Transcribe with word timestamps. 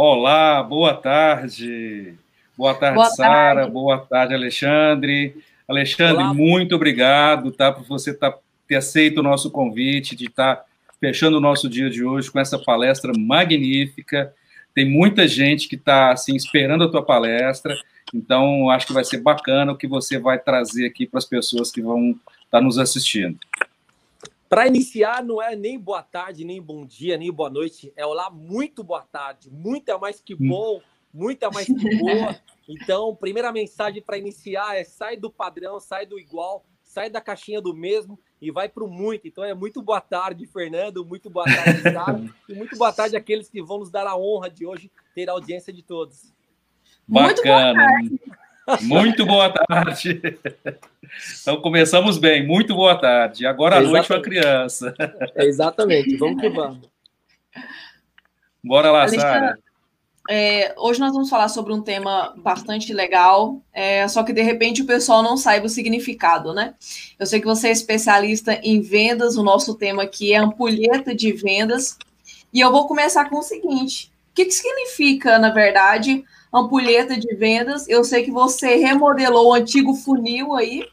Olá, 0.00 0.62
boa 0.62 0.94
tarde. 0.94 2.14
Boa 2.56 2.72
tarde, 2.72 3.16
Sara. 3.16 3.66
Boa 3.66 3.98
tarde, 3.98 4.32
Alexandre. 4.32 5.34
Alexandre, 5.66 6.22
Olá. 6.22 6.32
muito 6.32 6.76
obrigado 6.76 7.50
tá, 7.50 7.72
por 7.72 7.82
você 7.82 8.14
tá, 8.14 8.32
ter 8.68 8.76
aceito 8.76 9.18
o 9.18 9.24
nosso 9.24 9.50
convite, 9.50 10.14
de 10.14 10.26
estar 10.26 10.54
tá 10.54 10.64
fechando 11.00 11.38
o 11.38 11.40
nosso 11.40 11.68
dia 11.68 11.90
de 11.90 12.04
hoje 12.04 12.30
com 12.30 12.38
essa 12.38 12.56
palestra 12.60 13.12
magnífica. 13.18 14.32
Tem 14.72 14.88
muita 14.88 15.26
gente 15.26 15.66
que 15.66 15.74
está 15.74 16.12
assim, 16.12 16.36
esperando 16.36 16.84
a 16.84 16.88
tua 16.88 17.04
palestra, 17.04 17.76
então 18.14 18.70
acho 18.70 18.86
que 18.86 18.92
vai 18.92 19.04
ser 19.04 19.18
bacana 19.20 19.72
o 19.72 19.76
que 19.76 19.88
você 19.88 20.16
vai 20.16 20.38
trazer 20.38 20.86
aqui 20.86 21.08
para 21.08 21.18
as 21.18 21.24
pessoas 21.24 21.72
que 21.72 21.82
vão 21.82 22.10
estar 22.10 22.58
tá 22.58 22.60
nos 22.60 22.78
assistindo. 22.78 23.36
Para 24.48 24.66
iniciar, 24.66 25.22
não 25.22 25.42
é 25.42 25.54
nem 25.54 25.78
boa 25.78 26.02
tarde, 26.02 26.44
nem 26.44 26.60
bom 26.60 26.86
dia, 26.86 27.18
nem 27.18 27.30
boa 27.30 27.50
noite. 27.50 27.92
É 27.94 28.06
olá, 28.06 28.30
muito 28.30 28.82
boa 28.82 29.02
tarde. 29.02 29.50
Muito 29.50 29.90
é 29.90 29.98
mais 29.98 30.20
que 30.20 30.34
hum. 30.34 30.48
bom, 30.48 30.80
muito 31.12 31.44
é 31.44 31.50
mais 31.50 31.66
que 31.66 31.98
boa. 31.98 32.40
Então, 32.66 33.14
primeira 33.14 33.50
mensagem 33.52 34.02
para 34.02 34.18
iniciar 34.18 34.76
é 34.76 34.84
sai 34.84 35.16
do 35.16 35.30
padrão, 35.30 35.80
sai 35.80 36.04
do 36.04 36.18
igual, 36.18 36.66
sai 36.82 37.08
da 37.08 37.20
caixinha 37.20 37.60
do 37.60 37.74
mesmo 37.74 38.18
e 38.40 38.50
vai 38.50 38.68
para 38.68 38.84
o 38.84 38.88
muito. 38.88 39.26
Então, 39.26 39.44
é 39.44 39.54
muito 39.54 39.82
boa 39.82 40.00
tarde, 40.00 40.46
Fernando. 40.46 41.04
Muito 41.04 41.30
boa 41.30 41.46
tarde, 41.46 41.80
Sara. 41.82 42.24
e 42.48 42.54
muito 42.54 42.76
boa 42.76 42.92
tarde 42.92 43.16
àqueles 43.16 43.48
que 43.48 43.62
vão 43.62 43.78
nos 43.78 43.90
dar 43.90 44.06
a 44.06 44.16
honra 44.16 44.50
de 44.50 44.66
hoje 44.66 44.90
ter 45.14 45.28
a 45.28 45.32
audiência 45.32 45.72
de 45.72 45.82
todos. 45.82 46.32
Bacana. 47.06 47.26
Muito 47.26 47.42
boa 47.42 47.74
tarde. 47.74 48.20
Então 51.40 51.60
começamos 51.60 52.18
bem. 52.18 52.46
Muito 52.46 52.74
boa 52.74 52.94
tarde. 52.94 53.46
Agora 53.46 53.76
à 53.76 53.80
noite 53.80 54.06
para 54.06 54.18
a 54.18 54.22
criança. 54.22 54.94
Exatamente. 55.36 56.16
Vamos 56.16 56.40
que 56.40 56.48
vamos. 56.50 56.88
Bora 58.62 58.90
lá, 58.90 59.08
Sara. 59.08 59.58
É, 60.30 60.74
hoje 60.76 61.00
nós 61.00 61.14
vamos 61.14 61.30
falar 61.30 61.48
sobre 61.48 61.72
um 61.72 61.80
tema 61.80 62.34
bastante 62.36 62.92
legal, 62.92 63.62
é, 63.72 64.06
só 64.08 64.22
que 64.22 64.30
de 64.30 64.42
repente 64.42 64.82
o 64.82 64.86
pessoal 64.86 65.22
não 65.22 65.38
saiba 65.38 65.64
o 65.64 65.70
significado, 65.70 66.52
né? 66.52 66.74
Eu 67.18 67.24
sei 67.24 67.40
que 67.40 67.46
você 67.46 67.68
é 67.68 67.72
especialista 67.72 68.60
em 68.62 68.82
vendas, 68.82 69.38
o 69.38 69.42
nosso 69.42 69.74
tema 69.74 70.02
aqui 70.02 70.34
é 70.34 70.36
ampulheta 70.36 71.14
de 71.14 71.32
vendas, 71.32 71.96
e 72.52 72.60
eu 72.60 72.70
vou 72.70 72.86
começar 72.86 73.30
com 73.30 73.38
o 73.38 73.42
seguinte: 73.42 74.12
o 74.30 74.34
que, 74.34 74.44
que 74.44 74.52
significa, 74.52 75.38
na 75.38 75.48
verdade, 75.48 76.22
ampulheta 76.52 77.18
de 77.18 77.34
vendas. 77.34 77.88
Eu 77.88 78.04
sei 78.04 78.22
que 78.22 78.30
você 78.30 78.76
remodelou 78.76 79.48
o 79.48 79.54
antigo 79.54 79.94
funil 79.94 80.54
aí, 80.54 80.84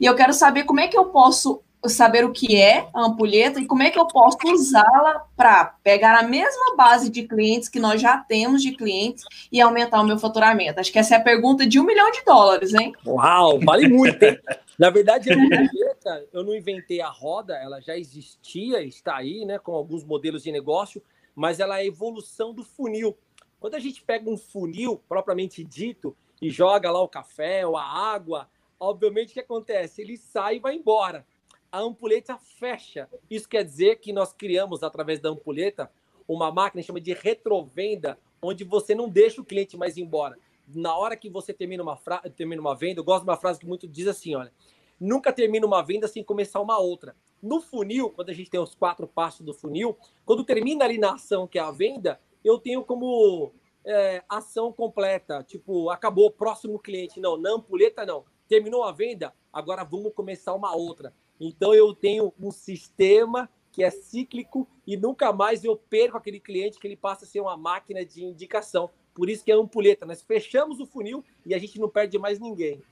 e 0.00 0.06
eu 0.06 0.14
quero 0.14 0.32
saber 0.32 0.64
como 0.64 0.80
é 0.80 0.88
que 0.88 0.96
eu 0.98 1.06
posso 1.06 1.62
saber 1.86 2.24
o 2.24 2.32
que 2.32 2.56
é 2.56 2.88
a 2.92 3.06
ampulheta 3.06 3.60
e 3.60 3.66
como 3.66 3.82
é 3.82 3.90
que 3.90 3.98
eu 3.98 4.06
posso 4.06 4.36
usá-la 4.46 5.24
para 5.36 5.66
pegar 5.82 6.18
a 6.18 6.22
mesma 6.22 6.74
base 6.76 7.08
de 7.08 7.22
clientes 7.22 7.68
que 7.68 7.78
nós 7.78 8.00
já 8.00 8.18
temos 8.18 8.62
de 8.62 8.72
clientes 8.72 9.24
e 9.52 9.60
aumentar 9.60 10.00
o 10.00 10.04
meu 10.04 10.18
faturamento. 10.18 10.80
Acho 10.80 10.90
que 10.90 10.98
essa 10.98 11.14
é 11.14 11.18
a 11.18 11.22
pergunta 11.22 11.66
de 11.66 11.78
um 11.78 11.84
milhão 11.84 12.10
de 12.10 12.24
dólares, 12.24 12.74
hein? 12.74 12.92
Uau, 13.06 13.60
vale 13.60 13.88
muito, 13.88 14.20
hein? 14.22 14.38
Na 14.78 14.90
verdade, 14.90 15.30
a 15.32 15.34
ampulheta, 15.34 16.26
eu 16.32 16.44
não 16.44 16.54
inventei 16.54 17.00
a 17.00 17.08
roda, 17.08 17.56
ela 17.56 17.80
já 17.80 17.96
existia, 17.96 18.80
está 18.82 19.16
aí, 19.16 19.44
né, 19.44 19.58
com 19.58 19.72
alguns 19.72 20.04
modelos 20.04 20.44
de 20.44 20.52
negócio, 20.52 21.02
mas 21.34 21.58
ela 21.58 21.78
é 21.78 21.82
a 21.82 21.86
evolução 21.86 22.54
do 22.54 22.64
funil. 22.64 23.16
Quando 23.60 23.74
a 23.74 23.78
gente 23.80 24.02
pega 24.02 24.30
um 24.30 24.36
funil 24.36 25.02
propriamente 25.08 25.64
dito 25.64 26.16
e 26.40 26.48
joga 26.48 26.90
lá 26.90 27.00
o 27.02 27.08
café 27.08 27.66
ou 27.66 27.76
a 27.76 27.82
água, 27.82 28.48
obviamente 28.78 29.30
o 29.30 29.34
que 29.34 29.40
acontece? 29.40 30.02
Ele 30.02 30.16
sai 30.16 30.56
e 30.56 30.60
vai 30.60 30.76
embora. 30.76 31.26
A 31.70 31.80
ampulheta 31.80 32.38
fecha. 32.38 33.08
Isso 33.28 33.48
quer 33.48 33.64
dizer 33.64 33.96
que 33.96 34.12
nós 34.12 34.32
criamos, 34.32 34.82
através 34.82 35.20
da 35.20 35.28
ampulheta, 35.28 35.90
uma 36.26 36.52
máquina 36.52 36.82
chama 36.82 37.00
de 37.00 37.12
retrovenda, 37.12 38.18
onde 38.40 38.62
você 38.62 38.94
não 38.94 39.08
deixa 39.08 39.40
o 39.40 39.44
cliente 39.44 39.76
mais 39.76 39.98
embora. 39.98 40.38
Na 40.68 40.96
hora 40.96 41.16
que 41.16 41.28
você 41.28 41.52
termina 41.52 41.82
uma, 41.82 41.96
fra... 41.96 42.20
termina 42.36 42.60
uma 42.60 42.76
venda, 42.76 43.00
eu 43.00 43.04
gosto 43.04 43.24
de 43.24 43.30
uma 43.30 43.36
frase 43.36 43.58
que 43.58 43.66
muito 43.66 43.88
diz 43.88 44.06
assim: 44.06 44.34
olha, 44.34 44.52
nunca 45.00 45.32
termina 45.32 45.66
uma 45.66 45.82
venda 45.82 46.06
sem 46.06 46.22
começar 46.22 46.60
uma 46.60 46.78
outra. 46.78 47.16
No 47.42 47.60
funil, 47.60 48.10
quando 48.10 48.30
a 48.30 48.34
gente 48.34 48.50
tem 48.50 48.60
os 48.60 48.74
quatro 48.74 49.06
passos 49.06 49.44
do 49.44 49.54
funil, 49.54 49.96
quando 50.24 50.44
termina 50.44 50.84
ali 50.84 50.98
na 50.98 51.14
ação 51.14 51.46
que 51.46 51.58
é 51.58 51.62
a 51.62 51.70
venda, 51.70 52.20
eu 52.44 52.58
tenho 52.58 52.84
como 52.84 53.52
é, 53.84 54.22
ação 54.28 54.72
completa, 54.72 55.42
tipo, 55.42 55.90
acabou, 55.90 56.30
próximo 56.30 56.78
cliente. 56.78 57.20
Não, 57.20 57.36
na 57.36 57.52
ampulheta 57.52 58.04
não. 58.04 58.24
Terminou 58.48 58.82
a 58.84 58.92
venda, 58.92 59.34
agora 59.52 59.84
vamos 59.84 60.12
começar 60.14 60.54
uma 60.54 60.74
outra. 60.74 61.12
Então 61.40 61.74
eu 61.74 61.94
tenho 61.94 62.32
um 62.40 62.50
sistema 62.50 63.48
que 63.72 63.82
é 63.82 63.90
cíclico 63.90 64.66
e 64.86 64.96
nunca 64.96 65.32
mais 65.32 65.64
eu 65.64 65.76
perco 65.76 66.16
aquele 66.16 66.40
cliente 66.40 66.78
que 66.78 66.86
ele 66.86 66.96
passa 66.96 67.24
a 67.24 67.28
ser 67.28 67.40
uma 67.40 67.56
máquina 67.56 68.04
de 68.04 68.24
indicação. 68.24 68.90
Por 69.14 69.28
isso 69.28 69.44
que 69.44 69.52
é 69.52 69.54
ampulheta. 69.54 70.06
Nós 70.06 70.22
fechamos 70.22 70.80
o 70.80 70.86
funil 70.86 71.24
e 71.44 71.54
a 71.54 71.58
gente 71.58 71.78
não 71.78 71.88
perde 71.88 72.18
mais 72.18 72.38
ninguém. 72.38 72.82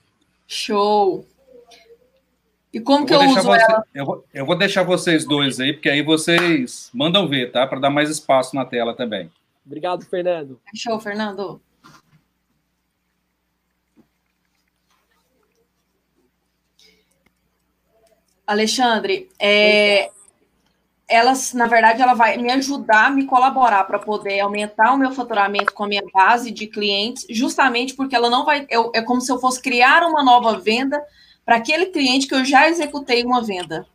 Show! 0.47 1.25
E 2.77 2.81
como 2.81 3.05
eu 3.05 3.07
que 3.07 3.15
eu 3.15 3.21
uso 3.21 3.41
você, 3.41 3.63
ela? 3.63 3.87
Eu 3.95 4.05
vou, 4.05 4.25
eu 4.35 4.45
vou 4.45 4.55
deixar 4.55 4.83
vocês 4.83 5.25
dois 5.25 5.59
aí, 5.59 5.73
porque 5.73 5.89
aí 5.89 6.03
vocês 6.03 6.91
mandam 6.93 7.27
ver, 7.27 7.51
tá? 7.51 7.67
Para 7.67 7.81
dar 7.81 7.89
mais 7.89 8.11
espaço 8.11 8.55
na 8.55 8.67
tela 8.67 8.95
também. 8.95 9.33
Obrigado, 9.65 10.05
Fernando. 10.05 10.61
Show, 10.75 11.01
Fernando. 11.01 11.59
Alexandre, 18.47 19.31
é, 19.41 20.11
elas, 21.09 21.55
na 21.55 21.67
verdade, 21.67 22.03
ela 22.03 22.13
vai 22.13 22.37
me 22.37 22.53
ajudar, 22.53 23.11
me 23.11 23.25
colaborar 23.25 23.85
para 23.85 23.99
poder 23.99 24.41
aumentar 24.41 24.93
o 24.93 24.99
meu 24.99 25.13
faturamento 25.13 25.73
com 25.73 25.85
a 25.85 25.89
minha 25.89 26.05
base 26.13 26.51
de 26.51 26.67
clientes, 26.67 27.25
justamente 27.31 27.95
porque 27.95 28.15
ela 28.15 28.29
não 28.29 28.45
vai. 28.45 28.67
Eu, 28.69 28.93
é 28.95 29.01
como 29.01 29.23
se 29.23 29.33
eu 29.33 29.39
fosse 29.39 29.63
criar 29.63 30.03
uma 30.03 30.23
nova 30.23 30.59
venda 30.59 31.03
para 31.47 31.57
aquele 31.57 31.87
cliente 31.87 32.27
que 32.27 32.35
eu 32.35 32.45
já 32.45 32.69
executei 32.69 33.25
uma 33.25 33.41
venda. 33.41 33.87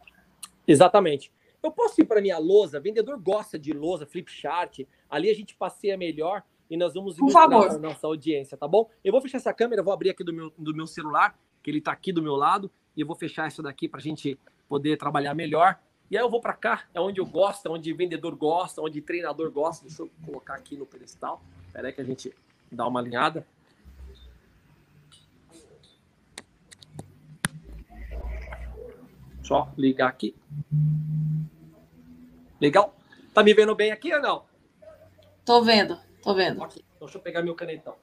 Exatamente. 0.65 1.29
Eu 1.61 1.69
posso 1.69 1.99
ir 1.99 2.05
para 2.05 2.21
minha 2.21 2.37
lousa, 2.37 2.79
vendedor 2.79 3.19
gosta 3.19 3.59
de 3.59 3.73
lousa, 3.73 4.05
flip 4.05 4.31
chart, 4.31 4.79
ali 5.09 5.29
a 5.29 5.35
gente 5.35 5.53
passeia 5.55 5.97
melhor 5.97 6.43
e 6.69 6.77
nós 6.77 6.93
vamos 6.93 7.17
ilustrar 7.17 7.51
a 7.51 7.77
nossa 7.77 8.07
audiência, 8.07 8.57
tá 8.57 8.67
bom? 8.67 8.89
Eu 9.03 9.11
vou 9.11 9.21
fechar 9.21 9.37
essa 9.37 9.53
câmera, 9.53 9.83
vou 9.83 9.93
abrir 9.93 10.11
aqui 10.11 10.23
do 10.23 10.31
meu, 10.31 10.53
do 10.57 10.73
meu 10.73 10.87
celular, 10.87 11.37
que 11.61 11.69
ele 11.69 11.79
está 11.79 11.91
aqui 11.91 12.13
do 12.13 12.23
meu 12.23 12.35
lado, 12.35 12.71
e 12.95 13.01
eu 13.01 13.05
vou 13.05 13.15
fechar 13.17 13.49
isso 13.49 13.61
daqui 13.61 13.87
para 13.87 13.99
a 13.99 14.03
gente 14.03 14.39
poder 14.69 14.97
trabalhar 14.97 15.33
melhor. 15.33 15.77
E 16.09 16.17
aí 16.17 16.23
eu 16.23 16.29
vou 16.29 16.39
para 16.39 16.53
cá, 16.53 16.85
é 16.93 17.01
onde 17.01 17.19
eu 17.19 17.25
gosto, 17.25 17.67
é 17.67 17.69
onde 17.69 17.93
vendedor 17.93 18.33
gosta, 18.35 18.81
onde 18.81 19.01
treinador 19.01 19.51
gosta. 19.51 19.85
Deixa 19.85 20.01
eu 20.01 20.09
colocar 20.25 20.55
aqui 20.55 20.77
no 20.77 20.85
pedestal. 20.85 21.41
Espera 21.67 21.89
aí 21.89 21.93
que 21.93 22.01
a 22.01 22.05
gente 22.05 22.33
dá 22.71 22.87
uma 22.87 23.01
alinhada. 23.01 23.45
Só 29.51 29.67
ligar 29.77 30.07
aqui. 30.07 30.33
Legal? 32.61 32.95
Tá 33.33 33.43
me 33.43 33.53
vendo 33.53 33.75
bem 33.75 33.91
aqui 33.91 34.13
ou 34.15 34.21
não? 34.21 34.45
Tô 35.43 35.61
vendo, 35.61 35.99
tô 36.23 36.33
vendo. 36.33 36.63
Okay. 36.63 36.81
Então, 36.95 37.05
deixa 37.05 37.17
eu 37.17 37.21
pegar 37.21 37.41
meu 37.41 37.53
canetão. 37.53 37.95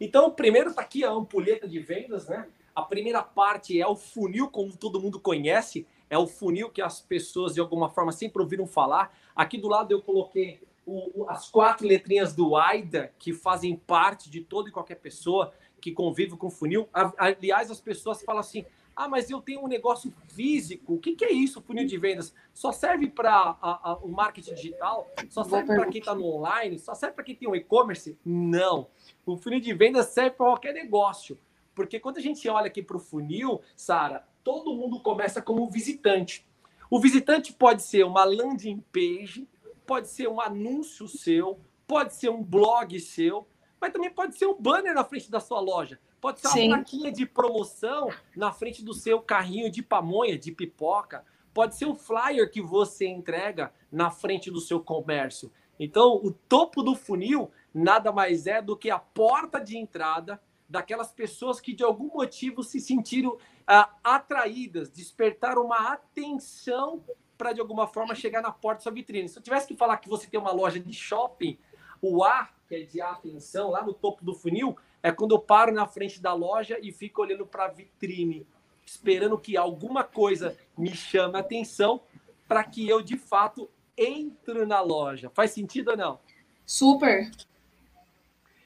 Então, 0.00 0.30
primeiro 0.30 0.72
tá 0.72 0.82
aqui 0.82 1.02
a 1.02 1.10
ampulheta 1.10 1.66
de 1.66 1.80
vendas, 1.80 2.28
né? 2.28 2.46
A 2.76 2.82
primeira 2.82 3.24
parte 3.24 3.80
é 3.80 3.84
o 3.84 3.96
funil, 3.96 4.48
como 4.48 4.76
todo 4.76 5.00
mundo 5.00 5.18
conhece, 5.18 5.84
é 6.08 6.16
o 6.16 6.28
funil 6.28 6.70
que 6.70 6.80
as 6.80 7.00
pessoas 7.00 7.54
de 7.54 7.60
alguma 7.60 7.90
forma 7.90 8.12
sempre 8.12 8.40
ouviram 8.40 8.68
falar. 8.68 9.12
Aqui 9.34 9.58
do 9.58 9.66
lado 9.66 9.90
eu 9.90 10.00
coloquei 10.00 10.60
o, 10.86 11.22
o, 11.22 11.28
as 11.28 11.50
quatro 11.50 11.88
letrinhas 11.88 12.32
do 12.32 12.54
AIDA, 12.54 13.12
que 13.18 13.32
fazem 13.32 13.74
parte 13.74 14.30
de 14.30 14.42
toda 14.42 14.68
e 14.68 14.72
qualquer 14.72 15.00
pessoa 15.00 15.52
que 15.80 15.90
convive 15.90 16.36
com 16.36 16.48
funil. 16.48 16.88
Aliás, 17.18 17.68
as 17.68 17.80
pessoas 17.80 18.22
falam 18.22 18.40
assim: 18.40 18.64
ah, 18.96 19.08
mas 19.08 19.28
eu 19.28 19.40
tenho 19.40 19.62
um 19.62 19.68
negócio 19.68 20.12
físico. 20.28 20.94
O 20.94 20.98
que, 20.98 21.16
que 21.16 21.24
é 21.24 21.32
isso, 21.32 21.60
funil 21.60 21.86
de 21.86 21.98
vendas? 21.98 22.34
Só 22.52 22.70
serve 22.72 23.08
para 23.08 23.98
o 24.02 24.08
marketing 24.08 24.54
digital? 24.54 25.10
Só 25.28 25.42
serve 25.42 25.74
para 25.74 25.86
quem 25.86 26.00
está 26.00 26.14
no 26.14 26.24
online? 26.24 26.78
Só 26.78 26.94
serve 26.94 27.14
para 27.14 27.24
quem 27.24 27.34
tem 27.34 27.48
um 27.48 27.56
e-commerce? 27.56 28.16
Não. 28.24 28.88
O 29.26 29.36
funil 29.36 29.60
de 29.60 29.72
vendas 29.74 30.06
serve 30.06 30.30
para 30.30 30.46
qualquer 30.46 30.72
negócio. 30.72 31.38
Porque 31.74 31.98
quando 31.98 32.18
a 32.18 32.20
gente 32.20 32.48
olha 32.48 32.66
aqui 32.66 32.82
para 32.82 32.96
o 32.96 33.00
funil, 33.00 33.60
Sara, 33.76 34.26
todo 34.44 34.74
mundo 34.74 35.00
começa 35.00 35.42
como 35.42 35.68
visitante. 35.68 36.46
O 36.88 37.00
visitante 37.00 37.52
pode 37.52 37.82
ser 37.82 38.04
uma 38.04 38.24
landing 38.24 38.84
page, 38.92 39.48
pode 39.84 40.08
ser 40.08 40.28
um 40.28 40.40
anúncio 40.40 41.08
seu, 41.08 41.58
pode 41.86 42.14
ser 42.14 42.28
um 42.28 42.42
blog 42.42 42.98
seu, 43.00 43.46
mas 43.80 43.92
também 43.92 44.10
pode 44.10 44.38
ser 44.38 44.46
um 44.46 44.54
banner 44.54 44.94
na 44.94 45.02
frente 45.02 45.30
da 45.30 45.40
sua 45.40 45.60
loja. 45.60 45.98
Pode 46.24 46.40
ser 46.40 46.46
uma 46.46 46.54
Sim. 46.54 46.68
plaquinha 46.70 47.12
de 47.12 47.26
promoção 47.26 48.08
na 48.34 48.50
frente 48.50 48.82
do 48.82 48.94
seu 48.94 49.20
carrinho 49.20 49.70
de 49.70 49.82
pamonha, 49.82 50.38
de 50.38 50.50
pipoca. 50.52 51.22
Pode 51.52 51.76
ser 51.76 51.84
o 51.84 51.94
flyer 51.94 52.50
que 52.50 52.62
você 52.62 53.06
entrega 53.06 53.70
na 53.92 54.10
frente 54.10 54.50
do 54.50 54.58
seu 54.58 54.80
comércio. 54.80 55.52
Então, 55.78 56.14
o 56.14 56.32
topo 56.32 56.82
do 56.82 56.94
funil 56.94 57.50
nada 57.74 58.10
mais 58.10 58.46
é 58.46 58.62
do 58.62 58.74
que 58.74 58.90
a 58.90 58.98
porta 58.98 59.60
de 59.60 59.76
entrada 59.76 60.40
daquelas 60.66 61.12
pessoas 61.12 61.60
que 61.60 61.74
de 61.74 61.84
algum 61.84 62.08
motivo 62.08 62.62
se 62.62 62.80
sentiram 62.80 63.36
ah, 63.66 63.90
atraídas, 64.02 64.88
despertaram 64.88 65.62
uma 65.66 65.92
atenção 65.92 67.04
para 67.36 67.52
de 67.52 67.60
alguma 67.60 67.86
forma 67.86 68.14
chegar 68.14 68.40
na 68.40 68.50
porta 68.50 68.78
da 68.78 68.84
sua 68.84 68.92
vitrine. 68.92 69.28
Se 69.28 69.38
eu 69.38 69.42
tivesse 69.42 69.66
que 69.66 69.76
falar 69.76 69.98
que 69.98 70.08
você 70.08 70.26
tem 70.26 70.40
uma 70.40 70.52
loja 70.52 70.80
de 70.80 70.92
shopping, 70.94 71.58
o 72.00 72.24
A, 72.24 72.48
que 72.66 72.76
é 72.76 72.80
de 72.80 73.02
atenção, 73.02 73.70
lá 73.70 73.84
no 73.84 73.92
topo 73.92 74.24
do 74.24 74.32
funil, 74.34 74.74
é 75.04 75.12
quando 75.12 75.34
eu 75.34 75.38
paro 75.38 75.70
na 75.70 75.86
frente 75.86 76.18
da 76.18 76.32
loja 76.32 76.78
e 76.80 76.90
fico 76.90 77.20
olhando 77.20 77.44
para 77.44 77.66
a 77.66 77.68
vitrine, 77.68 78.46
esperando 78.86 79.36
que 79.36 79.54
alguma 79.54 80.02
coisa 80.02 80.56
me 80.78 80.94
chame 80.96 81.36
a 81.36 81.40
atenção 81.40 82.00
para 82.48 82.64
que 82.64 82.88
eu 82.88 83.02
de 83.02 83.18
fato 83.18 83.68
entre 83.98 84.64
na 84.64 84.80
loja. 84.80 85.30
Faz 85.34 85.50
sentido 85.50 85.90
ou 85.90 85.96
não? 85.98 86.18
Super. 86.64 87.30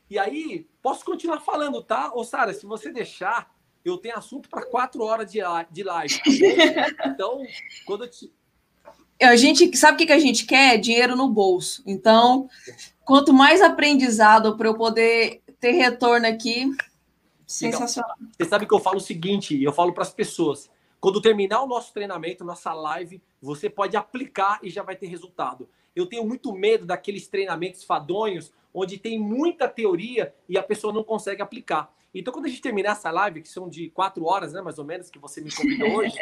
E 0.08 0.16
aí, 0.16 0.64
posso 0.80 1.04
continuar 1.04 1.40
falando, 1.40 1.82
tá? 1.82 2.12
Ô, 2.14 2.22
Sara, 2.22 2.54
se 2.54 2.64
você 2.64 2.92
deixar, 2.92 3.52
eu 3.84 3.98
tenho 3.98 4.16
assunto 4.16 4.48
para 4.48 4.64
quatro 4.64 5.02
horas 5.02 5.32
de, 5.32 5.40
de 5.72 5.82
live. 5.82 6.18
Tá 6.18 7.08
então, 7.10 7.42
quando 7.84 8.04
eu 8.04 8.10
te... 8.10 8.32
A 9.20 9.34
gente 9.34 9.76
sabe 9.76 10.04
o 10.04 10.06
que 10.06 10.12
a 10.12 10.20
gente 10.20 10.46
quer? 10.46 10.78
Dinheiro 10.78 11.16
no 11.16 11.28
bolso. 11.28 11.82
Então, 11.84 12.48
quanto 13.04 13.34
mais 13.34 13.60
aprendizado 13.60 14.56
para 14.56 14.68
eu 14.68 14.76
poder 14.76 15.42
ter 15.60 15.72
retorno 15.72 16.26
aqui, 16.26 16.70
sensacional. 17.46 18.16
Você 18.36 18.48
sabe 18.48 18.66
que 18.66 18.74
eu 18.74 18.78
falo 18.78 18.98
o 18.98 19.00
seguinte, 19.00 19.60
eu 19.62 19.72
falo 19.72 19.92
para 19.92 20.02
as 20.02 20.12
pessoas, 20.12 20.70
quando 21.00 21.20
terminar 21.20 21.62
o 21.62 21.66
nosso 21.66 21.92
treinamento, 21.92 22.44
nossa 22.44 22.72
live, 22.72 23.22
você 23.40 23.70
pode 23.70 23.96
aplicar 23.96 24.58
e 24.62 24.70
já 24.70 24.82
vai 24.82 24.96
ter 24.96 25.06
resultado. 25.06 25.68
Eu 25.94 26.06
tenho 26.06 26.24
muito 26.24 26.52
medo 26.52 26.84
daqueles 26.84 27.28
treinamentos 27.28 27.84
fadonhos, 27.84 28.52
onde 28.72 28.98
tem 28.98 29.18
muita 29.18 29.68
teoria 29.68 30.34
e 30.48 30.58
a 30.58 30.62
pessoa 30.62 30.92
não 30.92 31.02
consegue 31.02 31.42
aplicar. 31.42 31.92
Então, 32.14 32.32
quando 32.32 32.46
a 32.46 32.48
gente 32.48 32.60
terminar 32.60 32.92
essa 32.92 33.10
live, 33.10 33.42
que 33.42 33.48
são 33.48 33.68
de 33.68 33.90
quatro 33.90 34.24
horas, 34.24 34.52
né, 34.52 34.60
mais 34.60 34.78
ou 34.78 34.84
menos, 34.84 35.10
que 35.10 35.18
você 35.18 35.40
me 35.40 35.54
convidou 35.54 35.88
hoje, 35.98 36.16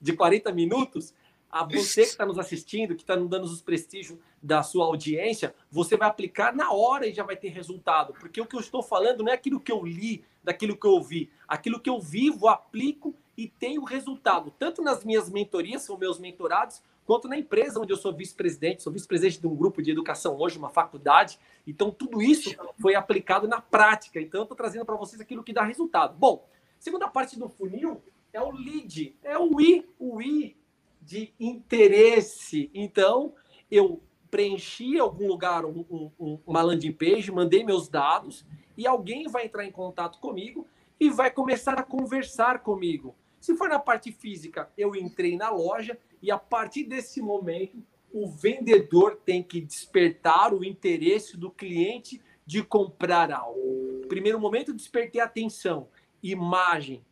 de 0.00 0.12
40 0.14 0.52
minutos, 0.52 1.14
a 1.52 1.64
você 1.64 2.00
que 2.02 2.08
está 2.08 2.24
nos 2.24 2.38
assistindo, 2.38 2.94
que 2.94 3.02
está 3.02 3.14
nos 3.14 3.28
dando 3.28 3.44
os 3.44 3.60
prestígios 3.60 4.18
da 4.42 4.62
sua 4.62 4.86
audiência, 4.86 5.54
você 5.70 5.98
vai 5.98 6.08
aplicar 6.08 6.56
na 6.56 6.72
hora 6.72 7.06
e 7.06 7.12
já 7.12 7.22
vai 7.22 7.36
ter 7.36 7.50
resultado. 7.50 8.14
Porque 8.14 8.40
o 8.40 8.46
que 8.46 8.56
eu 8.56 8.60
estou 8.60 8.82
falando 8.82 9.22
não 9.22 9.30
é 9.30 9.34
aquilo 9.34 9.60
que 9.60 9.70
eu 9.70 9.84
li, 9.84 10.24
daquilo 10.42 10.74
que 10.74 10.86
eu 10.86 10.92
ouvi. 10.92 11.30
Aquilo 11.46 11.78
que 11.78 11.90
eu 11.90 12.00
vivo, 12.00 12.48
aplico 12.48 13.14
e 13.36 13.48
tenho 13.48 13.84
resultado, 13.84 14.50
tanto 14.58 14.82
nas 14.82 15.04
minhas 15.04 15.28
mentorias, 15.28 15.82
são 15.82 15.96
meus 15.98 16.18
mentorados, 16.18 16.82
quanto 17.04 17.28
na 17.28 17.36
empresa 17.36 17.80
onde 17.80 17.92
eu 17.92 17.96
sou 17.96 18.14
vice-presidente, 18.14 18.82
sou 18.82 18.92
vice-presidente 18.92 19.40
de 19.40 19.46
um 19.46 19.54
grupo 19.54 19.82
de 19.82 19.90
educação 19.90 20.38
hoje, 20.38 20.58
uma 20.58 20.70
faculdade. 20.70 21.38
Então, 21.66 21.90
tudo 21.90 22.22
isso 22.22 22.50
foi 22.80 22.94
aplicado 22.94 23.46
na 23.46 23.60
prática. 23.60 24.20
Então, 24.20 24.42
estou 24.42 24.56
trazendo 24.56 24.86
para 24.86 24.96
vocês 24.96 25.20
aquilo 25.20 25.42
que 25.42 25.52
dá 25.52 25.64
resultado. 25.64 26.16
Bom, 26.16 26.46
segunda 26.78 27.08
parte 27.08 27.38
do 27.38 27.48
funil 27.48 28.02
é 28.32 28.40
o 28.40 28.50
lead, 28.50 29.16
é 29.22 29.36
o 29.36 29.60
I, 29.60 29.86
o 29.98 30.22
I 30.22 30.56
de 31.04 31.32
interesse. 31.38 32.70
Então, 32.72 33.34
eu 33.70 34.00
preenchi 34.30 34.98
algum 34.98 35.28
lugar 35.28 35.64
um, 35.64 36.10
um, 36.18 36.38
uma 36.46 36.62
landing 36.62 36.92
page, 36.92 37.30
mandei 37.30 37.62
meus 37.64 37.88
dados 37.88 38.46
e 38.76 38.86
alguém 38.86 39.28
vai 39.28 39.44
entrar 39.44 39.64
em 39.66 39.70
contato 39.70 40.18
comigo 40.18 40.66
e 40.98 41.10
vai 41.10 41.30
começar 41.30 41.74
a 41.74 41.82
conversar 41.82 42.60
comigo. 42.60 43.14
Se 43.40 43.56
for 43.56 43.68
na 43.68 43.78
parte 43.78 44.12
física, 44.12 44.70
eu 44.78 44.94
entrei 44.94 45.36
na 45.36 45.50
loja 45.50 45.98
e 46.22 46.30
a 46.30 46.38
partir 46.38 46.84
desse 46.84 47.20
momento 47.20 47.82
o 48.12 48.26
vendedor 48.26 49.20
tem 49.24 49.42
que 49.42 49.60
despertar 49.60 50.54
o 50.54 50.64
interesse 50.64 51.36
do 51.36 51.50
cliente 51.50 52.20
de 52.46 52.62
comprar 52.62 53.32
algo. 53.32 54.06
Primeiro 54.08 54.38
momento, 54.38 54.72
despertei 54.72 55.20
atenção, 55.20 55.88
imagem. 56.22 57.04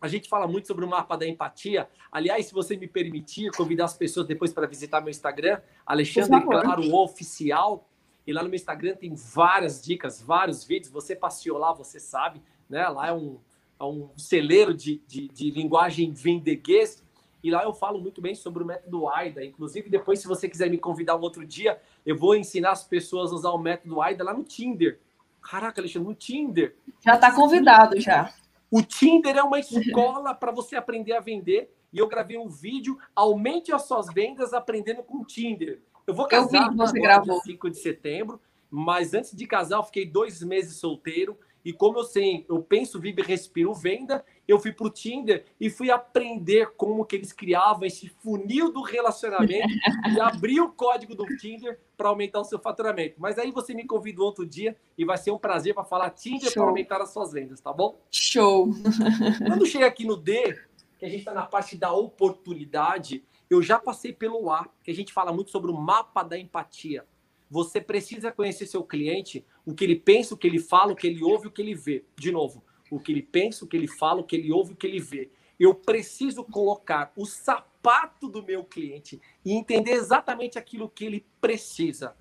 A 0.00 0.08
gente 0.08 0.28
fala 0.28 0.46
muito 0.46 0.66
sobre 0.66 0.84
o 0.84 0.88
mapa 0.88 1.16
da 1.16 1.26
empatia. 1.26 1.86
Aliás, 2.10 2.46
se 2.46 2.54
você 2.54 2.74
me 2.74 2.88
permitir, 2.88 3.50
convidar 3.50 3.84
as 3.84 3.94
pessoas 3.94 4.26
depois 4.26 4.50
para 4.52 4.66
visitar 4.66 5.00
meu 5.02 5.10
Instagram, 5.10 5.60
Alexandre 5.84 6.40
Claro 6.40 6.94
Oficial. 6.94 7.86
E 8.26 8.32
lá 8.32 8.42
no 8.42 8.48
meu 8.48 8.56
Instagram 8.56 8.96
tem 8.96 9.14
várias 9.14 9.82
dicas, 9.82 10.22
vários 10.22 10.64
vídeos. 10.64 10.90
Você 10.92 11.14
passeou 11.14 11.58
lá, 11.58 11.72
você 11.74 12.00
sabe, 12.00 12.40
né? 12.68 12.88
Lá 12.88 13.08
é 13.08 13.12
um, 13.12 13.38
é 13.78 13.84
um 13.84 14.08
celeiro 14.16 14.72
de, 14.72 15.02
de, 15.06 15.28
de 15.28 15.50
linguagem 15.50 16.10
vendeguês. 16.12 17.02
E 17.42 17.50
lá 17.50 17.64
eu 17.64 17.74
falo 17.74 18.00
muito 18.00 18.22
bem 18.22 18.34
sobre 18.34 18.62
o 18.62 18.66
método 18.66 19.06
AIDA. 19.06 19.44
Inclusive, 19.44 19.90
depois, 19.90 20.20
se 20.20 20.26
você 20.26 20.48
quiser 20.48 20.70
me 20.70 20.78
convidar 20.78 21.16
um 21.16 21.20
outro 21.20 21.44
dia, 21.44 21.78
eu 22.06 22.16
vou 22.16 22.34
ensinar 22.34 22.70
as 22.70 22.84
pessoas 22.84 23.32
a 23.32 23.34
usar 23.34 23.50
o 23.50 23.58
método 23.58 24.00
AIDA 24.00 24.24
lá 24.24 24.32
no 24.32 24.44
Tinder. 24.44 24.98
Caraca, 25.42 25.80
Alexandre, 25.80 26.08
no 26.08 26.14
Tinder. 26.14 26.76
Já 27.04 27.14
está 27.14 27.34
convidado, 27.34 28.00
já. 28.00 28.32
O 28.70 28.82
Tinder 28.82 29.36
é 29.36 29.42
uma 29.42 29.58
escola 29.60 30.34
para 30.34 30.52
você 30.52 30.76
aprender 30.76 31.12
a 31.12 31.20
vender. 31.20 31.74
E 31.92 31.98
eu 31.98 32.06
gravei 32.06 32.38
um 32.38 32.48
vídeo, 32.48 32.96
aumente 33.16 33.72
as 33.72 33.82
suas 33.82 34.06
vendas 34.12 34.52
aprendendo 34.52 35.02
com 35.02 35.18
o 35.18 35.24
Tinder. 35.24 35.82
Eu 36.06 36.14
vou 36.14 36.26
casar 36.28 36.66
eu 36.66 36.70
vi, 36.70 36.76
você 36.76 37.00
gravou. 37.00 37.40
5 37.40 37.70
de 37.70 37.78
setembro, 37.78 38.40
mas 38.70 39.12
antes 39.12 39.34
de 39.34 39.46
casar 39.46 39.78
eu 39.78 39.84
fiquei 39.84 40.06
dois 40.06 40.40
meses 40.42 40.76
solteiro 40.76 41.36
e 41.64 41.72
como 41.72 41.98
eu 41.98 42.04
sei, 42.04 42.44
eu 42.48 42.62
penso, 42.62 42.98
vivo 42.98 43.20
e 43.20 43.22
respiro 43.22 43.74
venda, 43.74 44.24
eu 44.48 44.58
fui 44.58 44.72
para 44.72 44.86
o 44.86 44.90
Tinder 44.90 45.44
e 45.60 45.68
fui 45.68 45.90
aprender 45.90 46.72
como 46.76 47.04
que 47.04 47.16
eles 47.16 47.32
criavam 47.32 47.84
esse 47.84 48.08
funil 48.08 48.72
do 48.72 48.82
relacionamento 48.82 49.68
e 50.12 50.20
abrir 50.20 50.60
o 50.60 50.72
código 50.72 51.14
do 51.14 51.24
Tinder 51.36 51.78
para 51.96 52.08
aumentar 52.08 52.40
o 52.40 52.44
seu 52.44 52.58
faturamento. 52.58 53.16
Mas 53.18 53.38
aí 53.38 53.50
você 53.50 53.74
me 53.74 53.86
convida 53.86 54.22
outro 54.22 54.46
dia 54.46 54.76
e 54.96 55.04
vai 55.04 55.18
ser 55.18 55.30
um 55.30 55.38
prazer 55.38 55.74
para 55.74 55.84
falar 55.84 56.10
Tinder 56.10 56.52
para 56.52 56.62
aumentar 56.62 57.00
as 57.00 57.12
suas 57.12 57.32
vendas, 57.32 57.60
tá 57.60 57.72
bom? 57.72 58.00
Show! 58.10 58.70
Quando 59.46 59.66
chega 59.66 59.86
aqui 59.86 60.06
no 60.06 60.16
D, 60.16 60.58
que 60.98 61.04
a 61.04 61.08
gente 61.08 61.20
está 61.20 61.34
na 61.34 61.46
parte 61.46 61.76
da 61.76 61.92
oportunidade, 61.92 63.24
eu 63.48 63.62
já 63.62 63.78
passei 63.78 64.12
pelo 64.12 64.50
A, 64.50 64.68
que 64.82 64.90
a 64.90 64.94
gente 64.94 65.12
fala 65.12 65.32
muito 65.32 65.50
sobre 65.50 65.70
o 65.70 65.74
mapa 65.74 66.22
da 66.22 66.38
empatia. 66.38 67.04
Você 67.50 67.80
precisa 67.80 68.30
conhecer 68.30 68.66
seu 68.66 68.84
cliente, 68.84 69.44
o 69.64 69.74
que 69.74 69.84
ele 69.84 69.96
pensa, 69.96 70.34
o 70.34 70.36
que 70.36 70.46
ele 70.46 70.58
fala, 70.58 70.92
o 70.92 70.96
que 70.96 71.06
ele 71.06 71.22
ouve, 71.22 71.48
o 71.48 71.50
que 71.50 71.62
ele 71.62 71.74
vê. 71.74 72.04
De 72.16 72.30
novo, 72.32 72.62
o 72.90 72.98
que 72.98 73.12
ele 73.12 73.22
pensa, 73.22 73.64
o 73.64 73.68
que 73.68 73.76
ele 73.76 73.88
fala, 73.88 74.20
o 74.20 74.24
que 74.24 74.36
ele 74.36 74.52
ouve, 74.52 74.72
o 74.72 74.76
que 74.76 74.86
ele 74.86 75.00
vê. 75.00 75.30
Eu 75.58 75.74
preciso 75.74 76.42
colocar 76.44 77.12
o 77.16 77.26
sapato 77.26 78.28
do 78.28 78.42
meu 78.42 78.64
cliente 78.64 79.20
e 79.44 79.52
entender 79.52 79.92
exatamente 79.92 80.58
aquilo 80.58 80.88
que 80.88 81.04
ele 81.04 81.26
precisa. 81.40 82.16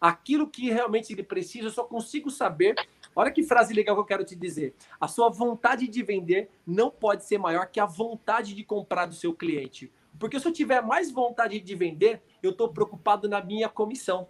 Aquilo 0.00 0.48
que 0.48 0.70
realmente 0.70 1.12
ele 1.12 1.22
precisa, 1.22 1.66
eu 1.66 1.72
só 1.72 1.84
consigo 1.84 2.30
saber. 2.30 2.74
Olha 3.14 3.32
que 3.32 3.42
frase 3.42 3.74
legal 3.74 3.96
que 3.96 4.00
eu 4.00 4.06
quero 4.06 4.24
te 4.24 4.36
dizer. 4.36 4.74
A 5.00 5.08
sua 5.08 5.28
vontade 5.28 5.88
de 5.88 6.02
vender 6.02 6.48
não 6.66 6.90
pode 6.90 7.24
ser 7.24 7.36
maior 7.36 7.66
que 7.66 7.80
a 7.80 7.86
vontade 7.86 8.54
de 8.54 8.64
comprar 8.64 9.06
do 9.06 9.14
seu 9.14 9.34
cliente. 9.34 9.92
Porque 10.18 10.38
se 10.38 10.46
eu 10.46 10.52
tiver 10.52 10.82
mais 10.82 11.10
vontade 11.10 11.60
de 11.60 11.74
vender, 11.74 12.22
eu 12.42 12.50
estou 12.50 12.68
preocupado 12.68 13.28
na 13.28 13.42
minha 13.42 13.68
comissão. 13.68 14.28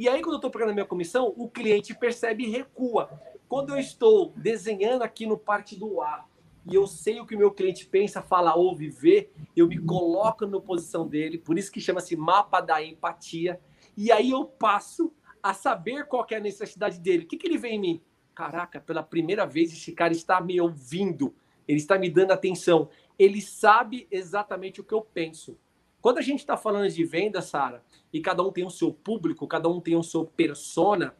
E 0.00 0.08
aí, 0.08 0.22
quando 0.22 0.32
eu 0.32 0.36
estou 0.36 0.50
pegando 0.50 0.70
a 0.70 0.72
minha 0.72 0.86
comissão, 0.86 1.34
o 1.36 1.46
cliente 1.46 1.94
percebe 1.94 2.44
e 2.44 2.48
recua. 2.48 3.20
Quando 3.46 3.74
eu 3.74 3.78
estou 3.78 4.32
desenhando 4.34 5.02
aqui 5.02 5.26
no 5.26 5.36
parte 5.36 5.78
do 5.78 6.00
A 6.00 6.24
e 6.66 6.74
eu 6.74 6.86
sei 6.86 7.20
o 7.20 7.26
que 7.26 7.34
o 7.34 7.38
meu 7.38 7.50
cliente 7.50 7.84
pensa, 7.84 8.22
fala, 8.22 8.54
ouve, 8.54 8.88
vê, 8.88 9.28
eu 9.54 9.68
me 9.68 9.78
coloco 9.78 10.46
na 10.46 10.58
posição 10.58 11.06
dele, 11.06 11.36
por 11.36 11.58
isso 11.58 11.70
que 11.70 11.82
chama-se 11.82 12.16
mapa 12.16 12.62
da 12.62 12.82
empatia. 12.82 13.60
E 13.94 14.10
aí 14.10 14.30
eu 14.30 14.46
passo 14.46 15.12
a 15.42 15.52
saber 15.52 16.06
qual 16.06 16.26
é 16.30 16.36
a 16.36 16.40
necessidade 16.40 16.98
dele. 16.98 17.24
O 17.24 17.28
que, 17.28 17.36
que 17.36 17.46
ele 17.46 17.58
vê 17.58 17.68
em 17.68 17.78
mim? 17.78 18.02
Caraca, 18.34 18.80
pela 18.80 19.02
primeira 19.02 19.44
vez 19.44 19.70
esse 19.70 19.92
cara 19.92 20.14
está 20.14 20.40
me 20.40 20.58
ouvindo, 20.58 21.34
ele 21.68 21.76
está 21.76 21.98
me 21.98 22.08
dando 22.08 22.30
atenção, 22.30 22.88
ele 23.18 23.42
sabe 23.42 24.08
exatamente 24.10 24.80
o 24.80 24.84
que 24.84 24.94
eu 24.94 25.02
penso. 25.02 25.58
Quando 26.00 26.18
a 26.18 26.22
gente 26.22 26.40
está 26.40 26.56
falando 26.56 26.88
de 26.88 27.04
venda, 27.04 27.42
Sara, 27.42 27.82
e 28.12 28.20
cada 28.20 28.42
um 28.42 28.50
tem 28.50 28.64
o 28.64 28.70
seu 28.70 28.92
público, 28.92 29.46
cada 29.46 29.68
um 29.68 29.80
tem 29.80 29.96
o 29.96 30.02
seu 30.02 30.24
persona, 30.24 31.14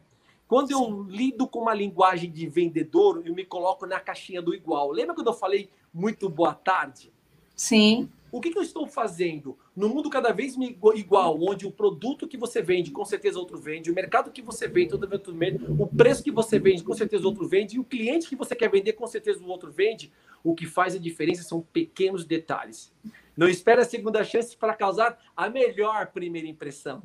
quando 0.47 0.71
eu 0.71 1.03
lido 1.03 1.47
com 1.47 1.59
uma 1.59 1.73
linguagem 1.73 2.29
de 2.29 2.47
vendedor, 2.47 3.21
eu 3.25 3.33
me 3.33 3.45
coloco 3.45 3.85
na 3.85 3.99
caixinha 3.99 4.41
do 4.41 4.53
igual. 4.53 4.91
Lembra 4.91 5.15
quando 5.15 5.27
eu 5.27 5.33
falei 5.33 5.69
muito 5.93 6.27
boa 6.27 6.53
tarde? 6.53 7.11
Sim. 7.55 8.09
O 8.31 8.41
que, 8.41 8.49
que, 8.49 8.57
eu 8.57 8.61
estou 8.61 8.87
fazendo? 8.87 9.57
No 9.75 9.87
mundo 9.87 10.09
cada 10.09 10.31
vez 10.31 10.55
igual, 10.95 11.37
onde 11.41 11.67
o 11.67 11.71
produto 11.71 12.27
que 12.27 12.37
você 12.37 12.61
vende, 12.61 12.89
com 12.89 13.03
certeza 13.05 13.37
outro 13.37 13.57
vende, 13.57 13.91
o 13.91 13.93
mercado 13.93 14.31
que 14.31 14.41
você 14.41 14.67
vende, 14.67 14.89
todo 14.89 15.11
outro 15.11 15.33
vende, 15.33 15.63
o 15.65 15.85
preço 15.85 16.23
que 16.23 16.31
você 16.31 16.57
vende, 16.57 16.83
com 16.83 16.93
certeza 16.93 17.27
outro 17.27 17.47
vende, 17.47 17.75
e 17.75 17.79
o 17.79 17.83
cliente 17.83 18.27
que 18.27 18.35
você 18.35 18.55
quer 18.55 18.69
vender, 18.69 18.93
com 18.93 19.05
certeza 19.05 19.43
o 19.43 19.47
outro 19.47 19.71
vende, 19.71 20.11
o 20.43 20.55
que 20.55 20.65
faz 20.65 20.95
a 20.95 20.99
diferença 20.99 21.43
são 21.43 21.61
pequenos 21.61 22.25
detalhes. 22.25 22.91
Não 23.35 23.47
espere 23.47 23.81
a 23.81 23.85
segunda 23.85 24.23
chance 24.23 24.55
para 24.55 24.73
causar 24.73 25.17
a 25.35 25.49
melhor 25.49 26.07
primeira 26.07 26.47
impressão. 26.47 27.01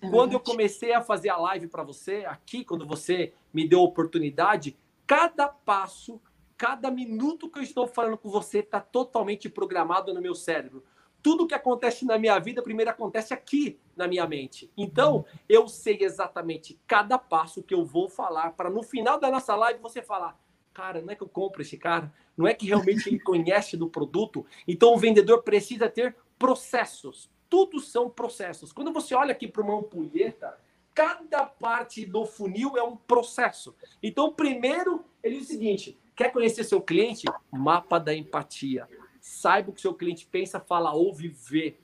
É 0.00 0.08
quando 0.08 0.32
eu 0.32 0.40
comecei 0.40 0.92
a 0.92 1.02
fazer 1.02 1.28
a 1.28 1.36
live 1.36 1.68
para 1.68 1.82
você, 1.82 2.24
aqui, 2.26 2.64
quando 2.64 2.86
você 2.86 3.32
me 3.52 3.68
deu 3.68 3.80
a 3.80 3.84
oportunidade, 3.84 4.76
cada 5.06 5.48
passo 5.48 6.20
Cada 6.60 6.90
minuto 6.90 7.48
que 7.48 7.58
eu 7.58 7.62
estou 7.62 7.86
falando 7.86 8.18
com 8.18 8.28
você 8.28 8.58
está 8.58 8.82
totalmente 8.82 9.48
programado 9.48 10.12
no 10.12 10.20
meu 10.20 10.34
cérebro. 10.34 10.84
Tudo 11.22 11.46
que 11.46 11.54
acontece 11.54 12.04
na 12.04 12.18
minha 12.18 12.38
vida, 12.38 12.62
primeiro 12.62 12.90
acontece 12.90 13.32
aqui 13.32 13.80
na 13.96 14.06
minha 14.06 14.26
mente. 14.26 14.70
Então, 14.76 15.24
eu 15.48 15.66
sei 15.66 15.96
exatamente 16.02 16.78
cada 16.86 17.16
passo 17.16 17.62
que 17.62 17.72
eu 17.72 17.82
vou 17.82 18.10
falar 18.10 18.50
para 18.52 18.68
no 18.68 18.82
final 18.82 19.18
da 19.18 19.30
nossa 19.30 19.56
live 19.56 19.80
você 19.80 20.02
falar: 20.02 20.38
cara, 20.72 21.00
não 21.00 21.10
é 21.10 21.16
que 21.16 21.22
eu 21.22 21.28
compro 21.28 21.62
esse 21.62 21.76
cara, 21.76 22.12
não 22.36 22.46
é 22.46 22.54
que 22.54 22.66
realmente 22.66 23.08
ele 23.08 23.18
conhece 23.20 23.76
do 23.76 23.88
produto. 23.88 24.46
Então, 24.66 24.94
o 24.94 24.98
vendedor 24.98 25.42
precisa 25.42 25.88
ter 25.88 26.16
processos. 26.38 27.30
tudo 27.48 27.80
são 27.80 28.08
processos. 28.08 28.72
Quando 28.72 28.92
você 28.92 29.12
olha 29.12 29.32
aqui 29.32 29.48
para 29.48 29.60
uma 29.60 29.76
ampulheta, 29.76 30.56
cada 30.94 31.44
parte 31.44 32.06
do 32.06 32.24
funil 32.24 32.76
é 32.76 32.82
um 32.82 32.96
processo. 32.96 33.74
Então, 34.00 34.32
primeiro, 34.32 35.04
ele 35.22 35.38
diz 35.38 35.46
o 35.46 35.50
seguinte: 35.50 35.98
quer 36.14 36.30
conhecer 36.30 36.62
seu 36.62 36.80
cliente? 36.80 37.26
Mapa 37.50 37.98
da 37.98 38.14
empatia. 38.14 38.88
Saiba 39.20 39.70
o 39.70 39.72
que 39.72 39.80
seu 39.80 39.94
cliente 39.94 40.26
pensa, 40.26 40.60
fala, 40.60 40.92
ouve, 40.92 41.28
vê. 41.28 41.76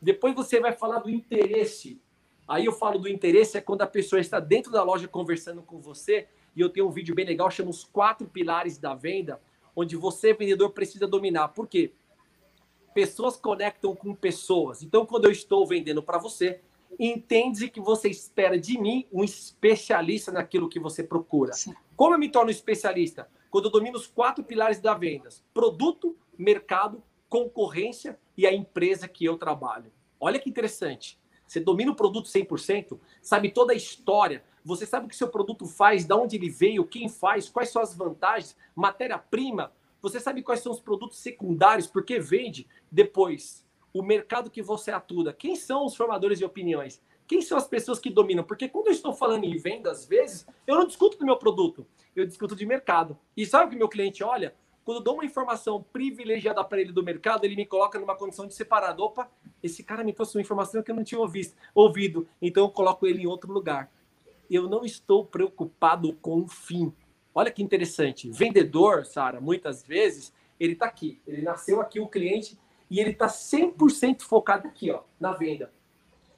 Depois 0.00 0.34
você 0.34 0.60
vai 0.60 0.72
falar 0.72 0.98
do 0.98 1.10
interesse. 1.10 2.00
Aí 2.46 2.64
eu 2.64 2.72
falo 2.72 2.98
do 2.98 3.08
interesse 3.08 3.58
é 3.58 3.60
quando 3.60 3.82
a 3.82 3.86
pessoa 3.86 4.20
está 4.20 4.40
dentro 4.40 4.70
da 4.70 4.82
loja 4.82 5.08
conversando 5.08 5.62
com 5.62 5.80
você. 5.80 6.28
E 6.58 6.60
eu 6.60 6.68
tenho 6.68 6.88
um 6.88 6.90
vídeo 6.90 7.14
bem 7.14 7.24
legal, 7.24 7.48
chama 7.52 7.70
os 7.70 7.84
quatro 7.84 8.26
pilares 8.26 8.78
da 8.78 8.92
venda, 8.92 9.40
onde 9.76 9.94
você, 9.94 10.34
vendedor, 10.34 10.70
precisa 10.70 11.06
dominar. 11.06 11.46
Por 11.50 11.68
quê? 11.68 11.92
Pessoas 12.92 13.36
conectam 13.36 13.94
com 13.94 14.12
pessoas. 14.12 14.82
Então, 14.82 15.06
quando 15.06 15.26
eu 15.26 15.30
estou 15.30 15.64
vendendo 15.64 16.02
para 16.02 16.18
você, 16.18 16.60
entende 16.98 17.70
que 17.70 17.80
você 17.80 18.08
espera 18.08 18.58
de 18.58 18.76
mim 18.76 19.06
um 19.12 19.22
especialista 19.22 20.32
naquilo 20.32 20.68
que 20.68 20.80
você 20.80 21.04
procura. 21.04 21.52
Sim. 21.52 21.76
Como 21.94 22.12
eu 22.12 22.18
me 22.18 22.28
torno 22.28 22.50
especialista? 22.50 23.30
Quando 23.52 23.66
eu 23.66 23.70
domino 23.70 23.96
os 23.96 24.08
quatro 24.08 24.42
pilares 24.42 24.80
da 24.80 24.94
vendas: 24.94 25.44
produto, 25.54 26.16
mercado, 26.36 27.00
concorrência 27.28 28.18
e 28.36 28.48
a 28.48 28.52
empresa 28.52 29.06
que 29.06 29.24
eu 29.24 29.38
trabalho. 29.38 29.92
Olha 30.18 30.40
que 30.40 30.50
interessante. 30.50 31.20
Você 31.46 31.60
domina 31.60 31.92
o 31.92 31.96
produto 31.96 32.28
100%, 32.28 32.98
sabe 33.22 33.50
toda 33.50 33.72
a 33.72 33.76
história, 33.76 34.42
você 34.68 34.84
sabe 34.84 35.06
o 35.06 35.08
que 35.08 35.16
seu 35.16 35.28
produto 35.28 35.64
faz, 35.66 36.04
de 36.04 36.12
onde 36.12 36.36
ele 36.36 36.50
veio, 36.50 36.84
quem 36.84 37.08
faz, 37.08 37.48
quais 37.48 37.70
são 37.70 37.80
as 37.80 37.94
vantagens, 37.94 38.54
matéria-prima, 38.76 39.72
você 40.02 40.20
sabe 40.20 40.42
quais 40.42 40.60
são 40.60 40.70
os 40.70 40.78
produtos 40.78 41.18
secundários, 41.18 41.86
por 41.86 42.04
que 42.04 42.20
vende. 42.20 42.68
Depois, 42.92 43.66
o 43.94 44.02
mercado 44.02 44.50
que 44.50 44.60
você 44.60 44.90
atua. 44.90 45.32
Quem 45.32 45.56
são 45.56 45.86
os 45.86 45.96
formadores 45.96 46.38
de 46.38 46.44
opiniões? 46.44 47.00
Quem 47.26 47.40
são 47.40 47.56
as 47.56 47.66
pessoas 47.66 47.98
que 47.98 48.10
dominam? 48.10 48.44
Porque 48.44 48.68
quando 48.68 48.88
eu 48.88 48.92
estou 48.92 49.14
falando 49.14 49.44
em 49.44 49.56
venda, 49.56 49.90
às 49.90 50.04
vezes, 50.04 50.46
eu 50.66 50.76
não 50.76 50.86
discuto 50.86 51.18
do 51.18 51.24
meu 51.24 51.38
produto, 51.38 51.86
eu 52.14 52.26
discuto 52.26 52.54
de 52.54 52.66
mercado. 52.66 53.18
E 53.34 53.46
sabe 53.46 53.66
o 53.66 53.70
que 53.70 53.76
meu 53.76 53.88
cliente 53.88 54.22
olha? 54.22 54.54
Quando 54.84 54.98
eu 54.98 55.02
dou 55.02 55.14
uma 55.14 55.24
informação 55.24 55.82
privilegiada 55.92 56.62
para 56.62 56.80
ele 56.80 56.92
do 56.92 57.02
mercado, 57.02 57.44
ele 57.44 57.56
me 57.56 57.66
coloca 57.66 57.98
numa 57.98 58.16
condição 58.16 58.46
de 58.46 58.54
separado. 58.54 59.02
Opa, 59.02 59.30
esse 59.62 59.82
cara 59.82 60.04
me 60.04 60.12
trouxe 60.12 60.36
uma 60.36 60.42
informação 60.42 60.82
que 60.82 60.90
eu 60.90 60.94
não 60.94 61.04
tinha 61.04 61.20
ouvido, 61.20 61.52
ouvido 61.74 62.28
então 62.40 62.64
eu 62.64 62.70
coloco 62.70 63.06
ele 63.06 63.22
em 63.22 63.26
outro 63.26 63.50
lugar. 63.52 63.90
Eu 64.50 64.68
não 64.68 64.84
estou 64.84 65.24
preocupado 65.24 66.12
com 66.14 66.42
o 66.42 66.48
fim. 66.48 66.92
Olha 67.34 67.50
que 67.50 67.62
interessante. 67.62 68.30
Vendedor, 68.30 69.04
Sara, 69.04 69.40
muitas 69.40 69.82
vezes, 69.82 70.32
ele 70.58 70.72
está 70.72 70.86
aqui. 70.86 71.20
Ele 71.26 71.42
nasceu 71.42 71.80
aqui, 71.80 72.00
o 72.00 72.08
cliente, 72.08 72.58
e 72.90 73.00
ele 73.00 73.10
está 73.10 73.26
100% 73.26 74.22
focado 74.22 74.66
aqui, 74.66 74.90
ó, 74.90 75.02
na 75.20 75.32
venda. 75.32 75.72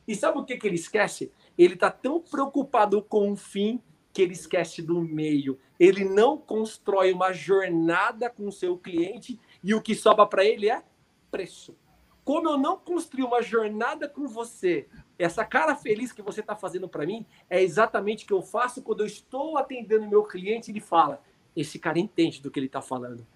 E 0.07 0.15
sabe 0.15 0.39
o 0.39 0.45
que, 0.45 0.57
que 0.57 0.67
ele 0.67 0.77
esquece? 0.77 1.33
Ele 1.57 1.75
está 1.75 1.91
tão 1.91 2.21
preocupado 2.21 3.01
com 3.03 3.33
o 3.33 3.37
fim 3.37 3.81
que 4.13 4.21
ele 4.21 4.33
esquece 4.33 4.83
do 4.83 5.01
meio. 5.01 5.59
Ele 5.79 6.05
não 6.05 6.37
constrói 6.37 7.13
uma 7.13 7.33
jornada 7.33 8.29
com 8.29 8.49
o 8.49 8.53
seu 8.53 8.77
cliente 8.77 9.39
e 9.63 9.75
o 9.75 9.81
que 9.81 9.95
sobra 9.95 10.27
para 10.27 10.45
ele 10.45 10.69
é 10.69 10.83
preço. 11.31 11.77
Como 12.25 12.49
eu 12.49 12.59
não 12.59 12.79
construí 12.79 13.25
uma 13.25 13.43
jornada 13.43 14.09
com 14.09 14.27
você, 14.29 14.87
essa 15.19 15.45
cara 15.45 15.75
feliz 15.75 16.13
que 16.13 16.23
você 16.23 16.41
está 16.41 16.55
fazendo 16.55 16.89
para 16.89 17.07
mim 17.07 17.27
é 17.49 17.63
exatamente 17.63 18.25
o 18.25 18.27
que 18.27 18.33
eu 18.33 18.43
faço 18.43 18.83
quando 18.83 19.01
eu 19.01 19.07
estou 19.07 19.57
atendendo 19.59 20.09
meu 20.09 20.23
cliente. 20.25 20.71
Ele 20.71 20.81
fala: 20.81 21.23
esse 21.57 21.79
cara 21.79 21.99
entende 21.99 22.41
do 22.41 22.51
que 22.51 22.59
ele 22.59 22.67
está 22.67 22.83
falando. 22.83 23.27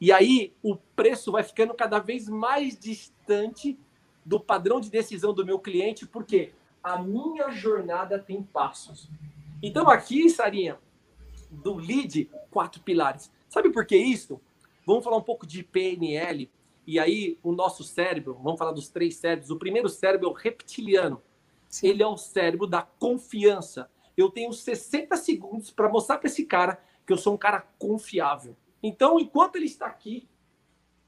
E 0.00 0.12
aí 0.12 0.52
o 0.62 0.76
preço 0.76 1.32
vai 1.32 1.42
ficando 1.42 1.74
cada 1.74 1.98
vez 1.98 2.28
mais 2.28 2.78
distante 2.78 3.78
do 4.24 4.40
padrão 4.40 4.80
de 4.80 4.90
decisão 4.90 5.32
do 5.32 5.44
meu 5.44 5.58
cliente, 5.58 6.06
porque 6.06 6.52
a 6.82 6.98
minha 6.98 7.50
jornada 7.50 8.18
tem 8.18 8.42
passos. 8.42 9.08
Então 9.62 9.88
aqui, 9.88 10.28
Sarinha, 10.28 10.78
do 11.50 11.74
lead, 11.74 12.30
quatro 12.50 12.82
pilares. 12.82 13.30
Sabe 13.48 13.70
por 13.70 13.86
que 13.86 13.96
isso? 13.96 14.40
Vamos 14.86 15.04
falar 15.04 15.16
um 15.16 15.22
pouco 15.22 15.46
de 15.46 15.62
PNL. 15.62 16.50
E 16.86 16.98
aí 16.98 17.38
o 17.42 17.52
nosso 17.52 17.82
cérebro, 17.82 18.38
vamos 18.42 18.58
falar 18.58 18.72
dos 18.72 18.88
três 18.88 19.16
cérebros. 19.16 19.50
O 19.50 19.58
primeiro 19.58 19.88
cérebro 19.88 20.28
é 20.28 20.30
o 20.30 20.34
reptiliano. 20.34 21.22
Sim. 21.68 21.88
Ele 21.88 22.02
é 22.02 22.06
o 22.06 22.16
cérebro 22.16 22.66
da 22.66 22.82
confiança. 22.82 23.90
Eu 24.16 24.30
tenho 24.30 24.52
60 24.52 25.16
segundos 25.16 25.70
para 25.70 25.88
mostrar 25.88 26.18
para 26.18 26.28
esse 26.28 26.44
cara 26.44 26.78
que 27.06 27.12
eu 27.12 27.16
sou 27.16 27.34
um 27.34 27.38
cara 27.38 27.60
confiável. 27.78 28.56
Então, 28.82 29.18
enquanto 29.18 29.56
ele 29.56 29.66
está 29.66 29.86
aqui, 29.86 30.28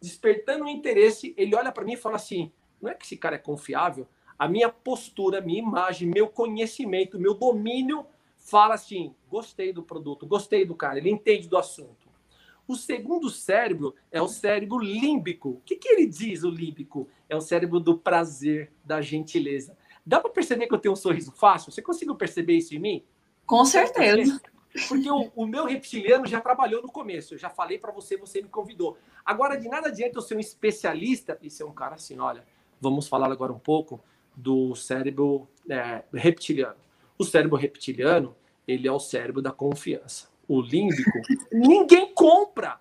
despertando 0.00 0.64
o 0.64 0.68
interesse, 0.68 1.35
ele 1.37 1.54
olha 1.54 1.71
para 1.71 1.85
mim 1.85 1.92
e 1.92 1.97
fala 1.99 2.16
assim: 2.16 2.50
não 2.80 2.90
é 2.90 2.95
que 2.95 3.04
esse 3.04 3.16
cara 3.16 3.37
é 3.37 3.38
confiável? 3.38 4.09
A 4.38 4.49
minha 4.49 4.68
postura, 4.68 5.40
minha 5.40 5.59
imagem, 5.59 6.09
meu 6.09 6.28
conhecimento, 6.28 7.18
meu 7.18 7.35
domínio 7.35 8.06
fala 8.37 8.75
assim: 8.75 9.14
gostei 9.28 9.73
do 9.73 9.83
produto, 9.83 10.26
gostei 10.26 10.64
do 10.64 10.75
cara, 10.75 10.99
ele 10.99 11.11
entende 11.11 11.49
do 11.49 11.56
assunto. 11.56 12.05
O 12.66 12.75
segundo 12.75 13.30
cérebro 13.30 13.94
é 14.11 14.20
o 14.20 14.28
cérebro 14.28 14.78
límbico. 14.78 15.50
O 15.50 15.61
que, 15.64 15.76
que 15.76 15.88
ele 15.88 16.06
diz, 16.06 16.42
o 16.42 16.50
límbico? 16.50 17.08
É 17.28 17.37
o 17.37 17.40
cérebro 17.40 17.78
do 17.78 17.96
prazer, 17.96 18.73
da 18.85 19.00
gentileza. 19.00 19.76
Dá 20.04 20.20
para 20.20 20.30
perceber 20.30 20.66
que 20.66 20.75
eu 20.75 20.78
tenho 20.78 20.92
um 20.92 20.96
sorriso 20.96 21.32
fácil? 21.32 21.70
Você 21.70 21.80
conseguiu 21.80 22.14
perceber 22.16 22.54
isso 22.54 22.75
em 22.75 22.78
mim? 22.78 23.04
Com 23.44 23.64
certeza. 23.64 24.40
Porque 24.88 25.11
o, 25.11 25.32
o, 25.35 25.46
meu 25.46 25.64
reptiliano 25.64 26.26
já 26.26 26.40
trabalhou 26.40 26.82
no 26.82 26.90
começo. 26.90 27.35
Eu 27.35 27.38
já 27.38 27.49
falei 27.49 27.78
para 27.78 27.92
você, 27.92 28.16
você 28.16 28.42
me 28.42 28.49
convidou. 28.49 28.99
Agora, 29.25 29.56
de 29.56 29.68
nada 29.68 29.88
adianta 29.88 30.18
eu 30.18 30.23
ser 30.23 30.37
um 30.37 30.40
especialista 30.40 31.38
e 31.40 31.49
ser 31.49 31.64
um 31.64 31.73
cara 31.73 31.94
assim, 31.94 32.18
olha, 32.18 32.44
vamos 32.80 33.08
falar 33.08 33.30
agora 33.32 33.52
um 33.52 33.58
pouco 33.58 34.00
do 34.35 34.75
cérebro 34.75 35.49
é, 35.68 36.02
reptiliano. 36.12 36.76
O 37.18 37.25
cérebro 37.25 37.56
reptiliano, 37.56 38.37
ele 38.68 38.87
é 38.87 38.92
o 38.92 39.00
cérebro 39.00 39.40
da 39.40 39.50
confiança. 39.50 40.28
O 40.48 40.60
límbico, 40.60 41.10
ninguém 41.52 42.12
compra. 42.14 42.80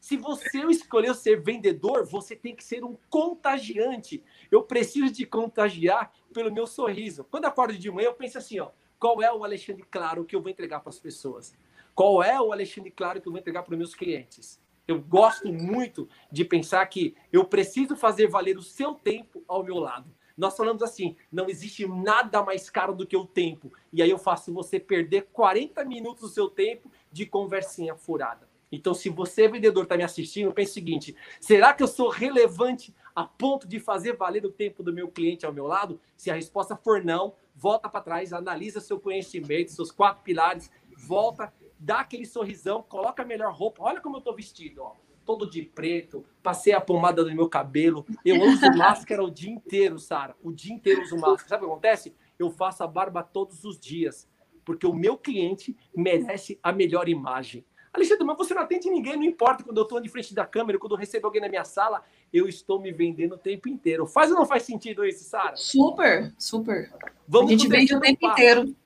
Se 0.00 0.16
você 0.16 0.58
escolheu 0.66 1.14
ser 1.14 1.40
vendedor, 1.40 2.06
você 2.06 2.36
tem 2.36 2.54
que 2.54 2.62
ser 2.62 2.84
um 2.84 2.96
contagiante. 3.10 4.22
Eu 4.50 4.62
preciso 4.62 5.12
de 5.12 5.26
contagiar 5.26 6.12
pelo 6.32 6.52
meu 6.52 6.66
sorriso. 6.66 7.24
Quando 7.24 7.44
eu 7.44 7.50
acordo 7.50 7.76
de 7.76 7.90
manhã, 7.90 8.06
eu 8.06 8.14
penso 8.14 8.38
assim, 8.38 8.60
ó, 8.60 8.70
qual 8.98 9.20
é 9.20 9.32
o 9.32 9.42
Alexandre 9.42 9.84
Claro 9.90 10.24
que 10.24 10.36
eu 10.36 10.40
vou 10.40 10.50
entregar 10.50 10.80
para 10.80 10.90
as 10.90 10.98
pessoas? 10.98 11.56
Qual 11.94 12.22
é 12.22 12.40
o 12.40 12.52
Alexandre 12.52 12.90
Claro 12.90 13.20
que 13.20 13.26
eu 13.26 13.32
vou 13.32 13.40
entregar 13.40 13.62
para 13.62 13.72
os 13.72 13.78
meus 13.78 13.94
clientes? 13.94 14.60
Eu 14.86 15.00
gosto 15.00 15.52
muito 15.52 16.08
de 16.30 16.44
pensar 16.44 16.86
que 16.86 17.16
eu 17.32 17.44
preciso 17.44 17.96
fazer 17.96 18.28
valer 18.28 18.56
o 18.56 18.62
seu 18.62 18.94
tempo 18.94 19.42
ao 19.48 19.64
meu 19.64 19.76
lado. 19.76 20.08
Nós 20.36 20.56
falamos 20.56 20.82
assim: 20.82 21.16
não 21.32 21.48
existe 21.48 21.86
nada 21.86 22.42
mais 22.42 22.68
caro 22.68 22.94
do 22.94 23.06
que 23.06 23.16
o 23.16 23.26
tempo. 23.26 23.72
E 23.92 24.02
aí 24.02 24.10
eu 24.10 24.18
faço 24.18 24.52
você 24.52 24.78
perder 24.78 25.28
40 25.32 25.84
minutos 25.84 26.22
do 26.22 26.28
seu 26.28 26.48
tempo 26.48 26.90
de 27.10 27.24
conversinha 27.24 27.94
furada. 27.94 28.48
Então, 28.70 28.92
se 28.92 29.08
você, 29.08 29.48
vendedor, 29.48 29.84
está 29.84 29.96
me 29.96 30.02
assistindo, 30.02 30.52
pense 30.52 30.72
o 30.72 30.74
seguinte: 30.74 31.16
será 31.40 31.72
que 31.72 31.82
eu 31.82 31.88
sou 31.88 32.08
relevante 32.08 32.94
a 33.14 33.24
ponto 33.24 33.66
de 33.66 33.80
fazer 33.80 34.16
valer 34.16 34.44
o 34.44 34.52
tempo 34.52 34.82
do 34.82 34.92
meu 34.92 35.08
cliente 35.08 35.46
ao 35.46 35.52
meu 35.52 35.66
lado? 35.66 36.00
Se 36.16 36.30
a 36.30 36.34
resposta 36.34 36.76
for 36.76 37.02
não, 37.02 37.34
volta 37.54 37.88
para 37.88 38.02
trás, 38.02 38.32
analisa 38.32 38.80
seu 38.80 39.00
conhecimento, 39.00 39.70
seus 39.70 39.90
quatro 39.90 40.22
pilares, 40.22 40.70
volta, 40.96 41.52
dá 41.78 42.00
aquele 42.00 42.26
sorrisão, 42.26 42.82
coloca 42.82 43.22
a 43.22 43.26
melhor 43.26 43.52
roupa. 43.54 43.82
Olha 43.82 44.00
como 44.00 44.16
eu 44.16 44.18
estou 44.18 44.34
vestido, 44.34 44.82
ó. 44.82 44.94
Todo 45.26 45.50
de 45.50 45.62
preto, 45.62 46.24
passei 46.42 46.72
a 46.72 46.80
pomada 46.80 47.24
no 47.24 47.34
meu 47.34 47.48
cabelo. 47.48 48.06
Eu 48.24 48.40
uso 48.40 48.60
máscara 48.78 49.22
o 49.22 49.30
dia 49.30 49.50
inteiro, 49.50 49.98
Sara. 49.98 50.36
O 50.42 50.52
dia 50.52 50.72
inteiro 50.72 51.00
eu 51.00 51.04
uso 51.04 51.16
máscara. 51.16 51.48
Sabe 51.48 51.64
o 51.64 51.66
que 51.66 51.72
acontece? 51.72 52.14
Eu 52.38 52.48
faço 52.48 52.84
a 52.84 52.86
barba 52.86 53.24
todos 53.24 53.64
os 53.64 53.78
dias, 53.78 54.28
porque 54.64 54.86
o 54.86 54.94
meu 54.94 55.18
cliente 55.18 55.76
merece 55.94 56.58
a 56.62 56.72
melhor 56.72 57.08
imagem. 57.08 57.64
Alexandre, 57.92 58.24
mas 58.24 58.36
você 58.36 58.54
não 58.54 58.62
atende 58.62 58.90
ninguém, 58.90 59.16
não 59.16 59.24
importa 59.24 59.64
quando 59.64 59.78
eu 59.78 59.82
estou 59.82 60.00
de 60.00 60.08
frente 60.08 60.34
da 60.34 60.44
câmera, 60.44 60.78
quando 60.78 60.92
eu 60.92 60.98
recebo 60.98 61.26
alguém 61.26 61.40
na 61.40 61.48
minha 61.48 61.64
sala, 61.64 62.02
eu 62.32 62.46
estou 62.46 62.80
me 62.80 62.92
vendendo 62.92 63.34
o 63.34 63.38
tempo 63.38 63.68
inteiro. 63.68 64.06
Faz 64.06 64.30
ou 64.30 64.36
não 64.36 64.46
faz 64.46 64.62
sentido 64.62 65.04
isso, 65.04 65.24
Sara? 65.24 65.56
Super, 65.56 66.32
super. 66.38 66.92
Vamos 67.26 67.50
a 67.50 67.52
gente 67.52 67.68
vende 67.68 67.94
o 67.94 68.00
tempo 68.00 68.20
passo. 68.20 68.32
inteiro. 68.32 68.76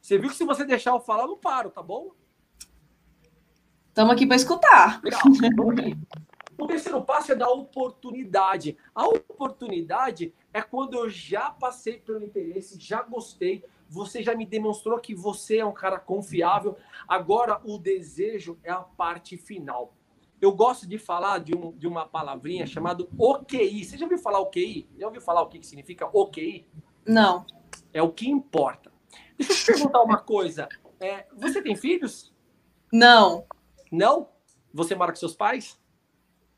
Você 0.00 0.18
viu 0.18 0.28
que 0.28 0.36
se 0.36 0.44
você 0.44 0.64
deixar 0.64 0.90
eu 0.90 1.00
falar, 1.00 1.22
eu 1.22 1.28
não 1.28 1.38
paro, 1.38 1.70
tá 1.70 1.82
bom? 1.82 2.10
Estamos 3.92 4.14
aqui 4.14 4.26
para 4.26 4.36
escutar. 4.36 5.02
O 6.56 6.66
terceiro 6.66 7.02
passo 7.02 7.32
é 7.32 7.34
da 7.34 7.50
oportunidade. 7.50 8.74
A 8.94 9.06
oportunidade 9.06 10.32
é 10.50 10.62
quando 10.62 10.94
eu 10.94 11.10
já 11.10 11.50
passei 11.50 11.98
pelo 11.98 12.24
interesse, 12.24 12.80
já 12.80 13.02
gostei, 13.02 13.62
você 13.90 14.22
já 14.22 14.34
me 14.34 14.46
demonstrou 14.46 14.98
que 14.98 15.14
você 15.14 15.58
é 15.58 15.66
um 15.66 15.74
cara 15.74 15.98
confiável. 15.98 16.74
Agora 17.06 17.60
o 17.64 17.76
desejo 17.76 18.58
é 18.64 18.70
a 18.70 18.78
parte 18.78 19.36
final. 19.36 19.92
Eu 20.40 20.52
gosto 20.52 20.88
de 20.88 20.96
falar 20.96 21.40
de, 21.40 21.54
um, 21.54 21.72
de 21.72 21.86
uma 21.86 22.08
palavrinha 22.08 22.66
chamada 22.66 23.06
OQI. 23.18 23.84
Você 23.84 23.98
já 23.98 24.06
ouviu 24.06 24.18
falar 24.18 24.40
OQI? 24.40 24.88
Já 24.98 25.06
ouviu 25.06 25.20
falar 25.20 25.42
o 25.42 25.48
que, 25.48 25.62
significa 25.66 26.08
OQI? 26.10 26.66
Não. 27.06 27.44
É 27.92 28.00
o 28.00 28.10
que 28.10 28.26
importa. 28.26 28.90
Deixa 29.36 29.52
eu 29.52 29.56
te 29.56 29.66
perguntar 29.66 30.00
uma 30.00 30.16
coisa. 30.16 30.66
É, 30.98 31.26
você 31.36 31.60
tem 31.60 31.76
filhos? 31.76 32.32
Não. 32.90 33.44
Não? 33.92 34.28
Você 34.72 34.94
mora 34.94 35.12
com 35.12 35.16
seus 35.16 35.34
pais? 35.34 35.78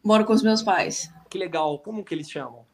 Moro 0.04 0.24
com 0.24 0.32
os 0.32 0.42
meus 0.42 0.62
pais. 0.62 1.12
Que 1.28 1.36
legal. 1.36 1.80
Como 1.80 2.04
que 2.04 2.14
eles 2.14 2.30
chamam? 2.30 2.64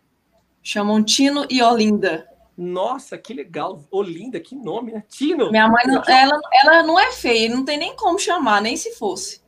Chamam 0.63 1.03
Tino 1.03 1.47
e 1.49 1.63
Olinda. 1.63 2.29
Nossa, 2.55 3.17
que 3.17 3.33
legal. 3.33 3.83
Olinda, 3.91 4.39
que 4.39 4.55
nome, 4.55 4.93
né? 4.93 5.03
Tino. 5.09 5.51
Minha 5.51 5.67
mãe, 5.67 5.83
não, 5.87 6.03
ela, 6.07 6.39
ela 6.63 6.83
não 6.83 7.01
é 7.01 7.11
feia, 7.11 7.49
não 7.49 7.65
tem 7.65 7.79
nem 7.79 7.97
como 7.97 8.19
chamar, 8.19 8.61
nem 8.61 8.77
se 8.77 8.95
fosse. 8.97 9.41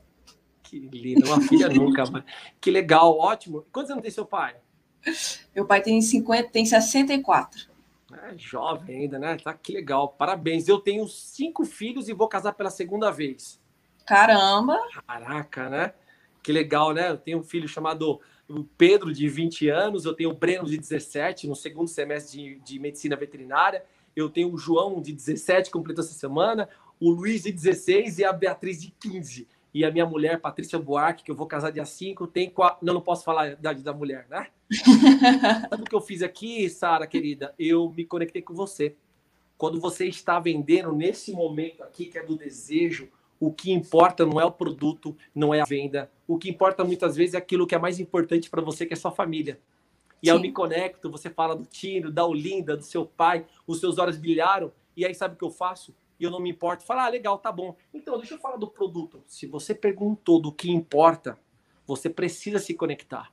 Que 0.63 0.79
linda, 0.79 1.27
uma 1.27 1.41
filha 1.43 1.69
nunca. 1.69 2.05
Que 2.59 2.71
legal, 2.71 3.19
ótimo. 3.19 3.67
Quantos 3.71 3.91
anos 3.91 4.03
tem 4.03 4.11
seu 4.11 4.25
pai? 4.25 4.57
Meu 5.55 5.67
pai 5.67 5.83
tem 5.83 6.01
50, 6.01 6.49
tem 6.49 6.65
64. 6.65 7.71
É 8.15 8.39
jovem 8.39 9.03
ainda, 9.03 9.19
né? 9.19 9.37
Tá 9.37 9.53
que 9.53 9.73
legal. 9.73 10.09
Parabéns. 10.09 10.69
Eu 10.69 10.79
tenho 10.79 11.07
cinco 11.07 11.67
filhos 11.67 12.09
e 12.09 12.15
vou 12.15 12.29
casar 12.29 12.55
pela 12.55 12.71
segunda 12.71 13.11
vez. 13.11 13.61
Caramba! 14.07 14.79
Caraca, 15.07 15.69
né? 15.69 15.95
Que 16.43 16.53
legal, 16.53 16.93
né? 16.93 17.11
Eu 17.11 17.17
tenho 17.17 17.39
um 17.39 17.43
filho 17.43 17.69
chamado 17.69 18.21
Pedro, 18.77 19.13
de 19.13 19.29
20 19.29 19.69
anos, 19.69 20.05
eu 20.05 20.15
tenho 20.15 20.31
o 20.31 20.35
Breno, 20.35 20.67
de 20.67 20.77
17, 20.77 21.47
no 21.47 21.57
segundo 21.57 21.89
semestre 21.89 22.39
de, 22.39 22.61
de 22.61 22.79
medicina 22.79 23.17
veterinária. 23.17 23.85
Eu 24.15 24.29
tenho 24.29 24.53
o 24.53 24.59
João, 24.59 25.01
de 25.01 25.13
17, 25.13 25.71
completou 25.71 26.05
essa 26.05 26.15
semana, 26.15 26.69
o 27.01 27.11
Luiz, 27.11 27.45
de 27.45 27.53
16 27.53 28.19
e 28.19 28.25
a 28.25 28.33
Beatriz, 28.33 28.81
de 28.81 28.91
15. 28.91 29.49
E 29.75 29.85
a 29.85 29.91
minha 29.91 30.05
mulher, 30.05 30.39
Patrícia 30.39 30.79
Buarque, 30.79 31.25
que 31.25 31.31
eu 31.31 31.35
vou 31.35 31.47
casar 31.47 31.71
dia 31.71 31.87
5, 31.87 32.27
tem 32.27 32.51
quatro... 32.51 32.85
Não, 32.85 32.93
não 32.93 33.01
posso 33.01 33.25
falar 33.25 33.43
a 33.43 33.51
idade 33.53 33.83
da 33.83 33.95
mulher, 33.95 34.27
né? 34.29 34.49
Sabe 35.71 35.83
o 35.83 35.87
que 35.87 35.95
eu 35.95 36.01
fiz 36.01 36.23
aqui, 36.23 36.69
Sara, 36.69 37.07
querida? 37.07 37.55
Eu 37.59 37.91
me 37.97 38.05
conectei 38.05 38.43
com 38.43 38.53
você. 38.53 38.95
Quando 39.57 39.81
você 39.81 40.07
está 40.07 40.39
vendendo 40.39 40.93
nesse 40.93 41.33
momento 41.33 41.83
aqui, 41.83 42.05
que 42.05 42.19
é 42.19 42.23
do 42.23 42.37
desejo, 42.37 43.09
o 43.43 43.53
que 43.53 43.73
importa 43.73 44.25
não 44.25 44.41
é 44.41 44.45
o 44.45 44.53
produto, 44.53 45.17
não 45.35 45.53
é 45.53 45.61
a 45.61 45.65
venda. 45.65 46.09
O 46.29 46.39
que 46.39 46.49
importa 46.49 46.85
muitas 46.85 47.17
vezes 47.17 47.35
é 47.35 47.39
aquilo 47.39 47.67
que 47.67 47.75
é 47.75 47.79
mais 47.79 47.99
importante 47.99 48.49
para 48.49 48.63
você, 48.63 48.87
que 48.87 48.93
é 48.93 48.97
sua 48.97 49.11
família. 49.11 49.59
E 50.23 50.29
Sim. 50.29 50.33
eu 50.33 50.39
me 50.39 50.53
conecto, 50.53 51.11
você 51.11 51.29
fala 51.29 51.57
do 51.57 51.65
Tino, 51.65 52.13
da 52.13 52.25
Olinda, 52.25 52.77
do 52.77 52.85
seu 52.85 53.05
pai, 53.05 53.45
os 53.67 53.81
seus 53.81 53.99
olhos 53.99 54.17
brilharam, 54.17 54.71
e 54.97 55.05
aí 55.05 55.13
sabe 55.13 55.35
o 55.35 55.37
que 55.37 55.45
eu 55.45 55.51
faço? 55.51 55.93
E 56.21 56.23
eu 56.23 56.31
não 56.31 56.39
me 56.39 56.51
importo. 56.51 56.85
Falar, 56.85 57.07
ah, 57.07 57.09
legal, 57.09 57.37
tá 57.37 57.51
bom. 57.51 57.75
Então, 57.93 58.17
deixa 58.17 58.35
eu 58.35 58.39
falar 58.39 58.59
do 58.59 58.69
produto. 58.69 59.21
Se 59.27 59.45
você 59.45 59.75
perguntou 59.75 60.41
do 60.41 60.53
que 60.53 60.71
importa, 60.71 61.37
você 61.85 62.09
precisa 62.09 62.61
se 62.61 62.75
conectar. 62.75 63.33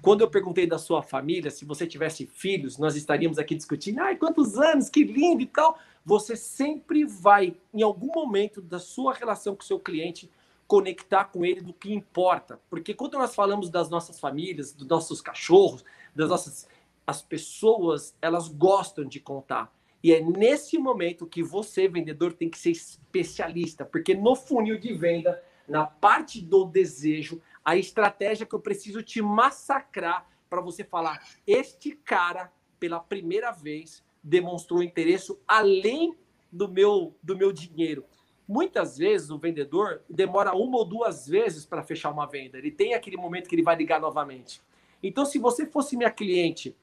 Quando 0.00 0.20
eu 0.20 0.30
perguntei 0.30 0.64
da 0.64 0.78
sua 0.78 1.02
família, 1.02 1.50
se 1.50 1.64
você 1.64 1.88
tivesse 1.88 2.24
filhos, 2.24 2.78
nós 2.78 2.94
estaríamos 2.94 3.36
aqui 3.36 3.56
discutindo, 3.56 3.98
ai, 3.98 4.14
quantos 4.14 4.56
anos, 4.56 4.88
que 4.88 5.02
lindo 5.02 5.42
e 5.42 5.46
tal 5.46 5.76
você 6.08 6.34
sempre 6.34 7.04
vai, 7.04 7.54
em 7.72 7.82
algum 7.82 8.10
momento 8.10 8.62
da 8.62 8.78
sua 8.78 9.12
relação 9.12 9.54
com 9.54 9.60
o 9.60 9.66
seu 9.66 9.78
cliente, 9.78 10.30
conectar 10.66 11.26
com 11.26 11.44
ele 11.44 11.60
do 11.60 11.74
que 11.74 11.92
importa. 11.92 12.58
Porque 12.70 12.94
quando 12.94 13.18
nós 13.18 13.34
falamos 13.34 13.68
das 13.68 13.90
nossas 13.90 14.18
famílias, 14.18 14.72
dos 14.72 14.88
nossos 14.88 15.20
cachorros, 15.20 15.84
das 16.16 16.30
nossas. 16.30 16.66
As 17.06 17.20
pessoas, 17.20 18.14
elas 18.22 18.48
gostam 18.48 19.04
de 19.04 19.20
contar. 19.20 19.70
E 20.02 20.14
é 20.14 20.20
nesse 20.22 20.78
momento 20.78 21.26
que 21.26 21.42
você, 21.42 21.88
vendedor, 21.88 22.32
tem 22.32 22.48
que 22.48 22.58
ser 22.58 22.70
especialista. 22.70 23.84
Porque 23.84 24.14
no 24.14 24.34
funil 24.34 24.78
de 24.78 24.94
venda, 24.94 25.42
na 25.66 25.84
parte 25.86 26.40
do 26.40 26.64
desejo, 26.64 27.40
a 27.62 27.76
estratégia 27.76 28.46
que 28.46 28.54
eu 28.54 28.60
preciso 28.60 29.02
te 29.02 29.20
massacrar 29.20 30.26
para 30.48 30.62
você 30.62 30.82
falar: 30.84 31.22
este 31.46 31.92
cara, 31.92 32.50
pela 32.80 32.98
primeira 32.98 33.50
vez, 33.50 34.02
demonstrou 34.28 34.82
interesse 34.82 35.34
além 35.46 36.14
do 36.52 36.68
meu, 36.68 37.16
do 37.22 37.36
meu 37.36 37.52
dinheiro. 37.52 38.04
Muitas 38.46 38.96
vezes 38.96 39.30
o 39.30 39.38
vendedor 39.38 40.02
demora 40.08 40.54
uma 40.54 40.78
ou 40.78 40.84
duas 40.84 41.26
vezes 41.26 41.66
para 41.66 41.82
fechar 41.82 42.10
uma 42.10 42.26
venda. 42.26 42.58
Ele 42.58 42.70
tem 42.70 42.94
aquele 42.94 43.16
momento 43.16 43.48
que 43.48 43.54
ele 43.54 43.62
vai 43.62 43.76
ligar 43.76 44.00
novamente. 44.00 44.60
Então, 45.02 45.24
se 45.24 45.38
você 45.38 45.66
fosse 45.66 45.96
minha 45.96 46.10
cliente 46.10 46.76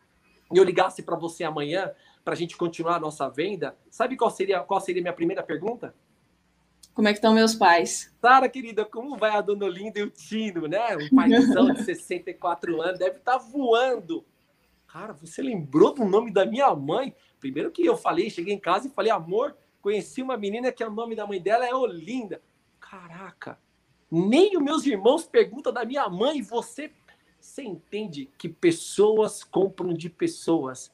e 0.53 0.57
eu 0.57 0.63
ligasse 0.63 1.01
para 1.01 1.15
você 1.15 1.43
amanhã 1.43 1.91
para 2.23 2.33
a 2.33 2.37
gente 2.37 2.55
continuar 2.55 2.95
a 2.95 2.99
nossa 2.99 3.29
venda, 3.29 3.75
sabe 3.89 4.15
qual 4.15 4.29
seria 4.29 4.59
qual 4.61 4.79
seria 4.79 5.01
a 5.01 5.03
minha 5.03 5.13
primeira 5.13 5.43
pergunta? 5.43 5.93
Como 6.93 7.07
é 7.07 7.11
que 7.11 7.17
estão 7.17 7.33
meus 7.33 7.53
pais? 7.53 8.15
Sara, 8.21 8.47
querida, 8.47 8.85
como 8.85 9.17
vai 9.17 9.31
a 9.31 9.41
Dona 9.41 9.65
Olinda 9.65 9.99
e 9.99 10.03
o 10.03 10.09
Tino, 10.09 10.65
né? 10.65 10.95
Um 10.95 11.15
paizão 11.15 11.73
de 11.73 11.83
64 11.83 12.81
anos, 12.81 12.99
deve 12.99 13.17
estar 13.17 13.33
tá 13.33 13.37
voando. 13.37 14.23
Cara, 14.95 15.11
você 15.11 15.41
lembrou 15.41 15.93
do 15.93 16.05
nome 16.05 16.31
da 16.31 16.45
minha 16.45 16.73
mãe? 16.73 17.13
Primeiro 17.37 17.69
que 17.69 17.85
eu 17.85 17.97
falei, 17.97 18.29
cheguei 18.29 18.53
em 18.53 18.59
casa 18.59 18.87
e 18.87 18.89
falei, 18.89 19.11
amor, 19.11 19.53
conheci 19.81 20.21
uma 20.21 20.37
menina 20.37 20.71
que 20.71 20.81
o 20.81 20.89
nome 20.89 21.17
da 21.17 21.27
mãe 21.27 21.41
dela 21.41 21.67
é 21.67 21.75
Olinda. 21.75 22.41
Caraca, 22.79 23.59
nem 24.09 24.55
os 24.55 24.63
meus 24.63 24.85
irmãos 24.85 25.27
perguntam 25.27 25.73
da 25.73 25.83
minha 25.83 26.07
mãe, 26.07 26.41
você, 26.41 26.93
você 27.37 27.61
entende 27.61 28.29
que 28.37 28.47
pessoas 28.47 29.43
compram 29.43 29.93
de 29.93 30.09
pessoas. 30.09 30.93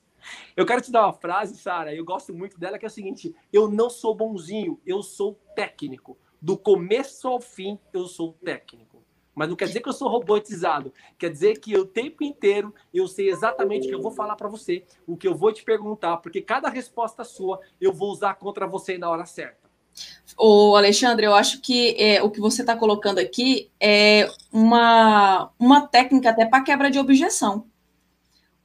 Eu 0.57 0.65
quero 0.65 0.81
te 0.81 0.91
dar 0.91 1.05
uma 1.05 1.13
frase, 1.13 1.55
Sara, 1.55 1.93
eu 1.93 2.03
gosto 2.03 2.33
muito 2.33 2.59
dela, 2.59 2.79
que 2.79 2.85
é 2.85 2.87
o 2.87 2.91
seguinte: 2.91 3.35
eu 3.53 3.69
não 3.69 3.87
sou 3.87 4.15
bonzinho, 4.15 4.81
eu 4.83 5.03
sou 5.03 5.39
técnico. 5.55 6.17
Do 6.41 6.57
começo 6.57 7.27
ao 7.27 7.39
fim, 7.39 7.77
eu 7.93 8.07
sou 8.07 8.33
técnico. 8.43 8.90
Mas 9.33 9.47
não 9.47 9.55
quer 9.55 9.65
dizer 9.65 9.79
que 9.79 9.89
eu 9.89 9.93
sou 9.93 10.09
robotizado. 10.09 10.93
Quer 11.17 11.29
dizer 11.29 11.59
que 11.59 11.77
o 11.77 11.85
tempo 11.85 12.23
inteiro 12.23 12.73
eu 12.93 13.07
sei 13.07 13.29
exatamente 13.29 13.85
o 13.85 13.89
que 13.89 13.95
eu 13.95 14.01
vou 14.01 14.11
falar 14.11 14.35
para 14.35 14.49
você, 14.49 14.83
o 15.07 15.15
que 15.15 15.27
eu 15.27 15.35
vou 15.35 15.53
te 15.53 15.63
perguntar, 15.63 16.17
porque 16.17 16.41
cada 16.41 16.69
resposta 16.69 17.23
sua 17.23 17.59
eu 17.79 17.93
vou 17.93 18.11
usar 18.11 18.35
contra 18.35 18.67
você 18.67 18.97
na 18.97 19.09
hora 19.09 19.25
certa. 19.25 19.61
O 20.37 20.75
Alexandre, 20.75 21.25
eu 21.25 21.33
acho 21.33 21.61
que 21.61 21.95
é, 21.97 22.21
o 22.23 22.29
que 22.29 22.39
você 22.39 22.61
está 22.61 22.75
colocando 22.75 23.19
aqui 23.19 23.69
é 23.79 24.29
uma, 24.51 25.51
uma 25.59 25.87
técnica 25.87 26.29
até 26.29 26.45
para 26.45 26.63
quebra 26.63 26.89
de 26.89 26.99
objeção. 26.99 27.65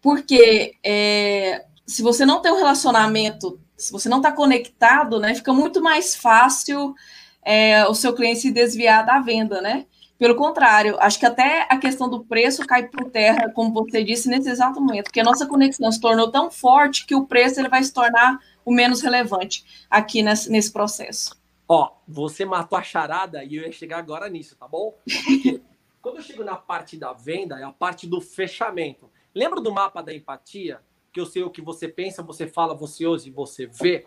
Porque 0.01 0.75
é, 0.85 1.67
se 1.85 2.03
você 2.03 2.25
não 2.25 2.41
tem 2.41 2.53
um 2.53 2.57
relacionamento, 2.57 3.61
se 3.77 3.93
você 3.93 4.09
não 4.09 4.19
está 4.19 4.33
conectado, 4.33 5.19
né, 5.19 5.35
fica 5.35 5.53
muito 5.53 5.83
mais 5.83 6.15
fácil 6.15 6.95
é, 7.43 7.87
o 7.87 7.95
seu 7.95 8.15
cliente 8.15 8.41
se 8.41 8.51
desviar 8.51 9.05
da 9.05 9.21
venda, 9.21 9.61
né? 9.61 9.87
Pelo 10.19 10.35
contrário, 10.35 10.97
acho 10.99 11.19
que 11.19 11.27
até 11.27 11.67
a 11.69 11.77
questão 11.77 12.09
do 12.09 12.25
preço 12.25 12.67
cai 12.67 12.89
por 12.89 13.11
terra, 13.11 13.51
como 13.53 13.73
você 13.73 14.03
disse, 14.03 14.29
nesse 14.29 14.49
exato 14.49 14.81
momento, 14.81 15.05
porque 15.05 15.21
a 15.21 15.25
nossa 15.25 15.47
conexão 15.47 15.93
se 15.93 16.01
tornou 16.01 16.31
tão 16.31 16.51
forte 16.51 17.05
que 17.05 17.15
o 17.15 17.27
preço 17.27 17.61
ele 17.61 17.69
vai 17.69 17.83
se 17.83 17.93
tornar 17.93 18.39
o 18.65 18.73
menos 18.73 19.03
relevante 19.03 19.87
aqui 19.91 20.23
nesse, 20.23 20.51
nesse 20.51 20.73
processo. 20.73 21.37
Ó, 21.69 21.93
você 22.09 22.45
matou 22.45 22.79
a 22.79 22.83
charada 22.83 23.45
e 23.45 23.57
eu 23.57 23.65
ia 23.65 23.73
chegar 23.73 23.99
agora 23.99 24.29
nisso, 24.29 24.57
tá 24.57 24.67
bom? 24.67 24.95
Porque 25.05 25.61
quando 26.01 26.17
eu 26.17 26.23
chego 26.23 26.45
na 26.45 26.57
parte 26.57 26.97
da 26.97 27.13
venda, 27.13 27.59
é 27.59 27.65
a 27.65 27.73
parte 27.73 28.07
do 28.07 28.21
fechamento. 28.21 29.11
Lembra 29.35 29.61
do 29.61 29.71
mapa 29.71 30.03
da 30.03 30.15
empatia? 30.15 30.81
Que 31.13 31.21
eu 31.21 31.27
sei 31.27 31.43
o 31.43 31.51
que 31.51 31.61
você 31.61 31.89
pensa, 31.89 32.23
você 32.23 32.47
fala, 32.47 32.75
você 32.75 33.05
ouve 33.05 33.29
e 33.29 33.33
você 33.33 33.67
vê? 33.67 34.07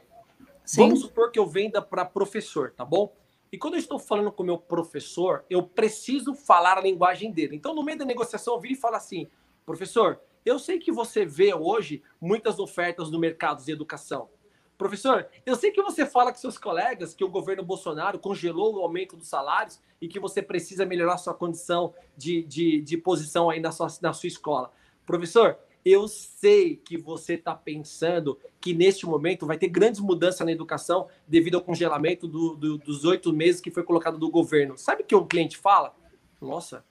Sim. 0.64 0.82
Vamos 0.82 1.02
supor 1.02 1.32
que 1.32 1.38
eu 1.38 1.46
venda 1.46 1.82
para 1.82 2.06
professor, 2.06 2.72
tá 2.72 2.86
bom? 2.86 3.12
E 3.52 3.58
quando 3.58 3.74
eu 3.74 3.80
estou 3.80 3.98
falando 3.98 4.32
com 4.32 4.44
o 4.44 4.46
meu 4.46 4.58
professor, 4.58 5.44
eu 5.50 5.64
preciso 5.64 6.34
falar 6.34 6.78
a 6.78 6.82
linguagem 6.82 7.32
dele. 7.32 7.56
Então, 7.56 7.74
no 7.74 7.84
meio 7.84 7.98
da 7.98 8.06
negociação, 8.06 8.54
eu 8.54 8.60
viro 8.60 8.74
e 8.74 8.78
falo 8.78 8.96
assim: 8.96 9.28
professor, 9.66 10.20
eu 10.46 10.60
sei 10.60 10.80
que 10.80 10.92
você 10.92 11.26
vê 11.26 11.54
hoje 11.54 12.04
muitas 12.22 12.60
ofertas 12.60 13.10
no 13.10 13.20
mercado 13.20 13.64
de 13.64 13.72
educação. 13.72 14.30
Professor, 14.78 15.28
eu 15.46 15.58
sei 15.58 15.72
que 15.72 15.82
você 15.82 16.06
fala 16.06 16.32
com 16.32 16.38
seus 16.38 16.58
colegas 16.58 17.14
que 17.14 17.24
o 17.24 17.30
governo 17.30 17.62
Bolsonaro 17.62 18.18
congelou 18.18 18.76
o 18.76 18.82
aumento 18.82 19.18
dos 19.18 19.28
salários 19.28 19.82
e 20.00 20.08
que 20.08 20.22
você 20.22 20.42
precisa 20.42 20.86
melhorar 20.86 21.18
sua 21.18 21.34
condição 21.34 21.94
de, 22.16 22.44
de, 22.44 22.80
de 22.80 22.98
posição 22.98 23.50
aí 23.50 23.60
na 23.60 23.74
sua, 23.74 23.88
na 24.02 24.14
sua 24.14 24.28
escola. 24.28 24.72
Professor, 25.06 25.60
eu 25.90 26.08
sei 26.08 26.76
que 26.76 26.98
você 26.98 27.34
está 27.34 27.56
pensando 27.56 28.38
que 28.60 28.74
neste 28.74 29.06
momento 29.06 29.46
vai 29.46 29.58
ter 29.58 29.68
grandes 29.68 30.00
mudanças 30.00 30.46
na 30.46 30.52
educação 30.52 31.08
devido 31.28 31.56
ao 31.56 31.62
congelamento 31.62 32.28
do, 32.28 32.56
do, 32.56 32.78
dos 32.78 33.06
oito 33.06 33.32
meses 33.32 33.62
que 33.62 33.72
foi 33.72 33.84
colocado 33.84 34.18
do 34.18 34.30
governo. 34.30 34.78
Sabe 34.78 35.04
o 35.04 35.06
que 35.06 35.16
o 35.16 35.26
cliente 35.26 35.58
fala? 35.58 35.96
Nossa, 36.42 36.84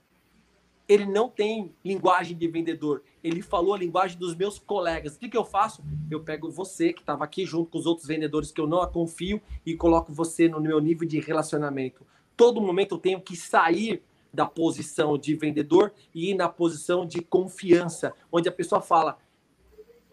ele 0.88 1.04
não 1.04 1.28
tem 1.28 1.74
linguagem 1.84 2.36
de 2.36 2.48
vendedor. 2.48 3.02
Ele 3.22 3.42
falou 3.42 3.74
a 3.74 3.78
linguagem 3.78 4.18
dos 4.18 4.34
meus 4.34 4.58
colegas. 4.58 5.16
O 5.16 5.18
que, 5.18 5.28
que 5.28 5.36
eu 5.36 5.44
faço? 5.44 5.82
Eu 6.10 6.20
pego 6.20 6.50
você, 6.50 6.92
que 6.92 7.00
estava 7.00 7.24
aqui 7.24 7.44
junto 7.44 7.70
com 7.70 7.78
os 7.78 7.84
outros 7.84 8.06
vendedores 8.06 8.50
que 8.50 8.60
eu 8.60 8.66
não 8.66 8.84
confio, 8.90 9.40
e 9.66 9.76
coloco 9.76 10.12
você 10.12 10.48
no 10.48 10.60
meu 10.60 10.80
nível 10.80 11.06
de 11.06 11.20
relacionamento. 11.20 12.06
Todo 12.34 12.60
momento 12.60 12.94
eu 12.94 12.98
tenho 12.98 13.20
que 13.20 13.36
sair 13.36 14.02
da 14.32 14.46
posição 14.46 15.16
de 15.16 15.34
vendedor 15.34 15.92
e 16.14 16.30
ir 16.30 16.34
na 16.34 16.48
posição 16.48 17.06
de 17.06 17.20
confiança, 17.22 18.12
onde 18.30 18.48
a 18.48 18.52
pessoa 18.52 18.80
fala: 18.80 19.18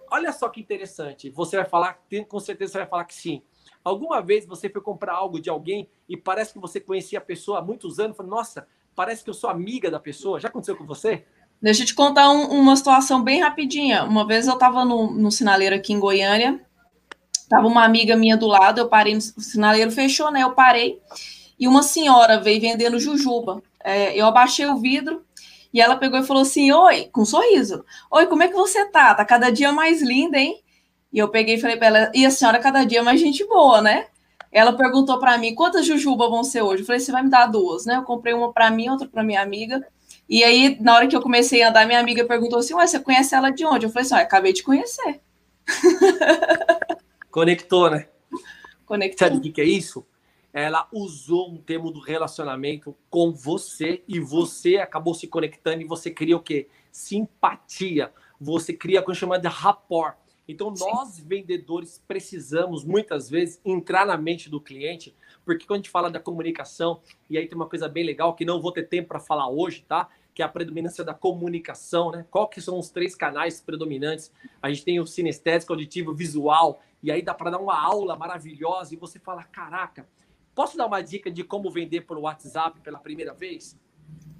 Olha 0.09 0.31
só 0.31 0.49
que 0.49 0.61
interessante, 0.61 1.29
você 1.29 1.57
vai 1.57 1.65
falar, 1.65 1.99
com 2.27 2.39
certeza 2.39 2.73
você 2.73 2.77
vai 2.79 2.87
falar 2.87 3.05
que 3.05 3.15
sim. 3.15 3.41
Alguma 3.83 4.21
vez 4.21 4.45
você 4.45 4.69
foi 4.69 4.81
comprar 4.81 5.13
algo 5.13 5.39
de 5.39 5.49
alguém 5.49 5.87
e 6.09 6.17
parece 6.17 6.53
que 6.53 6.59
você 6.59 6.79
conhecia 6.79 7.19
a 7.19 7.21
pessoa 7.21 7.59
há 7.59 7.61
muitos 7.61 7.99
anos, 7.99 8.17
falou, 8.17 8.31
nossa, 8.31 8.67
parece 8.95 9.23
que 9.23 9.29
eu 9.29 9.33
sou 9.33 9.49
amiga 9.49 9.91
da 9.91 9.99
pessoa. 9.99 10.39
Já 10.39 10.47
aconteceu 10.47 10.75
com 10.75 10.85
você? 10.85 11.23
Deixa 11.61 11.83
eu 11.83 11.87
te 11.87 11.93
contar 11.93 12.29
um, 12.31 12.47
uma 12.47 12.75
situação 12.75 13.21
bem 13.23 13.41
rapidinha. 13.41 14.03
Uma 14.03 14.25
vez 14.25 14.47
eu 14.47 14.53
estava 14.53 14.83
no, 14.83 15.11
no 15.11 15.31
sinaleiro 15.31 15.75
aqui 15.75 15.93
em 15.93 15.99
Goiânia, 15.99 16.59
tava 17.47 17.67
uma 17.67 17.83
amiga 17.83 18.15
minha 18.15 18.35
do 18.35 18.47
lado, 18.47 18.79
eu 18.79 18.89
parei, 18.89 19.15
o 19.15 19.21
sinaleiro 19.21 19.91
fechou, 19.91 20.31
né? 20.31 20.41
Eu 20.41 20.53
parei, 20.53 20.99
e 21.59 21.67
uma 21.67 21.83
senhora 21.83 22.39
veio 22.39 22.59
vendendo 22.59 22.99
jujuba. 22.99 23.61
É, 23.85 24.19
eu 24.19 24.25
abaixei 24.25 24.65
o 24.65 24.77
vidro 24.77 25.23
E 25.71 25.79
ela 25.79 25.95
pegou 25.95 26.19
e 26.19 26.25
falou 26.25 26.41
assim: 26.41 26.71
Oi, 26.71 27.05
com 27.11 27.21
um 27.21 27.25
sorriso. 27.25 27.85
Oi, 28.09 28.25
como 28.25 28.41
é 28.41 28.47
que 28.47 28.55
você 28.55 28.85
tá? 28.85 29.13
Tá 29.13 29.23
cada 29.23 29.51
dia 29.51 29.71
mais 29.71 30.01
linda, 30.01 30.39
hein? 30.39 30.59
E 31.13 31.19
eu 31.19 31.29
peguei 31.29 31.55
e 31.55 31.61
falei 31.61 31.77
para 31.77 31.87
ela: 31.87 32.11
E 32.13 32.25
a 32.25 32.31
senhora 32.31 32.59
cada 32.59 32.83
dia 32.83 33.03
mais 33.03 33.19
gente 33.19 33.45
boa, 33.45 33.81
né? 33.81 34.07
Ela 34.51 34.73
perguntou 34.73 35.19
para 35.19 35.37
mim 35.37 35.53
quantas 35.53 35.85
jujubas 35.85 36.29
vão 36.29 36.43
ser 36.43 36.63
hoje. 36.63 36.81
Eu 36.81 36.87
falei: 36.87 36.99
Você 36.99 37.11
vai 37.11 37.21
me 37.23 37.29
dar 37.29 37.45
duas, 37.45 37.85
né? 37.85 37.97
Eu 37.97 38.03
comprei 38.03 38.33
uma 38.33 38.51
para 38.51 38.71
mim, 38.71 38.89
outra 38.89 39.07
para 39.07 39.23
minha 39.23 39.41
amiga. 39.41 39.85
E 40.27 40.43
aí, 40.43 40.77
na 40.81 40.95
hora 40.95 41.07
que 41.07 41.15
eu 41.15 41.21
comecei 41.21 41.61
a 41.61 41.69
andar, 41.69 41.85
minha 41.85 41.99
amiga 41.99 42.25
perguntou 42.25 42.59
assim: 42.59 42.73
Ué, 42.73 42.87
você 42.87 42.99
conhece 42.99 43.35
ela 43.35 43.51
de 43.51 43.65
onde? 43.65 43.85
Eu 43.85 43.91
falei 43.91 44.05
assim: 44.05 44.15
acabei 44.15 44.51
de 44.51 44.63
conhecer. 44.63 45.21
Conectou, 47.29 47.91
né? 47.91 48.07
Conectou. 48.85 49.27
Sabe 49.27 49.37
o 49.37 49.41
que, 49.41 49.51
que 49.51 49.61
é 49.61 49.65
isso? 49.65 50.05
Ela 50.55 50.87
usou 50.89 51.51
um 51.51 51.57
termo 51.57 51.91
do 51.91 51.99
relacionamento 51.99 52.95
com 53.09 53.33
você 53.33 54.01
e 54.07 54.21
você 54.21 54.77
acabou 54.77 55.13
se 55.13 55.27
conectando 55.27 55.81
e 55.81 55.85
você 55.85 56.09
cria 56.09 56.37
o 56.37 56.39
quê? 56.39 56.69
Simpatia. 56.93 58.13
Você 58.39 58.71
cria 58.71 59.01
a 59.01 59.03
coisa 59.03 59.19
chamada 59.19 59.49
rapport. 59.49 60.15
Então, 60.47 60.73
Sim. 60.73 60.85
nós 60.89 61.19
vendedores 61.19 62.01
precisamos 62.07 62.85
muitas 62.85 63.29
vezes 63.29 63.59
entrar 63.65 64.05
na 64.05 64.15
mente 64.15 64.49
do 64.49 64.61
cliente, 64.61 65.13
porque 65.43 65.65
quando 65.65 65.79
a 65.79 65.79
gente 65.79 65.89
fala 65.89 66.09
da 66.09 66.21
comunicação, 66.21 67.01
e 67.29 67.37
aí 67.37 67.49
tem 67.49 67.55
uma 67.57 67.67
coisa 67.67 67.89
bem 67.89 68.05
legal 68.05 68.33
que 68.33 68.45
não 68.45 68.61
vou 68.61 68.71
ter 68.71 68.87
tempo 68.87 69.09
para 69.09 69.19
falar 69.19 69.49
hoje, 69.49 69.83
tá? 69.85 70.07
Que 70.33 70.41
é 70.41 70.45
a 70.45 70.49
predominância 70.49 71.03
da 71.03 71.13
comunicação, 71.13 72.11
né? 72.11 72.25
Qual 72.31 72.47
que 72.47 72.61
são 72.61 72.79
os 72.79 72.89
três 72.89 73.13
canais 73.13 73.59
predominantes? 73.59 74.31
A 74.61 74.69
gente 74.69 74.85
tem 74.85 75.01
o 75.01 75.05
sinestésico, 75.05 75.73
auditivo, 75.73 76.13
visual, 76.13 76.81
e 77.03 77.11
aí 77.11 77.21
dá 77.21 77.33
para 77.33 77.51
dar 77.51 77.59
uma 77.59 77.77
aula 77.77 78.15
maravilhosa 78.15 78.93
e 78.93 78.97
você 78.97 79.19
fala, 79.19 79.43
caraca, 79.43 80.07
Posso 80.55 80.77
dar 80.77 80.85
uma 80.85 81.01
dica 81.01 81.29
de 81.29 81.43
como 81.43 81.69
vender 81.69 82.01
por 82.01 82.17
WhatsApp 82.17 82.79
pela 82.79 82.97
primeira 82.97 83.33
vez? 83.33 83.77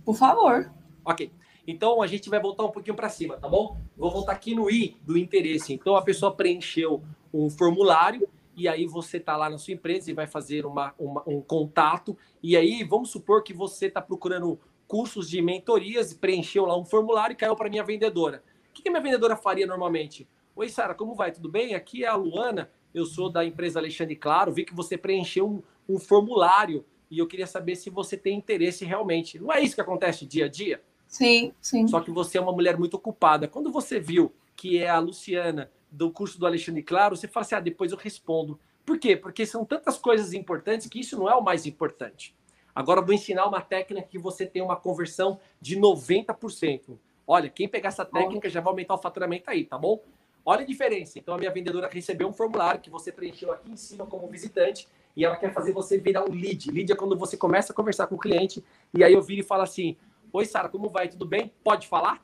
Por 0.05 0.15
favor. 0.15 0.71
Ok. 1.03 1.29
Então 1.67 2.01
a 2.01 2.07
gente 2.07 2.29
vai 2.29 2.39
voltar 2.39 2.63
um 2.63 2.71
pouquinho 2.71 2.95
para 2.95 3.09
cima, 3.09 3.37
tá 3.37 3.49
bom? 3.49 3.77
Vou 3.97 4.09
voltar 4.09 4.31
aqui 4.31 4.55
no 4.55 4.71
I 4.71 4.95
do 5.01 5.17
interesse. 5.17 5.73
Então 5.73 5.95
a 5.95 6.01
pessoa 6.01 6.33
preencheu 6.33 7.03
um 7.33 7.49
formulário 7.49 8.27
e 8.55 8.67
aí 8.67 8.85
você 8.85 9.17
está 9.17 9.35
lá 9.35 9.49
na 9.49 9.57
sua 9.57 9.73
empresa 9.73 10.09
e 10.09 10.13
vai 10.13 10.25
fazer 10.25 10.65
uma, 10.65 10.93
uma, 10.97 11.21
um 11.27 11.41
contato. 11.41 12.17
E 12.41 12.55
aí 12.55 12.83
vamos 12.83 13.09
supor 13.09 13.43
que 13.43 13.53
você 13.53 13.87
está 13.87 14.01
procurando 14.01 14.57
cursos 14.87 15.29
de 15.29 15.41
mentorias 15.41 16.11
e 16.11 16.15
preencheu 16.15 16.65
lá 16.65 16.77
um 16.77 16.85
formulário 16.85 17.33
e 17.33 17.37
caiu 17.37 17.55
para 17.55 17.69
minha 17.69 17.83
vendedora. 17.83 18.41
O 18.69 18.73
que, 18.73 18.83
que 18.83 18.87
a 18.87 18.91
minha 18.91 19.03
vendedora 19.03 19.35
faria 19.35 19.67
normalmente? 19.67 20.27
Oi, 20.55 20.69
Sara, 20.69 20.95
como 20.95 21.15
vai? 21.15 21.31
Tudo 21.33 21.49
bem? 21.49 21.75
Aqui 21.75 22.05
é 22.05 22.07
a 22.07 22.15
Luana, 22.15 22.69
eu 22.95 23.05
sou 23.05 23.29
da 23.29 23.43
empresa 23.43 23.77
Alexandre 23.77 24.15
Claro, 24.15 24.53
vi 24.53 24.63
que 24.63 24.73
você 24.73 24.97
preencheu 24.97 25.47
um, 25.47 25.95
um 25.95 25.99
formulário 25.99 26.85
e 27.11 27.19
eu 27.19 27.27
queria 27.27 27.45
saber 27.45 27.75
se 27.75 27.89
você 27.89 28.15
tem 28.15 28.37
interesse 28.37 28.85
realmente. 28.85 29.37
Não 29.37 29.51
é 29.51 29.61
isso 29.61 29.75
que 29.75 29.81
acontece 29.81 30.25
dia 30.25 30.45
a 30.45 30.47
dia? 30.47 30.81
Sim, 31.05 31.53
sim. 31.61 31.87
Só 31.89 31.99
que 31.99 32.09
você 32.09 32.37
é 32.37 32.41
uma 32.41 32.53
mulher 32.53 32.79
muito 32.79 32.95
ocupada. 32.95 33.49
Quando 33.49 33.69
você 33.69 33.99
viu 33.99 34.33
que 34.55 34.77
é 34.77 34.89
a 34.89 34.97
Luciana 34.97 35.69
do 35.91 36.09
curso 36.09 36.39
do 36.39 36.45
Alexandre 36.47 36.81
Claro, 36.81 37.17
você 37.17 37.27
fala 37.27 37.45
assim: 37.45 37.55
ah, 37.55 37.59
depois 37.59 37.91
eu 37.91 37.97
respondo. 37.97 38.57
Por 38.85 38.97
quê? 38.97 39.17
Porque 39.17 39.45
são 39.45 39.65
tantas 39.65 39.97
coisas 39.97 40.33
importantes 40.33 40.87
que 40.87 40.99
isso 40.99 41.17
não 41.17 41.29
é 41.29 41.35
o 41.35 41.43
mais 41.43 41.65
importante. 41.65 42.33
Agora 42.73 43.01
eu 43.01 43.05
vou 43.05 43.13
ensinar 43.13 43.45
uma 43.45 43.61
técnica 43.61 44.07
que 44.07 44.17
você 44.17 44.45
tem 44.45 44.61
uma 44.61 44.75
conversão 44.75 45.39
de 45.59 45.77
90%. 45.77 46.97
Olha, 47.27 47.49
quem 47.49 47.67
pegar 47.67 47.89
essa 47.89 48.05
técnica 48.05 48.49
já 48.49 48.61
vai 48.61 48.71
aumentar 48.71 48.93
o 48.93 48.97
faturamento 48.97 49.49
aí, 49.49 49.65
tá 49.65 49.77
bom? 49.77 50.01
Olha 50.45 50.61
a 50.61 50.65
diferença. 50.65 51.17
Então 51.17 51.33
a 51.33 51.37
minha 51.39 51.51
vendedora 51.51 51.89
recebeu 51.91 52.27
um 52.27 52.33
formulário 52.33 52.79
que 52.79 52.89
você 52.89 53.11
preencheu 53.11 53.51
aqui 53.51 53.71
em 53.71 53.75
cima 53.75 54.05
como 54.05 54.27
visitante 54.27 54.87
e 55.15 55.25
ela 55.25 55.35
quer 55.35 55.51
fazer 55.51 55.73
você 55.73 55.97
virar 55.97 56.23
um 56.23 56.31
lead. 56.31 56.69
Lead 56.69 56.91
é 56.91 56.95
quando 56.95 57.17
você 57.17 57.35
começa 57.35 57.73
a 57.73 57.75
conversar 57.75 58.05
com 58.05 58.15
o 58.15 58.19
cliente 58.19 58.63
e 58.93 59.03
aí 59.03 59.13
eu 59.13 59.23
viro 59.23 59.41
e 59.41 59.43
falo 59.43 59.63
assim: 59.63 59.97
Oi, 60.31 60.45
Sara, 60.45 60.69
como 60.69 60.87
vai? 60.87 61.09
Tudo 61.09 61.25
bem? 61.25 61.51
Pode 61.63 61.87
falar? 61.87 62.23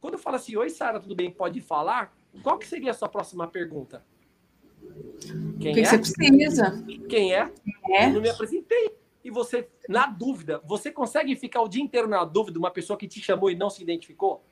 Quando 0.00 0.14
eu 0.14 0.18
falo 0.18 0.36
assim, 0.36 0.56
Oi, 0.56 0.70
Sara, 0.70 0.98
tudo 0.98 1.14
bem? 1.14 1.30
Pode 1.30 1.60
falar? 1.60 2.16
Qual 2.42 2.58
que 2.58 2.66
seria 2.66 2.90
a 2.90 2.94
sua 2.94 3.08
próxima 3.08 3.46
pergunta? 3.46 4.04
Quem 5.60 5.72
o 5.72 5.74
que, 5.74 5.80
é? 5.80 5.82
que 5.82 5.84
você 5.86 5.98
precisa? 5.98 6.84
Quem 7.08 7.34
é? 7.34 7.52
é? 7.90 8.06
Eu 8.06 8.14
não 8.14 8.20
me 8.22 8.30
apresentei. 8.30 8.94
E 9.22 9.30
você, 9.30 9.68
na 9.88 10.06
dúvida, 10.06 10.60
você 10.66 10.90
consegue 10.90 11.34
ficar 11.36 11.62
o 11.62 11.68
dia 11.68 11.82
inteiro 11.82 12.06
na 12.06 12.24
dúvida 12.24 12.58
uma 12.58 12.70
pessoa 12.70 12.98
que 12.98 13.08
te 13.08 13.20
chamou 13.20 13.50
e 13.50 13.54
não 13.54 13.70
se 13.70 13.82
identificou? 13.82 14.44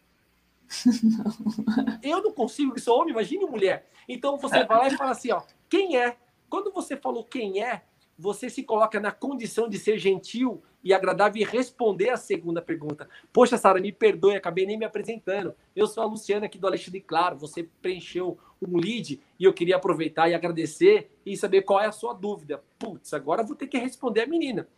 Não. 1.03 1.99
Eu 2.03 2.23
não 2.23 2.33
consigo, 2.33 2.75
que 2.75 2.81
sou 2.81 3.01
homem, 3.01 3.13
imagine 3.13 3.45
mulher. 3.47 3.89
Então 4.09 4.37
você 4.37 4.65
vai 4.65 4.79
lá 4.79 4.89
e 4.89 4.97
fala 4.97 5.11
assim, 5.13 5.31
ó, 5.33 5.43
quem 5.69 5.97
é? 5.97 6.17
Quando 6.49 6.73
você 6.73 6.97
falou 6.97 7.25
quem 7.25 7.63
é, 7.63 7.83
você 8.19 8.51
se 8.51 8.63
coloca 8.63 9.01
na 9.01 9.11
condição 9.11 9.69
de 9.69 9.79
ser 9.79 9.99
gentil 9.99 10.63
e 10.85 10.93
agradável 10.93 11.41
e 11.41 11.45
responder 11.45 12.11
a 12.11 12.17
segunda 12.17 12.61
pergunta. 12.61 13.09
Poxa, 13.33 13.57
Sara, 13.57 13.81
me 13.81 13.93
perdoe, 13.93 14.37
acabei 14.37 14.67
nem 14.67 14.79
me 14.79 14.85
apresentando. 14.85 15.55
Eu 15.75 15.87
sou 15.87 16.03
a 16.03 16.07
Luciana 16.07 16.47
aqui 16.47 16.59
do 16.59 16.67
Alexandre 16.67 17.01
Claro. 17.01 17.39
Você 17.39 17.69
preencheu 17.81 18.39
um 18.61 18.77
lead 18.77 19.21
e 19.39 19.45
eu 19.45 19.53
queria 19.53 19.77
aproveitar 19.77 20.29
e 20.29 20.35
agradecer 20.35 21.11
e 21.25 21.37
saber 21.37 21.63
qual 21.63 21.81
é 21.81 21.87
a 21.87 21.93
sua 21.93 22.13
dúvida. 22.13 22.63
Putz, 22.79 23.15
agora 23.15 23.45
vou 23.45 23.57
ter 23.57 23.67
que 23.67 23.79
responder 23.79 24.23
a 24.23 24.27
menina. 24.27 24.69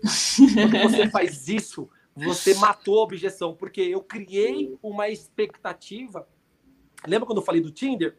Quando 0.00 0.90
você 0.90 1.08
faz 1.10 1.48
isso, 1.48 1.88
você 2.16 2.54
matou 2.54 3.00
a 3.00 3.02
objeção, 3.02 3.54
porque 3.54 3.80
eu 3.80 4.00
criei 4.00 4.76
uma 4.82 5.08
expectativa. 5.08 6.26
Lembra 7.06 7.26
quando 7.26 7.38
eu 7.38 7.44
falei 7.44 7.60
do 7.60 7.70
Tinder? 7.70 8.16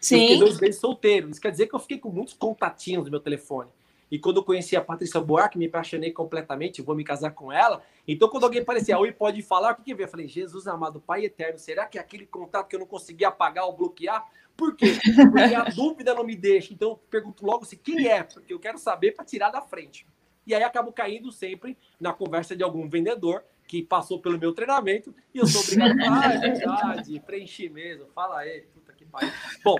Sim. 0.00 0.16
Eu 0.16 0.20
fiquei 0.20 0.38
dois 0.38 0.60
meses 0.60 0.80
solteiro. 0.80 1.30
Isso 1.30 1.40
quer 1.40 1.50
dizer 1.50 1.66
que 1.66 1.74
eu 1.74 1.80
fiquei 1.80 1.98
com 1.98 2.10
muitos 2.10 2.34
contatinhos 2.34 3.04
no 3.04 3.10
meu 3.10 3.20
telefone. 3.20 3.70
E 4.10 4.18
quando 4.18 4.36
eu 4.36 4.44
conheci 4.44 4.76
a 4.76 4.80
Patrícia 4.80 5.20
Buarque, 5.20 5.58
me 5.58 5.66
apaixonei 5.66 6.12
completamente, 6.12 6.80
vou 6.80 6.94
me 6.94 7.02
casar 7.02 7.32
com 7.32 7.50
ela. 7.50 7.82
Então, 8.06 8.28
quando 8.28 8.44
alguém 8.44 8.62
aparecia, 8.62 8.96
oi, 8.96 9.10
pode 9.10 9.42
falar, 9.42 9.72
o 9.72 9.76
que 9.76 9.82
que 9.82 9.94
veio? 9.94 10.06
Eu 10.06 10.10
falei, 10.10 10.28
Jesus 10.28 10.68
amado, 10.68 11.00
Pai 11.00 11.24
eterno, 11.24 11.58
será 11.58 11.86
que 11.86 11.98
é 11.98 12.00
aquele 12.00 12.24
contato 12.24 12.68
que 12.68 12.76
eu 12.76 12.80
não 12.80 12.86
conseguia 12.86 13.28
apagar 13.28 13.64
ou 13.64 13.76
bloquear? 13.76 14.24
Por 14.56 14.76
quê? 14.76 14.96
Porque 15.14 15.54
a 15.54 15.64
dúvida 15.74 16.14
não 16.14 16.24
me 16.24 16.36
deixa. 16.36 16.72
Então, 16.72 16.90
eu 16.90 16.96
pergunto 16.96 17.44
logo 17.44 17.64
se 17.64 17.76
quem 17.76 18.06
é, 18.06 18.22
porque 18.22 18.52
eu 18.54 18.60
quero 18.60 18.78
saber 18.78 19.12
para 19.12 19.24
tirar 19.24 19.50
da 19.50 19.60
frente. 19.60 20.06
E 20.46 20.54
aí 20.54 20.62
acabo 20.62 20.92
caindo 20.92 21.32
sempre 21.32 21.76
na 22.00 22.12
conversa 22.12 22.54
de 22.54 22.62
algum 22.62 22.88
vendedor 22.88 23.44
que 23.66 23.82
passou 23.82 24.20
pelo 24.20 24.38
meu 24.38 24.52
treinamento 24.52 25.14
e 25.34 25.38
eu 25.38 25.46
sou 25.46 25.60
obrigado 25.60 26.00
a 26.00 26.20
ah, 26.20 26.34
é 26.34 26.38
verdade, 26.38 27.20
preenchi 27.20 27.68
mesmo, 27.68 28.06
fala 28.14 28.38
aí, 28.38 28.60
puta 28.72 28.92
que 28.92 29.04
pariu. 29.04 29.32
Bom, 29.64 29.76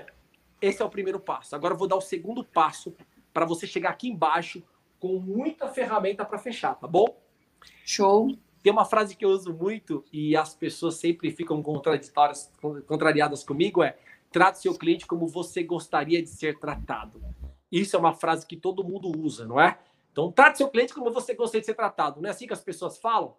esse 0.61 0.81
é 0.81 0.85
o 0.85 0.89
primeiro 0.89 1.19
passo. 1.19 1.55
Agora 1.55 1.73
eu 1.73 1.77
vou 1.77 1.87
dar 1.87 1.95
o 1.95 2.01
segundo 2.01 2.43
passo 2.43 2.93
para 3.33 3.45
você 3.45 3.65
chegar 3.65 3.91
aqui 3.91 4.09
embaixo 4.09 4.61
com 4.99 5.19
muita 5.19 5.69
ferramenta 5.69 6.25
para 6.25 6.37
fechar, 6.37 6.75
tá 6.75 6.87
bom? 6.87 7.05
Show. 7.85 8.37
Tem 8.61 8.73
uma 8.73 8.83
frase 8.83 9.15
que 9.15 9.23
eu 9.23 9.29
uso 9.29 9.53
muito 9.53 10.03
e 10.11 10.35
as 10.35 10.53
pessoas 10.53 10.95
sempre 10.95 11.31
ficam 11.31 11.61
contraditórias, 11.61 12.51
contrariadas 12.85 13.43
comigo 13.43 13.81
é: 13.81 13.95
trate 14.31 14.59
seu 14.59 14.77
cliente 14.77 15.05
como 15.05 15.27
você 15.27 15.63
gostaria 15.63 16.21
de 16.21 16.29
ser 16.29 16.59
tratado. 16.59 17.21
Isso 17.71 17.95
é 17.95 17.99
uma 17.99 18.13
frase 18.13 18.45
que 18.45 18.57
todo 18.57 18.83
mundo 18.83 19.11
usa, 19.17 19.45
não 19.45 19.59
é? 19.59 19.79
Então, 20.17 20.31
trate 20.31 20.57
seu 20.57 20.67
cliente 20.67 20.95
como 20.95 21.11
você 21.11 21.35
gostaria 21.35 21.61
de 21.61 21.67
ser 21.67 21.75
tratado. 21.75 22.19
Não 22.19 22.27
é 22.27 22.31
assim 22.31 22.47
que 22.47 22.53
as 22.53 22.63
pessoas 22.63 22.97
falam? 22.97 23.37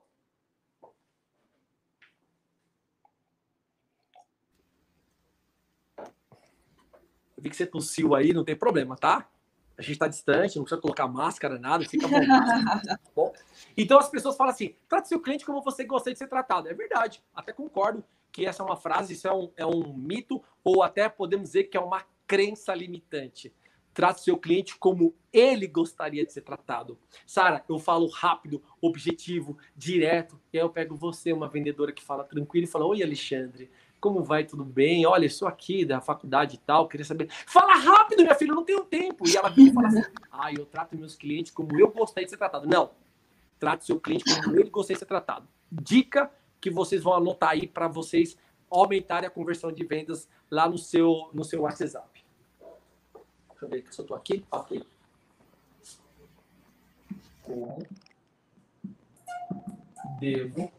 Eu 7.36 7.42
vi 7.42 7.50
que 7.50 7.56
você 7.56 7.66
tossiu 7.66 8.14
aí, 8.14 8.32
não 8.32 8.44
tem 8.44 8.54
problema, 8.54 8.96
tá? 8.96 9.28
A 9.76 9.82
gente 9.82 9.94
está 9.94 10.06
distante, 10.06 10.54
não 10.54 10.62
precisa 10.62 10.80
colocar 10.80 11.08
máscara, 11.08 11.58
nada, 11.58 11.84
fica 11.84 12.06
bom. 12.06 12.14
tá 12.86 13.00
bom. 13.12 13.32
Então 13.76 13.98
as 13.98 14.08
pessoas 14.08 14.36
falam 14.36 14.52
assim: 14.52 14.76
trate 14.88 15.08
seu 15.08 15.18
cliente 15.18 15.44
como 15.44 15.60
você 15.60 15.82
gostaria 15.82 16.12
de 16.12 16.20
ser 16.20 16.28
tratado. 16.28 16.68
É 16.68 16.74
verdade, 16.74 17.20
até 17.34 17.52
concordo 17.52 18.04
que 18.30 18.46
essa 18.46 18.62
é 18.62 18.66
uma 18.66 18.76
frase, 18.76 19.14
isso 19.14 19.26
é 19.26 19.34
um, 19.34 19.50
é 19.56 19.66
um 19.66 19.92
mito, 19.92 20.40
ou 20.62 20.84
até 20.84 21.08
podemos 21.08 21.48
dizer 21.48 21.64
que 21.64 21.76
é 21.76 21.80
uma 21.80 22.04
crença 22.24 22.72
limitante. 22.72 23.52
Trate 23.98 24.20
seu 24.20 24.36
cliente 24.36 24.76
como 24.76 25.12
ele 25.32 25.66
gostaria 25.66 26.24
de 26.24 26.32
ser 26.32 26.42
tratado. 26.42 26.96
Sara, 27.26 27.64
eu 27.68 27.80
falo 27.80 28.06
rápido, 28.06 28.62
objetivo, 28.80 29.58
direto, 29.74 30.38
e 30.52 30.56
aí 30.56 30.62
eu 30.62 30.70
pego 30.70 30.94
você, 30.94 31.32
uma 31.32 31.48
vendedora 31.48 31.90
que 31.90 32.00
fala 32.00 32.22
tranquilo, 32.22 32.62
e 32.62 32.70
fala: 32.70 32.86
Oi, 32.86 33.02
Alexandre, 33.02 33.68
como 34.00 34.22
vai? 34.22 34.44
Tudo 34.44 34.64
bem? 34.64 35.04
Olha, 35.04 35.24
eu 35.26 35.30
sou 35.30 35.48
aqui 35.48 35.84
da 35.84 36.00
faculdade 36.00 36.54
e 36.54 36.58
tal, 36.58 36.86
queria 36.86 37.04
saber. 37.04 37.28
Fala 37.44 37.74
rápido, 37.74 38.22
minha 38.22 38.36
filha, 38.36 38.52
eu 38.52 38.54
não 38.54 38.64
tenho 38.64 38.84
tempo. 38.84 39.28
E 39.28 39.36
ela 39.36 39.50
fica 39.50 39.72
fala 39.72 39.88
assim: 39.88 40.04
ah, 40.30 40.52
eu 40.52 40.64
trato 40.64 40.96
meus 40.96 41.16
clientes 41.16 41.50
como 41.50 41.76
eu 41.76 41.90
gostaria 41.90 42.24
de 42.24 42.30
ser 42.30 42.36
tratado. 42.36 42.68
Não, 42.68 42.92
trate 43.58 43.84
seu 43.84 43.98
cliente 43.98 44.22
como 44.44 44.60
ele 44.60 44.70
gostaria 44.70 44.94
de 44.94 45.00
ser 45.00 45.06
tratado. 45.06 45.48
Dica 45.72 46.30
que 46.60 46.70
vocês 46.70 47.02
vão 47.02 47.14
anotar 47.14 47.50
aí 47.50 47.66
para 47.66 47.88
vocês 47.88 48.38
aumentarem 48.70 49.26
a 49.26 49.30
conversão 49.30 49.72
de 49.72 49.84
vendas 49.84 50.28
lá 50.48 50.68
no 50.68 50.78
seu, 50.78 51.30
no 51.34 51.42
seu 51.42 51.62
WhatsApp. 51.62 52.17
Deixa 53.58 53.64
eu 53.64 53.68
ver 53.68 53.92
se 53.92 54.00
eu 54.00 54.04
estou 54.04 54.16
aqui. 54.16 54.46
Ok. 54.52 54.86
Devo 60.20 60.72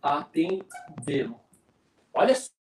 atendê-lo. 0.00 1.40
Olha 2.14 2.34
só. 2.34 2.57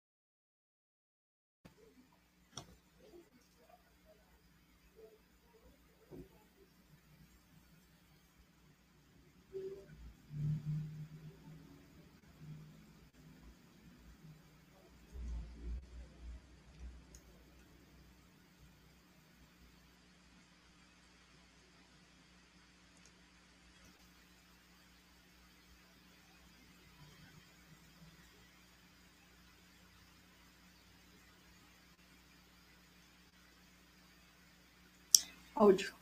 Áudio. 35.61 35.93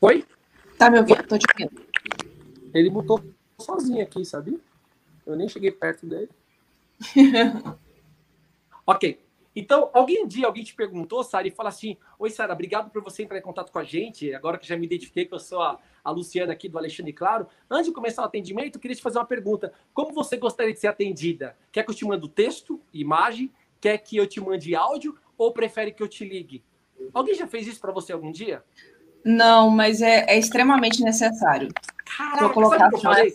Oi? 0.00 0.24
Tá 0.78 0.88
me 0.88 0.98
ouvindo? 0.98 1.26
Tô 1.26 1.36
te 1.36 1.46
ouvindo. 1.50 1.82
Ele 2.72 2.88
botou 2.88 3.20
sozinho 3.60 4.02
aqui, 4.02 4.24
sabia? 4.24 4.58
Eu 5.26 5.34
nem 5.34 5.48
cheguei 5.48 5.72
perto 5.72 6.06
dele. 6.06 6.30
ok. 8.86 9.18
Então, 9.54 9.90
alguém 9.92 10.24
um 10.24 10.26
dia 10.26 10.46
alguém 10.46 10.62
te 10.62 10.74
perguntou, 10.74 11.24
Sara, 11.24 11.48
e 11.48 11.50
fala 11.50 11.68
assim: 11.68 11.96
Oi, 12.18 12.30
Sara, 12.30 12.52
obrigado 12.52 12.90
por 12.90 13.02
você 13.02 13.24
entrar 13.24 13.38
em 13.38 13.42
contato 13.42 13.72
com 13.72 13.78
a 13.78 13.84
gente. 13.84 14.32
Agora 14.32 14.56
que 14.56 14.66
já 14.66 14.76
me 14.76 14.86
identifiquei 14.86 15.24
que 15.24 15.34
eu 15.34 15.40
sou 15.40 15.60
a, 15.60 15.78
a 16.04 16.10
Luciana 16.10 16.52
aqui 16.52 16.68
do 16.68 16.78
Alexandre 16.78 17.12
Claro. 17.12 17.48
Antes 17.68 17.86
de 17.86 17.92
começar 17.92 18.22
o 18.22 18.26
atendimento, 18.26 18.76
eu 18.76 18.80
queria 18.80 18.96
te 18.96 19.02
fazer 19.02 19.18
uma 19.18 19.26
pergunta. 19.26 19.72
Como 19.92 20.12
você 20.12 20.36
gostaria 20.36 20.72
de 20.72 20.78
ser 20.78 20.86
atendida? 20.86 21.56
Quer 21.72 21.82
que 21.82 21.90
eu 21.90 21.94
te 21.94 22.04
mande 22.04 22.28
texto, 22.28 22.80
imagem? 22.92 23.52
Quer 23.80 23.98
que 23.98 24.16
eu 24.16 24.26
te 24.26 24.40
mande 24.40 24.74
áudio? 24.74 25.18
Ou 25.36 25.52
prefere 25.52 25.90
que 25.90 26.02
eu 26.02 26.08
te 26.08 26.24
ligue? 26.24 26.62
Alguém 27.12 27.34
já 27.34 27.46
fez 27.46 27.66
isso 27.66 27.80
para 27.80 27.92
você 27.92 28.12
algum 28.12 28.30
dia? 28.30 28.62
Não, 29.24 29.68
mas 29.68 30.00
é, 30.00 30.24
é 30.28 30.38
extremamente 30.38 31.02
necessário. 31.02 31.68
Caraca, 32.04 32.48
colocar 32.50 32.90
sabe? 32.98 33.34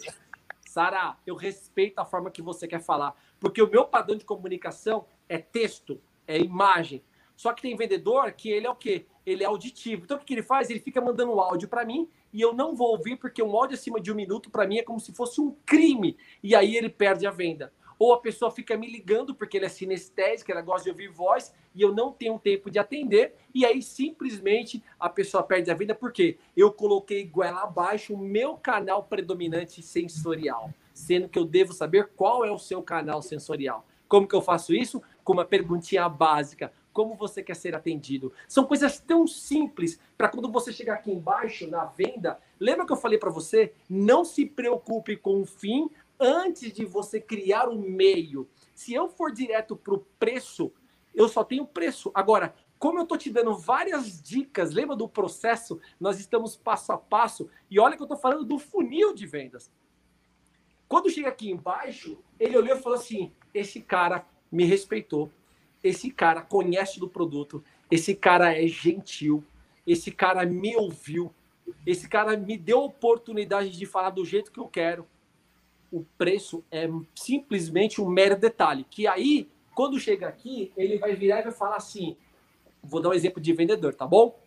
Sara, 0.68 1.16
eu 1.26 1.36
respeito 1.36 2.00
a 2.00 2.06
forma 2.06 2.30
que 2.30 2.42
você 2.42 2.68
quer 2.68 2.82
falar, 2.82 3.16
porque 3.40 3.62
o 3.62 3.70
meu 3.70 3.86
padrão 3.86 4.18
de 4.18 4.26
comunicação 4.26 5.06
é 5.28 5.38
texto, 5.38 6.02
é 6.28 6.38
imagem. 6.40 7.02
Só 7.36 7.54
que 7.54 7.62
tem 7.62 7.76
vendedor 7.76 8.32
que 8.32 8.50
ele 8.50 8.66
é 8.66 8.70
o 8.70 8.76
quê? 8.76 9.06
Ele 9.26 9.44
é 9.44 9.48
auditivo. 9.48 10.04
Então 10.04 10.18
o 10.18 10.20
que 10.20 10.34
ele 10.34 10.44
faz? 10.44 10.70
Ele 10.70 10.80
fica 10.80 11.02
mandando 11.02 11.40
áudio 11.40 11.68
para 11.68 11.84
mim 11.84 12.08
e 12.32 12.40
eu 12.40 12.54
não 12.54 12.76
vou 12.76 12.90
ouvir 12.90 13.18
porque 13.18 13.42
um 13.42 13.56
áudio 13.56 13.76
acima 13.76 14.00
de 14.00 14.12
um 14.12 14.16
minuto 14.16 14.50
para 14.50 14.68
mim 14.68 14.78
é 14.78 14.84
como 14.84 15.00
se 15.00 15.14
fosse 15.14 15.42
um 15.42 15.56
crime 15.66 16.18
e 16.42 16.56
aí 16.56 16.76
ele 16.76 16.90
perde 16.90 17.26
a 17.26 17.32
venda 17.32 17.72
ou 17.98 18.14
a 18.14 18.20
pessoa 18.20 18.52
fica 18.52 18.78
me 18.78 18.90
ligando 18.90 19.34
porque 19.34 19.58
ele 19.58 19.66
é 19.66 19.70
sinestésico, 19.70 20.52
ela 20.52 20.62
gosta 20.62 20.84
de 20.84 20.90
ouvir 20.90 21.10
voz 21.10 21.54
e 21.74 21.82
eu 21.82 21.94
não 21.94 22.12
tenho 22.12 22.40
tempo 22.40 22.70
de 22.70 22.80
atender, 22.80 23.36
e 23.54 23.66
aí 23.66 23.82
simplesmente 23.82 24.84
a 25.00 25.10
pessoa 25.10 25.44
perde 25.44 25.72
a 25.72 25.74
venda 25.74 25.94
porque 25.94 26.38
eu 26.56 26.72
coloquei 26.72 27.26
goela 27.26 27.64
abaixo 27.64 28.14
o 28.14 28.18
meu 28.18 28.56
canal 28.56 29.04
predominante 29.04 29.82
sensorial, 29.82 30.74
sendo 30.94 31.28
que 31.28 31.38
eu 31.38 31.46
devo 31.46 31.74
saber 31.74 32.12
qual 32.16 32.46
é 32.46 32.52
o 32.52 32.60
seu 32.60 32.82
canal 32.82 33.22
sensorial. 33.22 33.86
Como 34.08 34.28
que 34.28 34.36
eu 34.36 34.42
faço 34.42 34.74
isso? 34.74 35.02
Com 35.26 35.34
uma 35.34 35.44
perguntinha 35.44 36.08
básica. 36.08 36.72
Como 36.94 37.16
você 37.16 37.44
quer 37.44 37.58
ser 37.58 37.76
atendido? 37.76 38.32
São 38.48 38.64
coisas 38.64 38.98
tão 39.02 39.28
simples 39.28 40.00
para 40.18 40.30
quando 40.30 40.50
você 40.50 40.72
chegar 40.72 40.94
aqui 40.94 41.12
embaixo 41.12 41.68
na 41.68 41.84
venda. 41.84 42.40
Lembra 42.58 42.86
que 42.86 42.94
eu 42.94 42.98
falei 42.98 43.20
para 43.20 43.30
você? 43.30 43.74
Não 43.90 44.24
se 44.24 44.46
preocupe 44.46 45.18
com 45.18 45.42
o 45.42 45.46
fim, 45.46 45.90
antes 46.18 46.72
de 46.72 46.86
você 46.86 47.20
criar 47.20 47.68
um 47.68 47.82
meio. 47.82 48.48
Se 48.74 48.94
eu 48.94 49.10
for 49.10 49.32
direto 49.32 49.76
para 49.76 49.94
o 49.94 50.06
preço, 50.18 50.72
eu 51.14 51.28
só 51.28 51.44
tenho 51.44 51.66
preço. 51.66 52.12
Agora, 52.14 52.56
como 52.78 53.00
eu 53.00 53.04
estou 53.04 53.18
te 53.18 53.30
dando 53.30 53.58
várias 53.58 54.22
dicas, 54.22 54.72
lembra 54.72 54.96
do 54.96 55.08
processo? 55.08 55.80
Nós 56.00 56.20
estamos 56.20 56.56
passo 56.56 56.92
a 56.92 56.98
passo. 56.98 57.50
E 57.70 57.80
olha 57.80 57.96
que 57.96 58.02
eu 58.02 58.06
estou 58.06 58.18
falando 58.18 58.46
do 58.46 58.60
funil 58.60 59.14
de 59.14 59.26
vendas. 59.26 59.72
Quando 60.88 61.10
chega 61.10 61.30
aqui 61.30 61.50
embaixo, 61.50 62.18
ele 62.40 62.58
olhou 62.58 62.78
e 62.78 62.82
falou 62.82 62.98
assim: 62.98 63.34
esse 63.54 63.82
cara 63.82 64.26
me 64.56 64.66
respeitou, 64.66 65.30
esse 65.84 66.10
cara 66.10 66.42
conhece 66.42 67.00
do 67.00 67.08
produto, 67.08 67.64
esse 67.92 68.16
cara 68.16 68.54
é 68.54 68.68
gentil, 68.68 69.44
esse 69.86 70.12
cara 70.12 70.46
me 70.46 70.76
ouviu, 70.76 71.32
esse 71.86 72.08
cara 72.08 72.36
me 72.36 72.58
deu 72.58 72.84
oportunidade 72.84 73.72
de 73.72 73.86
falar 73.86 74.10
do 74.10 74.26
jeito 74.26 74.52
que 74.52 74.60
eu 74.60 74.68
quero 74.68 75.06
o 75.96 76.06
preço 76.18 76.62
é 76.70 76.90
simplesmente 77.16 78.02
um 78.02 78.10
mero 78.10 78.38
detalhe. 78.38 78.86
Que 78.90 79.08
aí, 79.08 79.50
quando 79.74 79.98
chega 79.98 80.28
aqui, 80.28 80.72
ele 80.76 80.98
vai 80.98 81.16
virar 81.16 81.40
e 81.40 81.44
vai 81.44 81.52
falar 81.54 81.78
assim: 81.78 82.18
vou 82.84 83.02
dar 83.02 83.10
um 83.10 83.14
exemplo 83.14 83.42
de 83.42 83.54
vendedor, 83.54 83.94
tá 83.94 84.06
bom? 84.06 84.38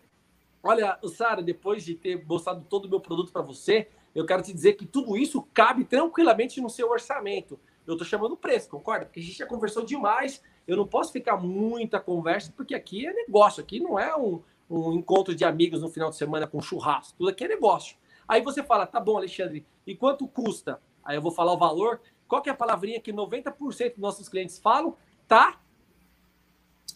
Olha, 0.61 0.99
Sara, 1.07 1.41
depois 1.41 1.83
de 1.83 1.95
ter 1.95 2.23
mostrado 2.25 2.63
todo 2.69 2.85
o 2.85 2.89
meu 2.89 2.99
produto 2.99 3.31
para 3.31 3.41
você, 3.41 3.87
eu 4.13 4.25
quero 4.25 4.43
te 4.43 4.53
dizer 4.53 4.73
que 4.73 4.85
tudo 4.85 5.17
isso 5.17 5.41
cabe 5.53 5.85
tranquilamente 5.85 6.61
no 6.61 6.69
seu 6.69 6.89
orçamento. 6.91 7.59
Eu 7.89 7.95
estou 7.95 8.07
chamando 8.07 8.33
o 8.33 8.37
preço, 8.37 8.69
concorda? 8.69 9.05
Porque 9.05 9.19
a 9.19 9.23
gente 9.23 9.37
já 9.37 9.47
conversou 9.47 9.83
demais. 9.83 10.43
Eu 10.67 10.77
não 10.77 10.85
posso 10.85 11.11
ficar 11.11 11.37
muita 11.37 11.99
conversa, 11.99 12.53
porque 12.55 12.75
aqui 12.75 13.07
é 13.07 13.11
negócio. 13.11 13.63
Aqui 13.63 13.79
não 13.79 13.97
é 13.97 14.15
um, 14.15 14.43
um 14.69 14.93
encontro 14.93 15.33
de 15.33 15.43
amigos 15.43 15.81
no 15.81 15.89
final 15.89 16.11
de 16.11 16.15
semana 16.15 16.45
com 16.45 16.61
churrasco. 16.61 17.17
Tudo 17.17 17.29
aqui 17.29 17.45
é 17.45 17.47
negócio. 17.47 17.97
Aí 18.27 18.41
você 18.41 18.61
fala, 18.61 18.85
tá 18.85 18.99
bom, 18.99 19.17
Alexandre, 19.17 19.65
e 19.87 19.95
quanto 19.95 20.27
custa? 20.27 20.79
Aí 21.03 21.17
eu 21.17 21.21
vou 21.21 21.31
falar 21.31 21.51
o 21.53 21.57
valor. 21.57 21.99
Qual 22.27 22.43
que 22.43 22.49
é 22.49 22.51
a 22.51 22.55
palavrinha 22.55 22.99
que 22.99 23.11
90% 23.11 23.93
dos 23.93 23.97
nossos 23.97 24.29
clientes 24.29 24.59
falam? 24.59 24.95
Tá? 25.27 25.59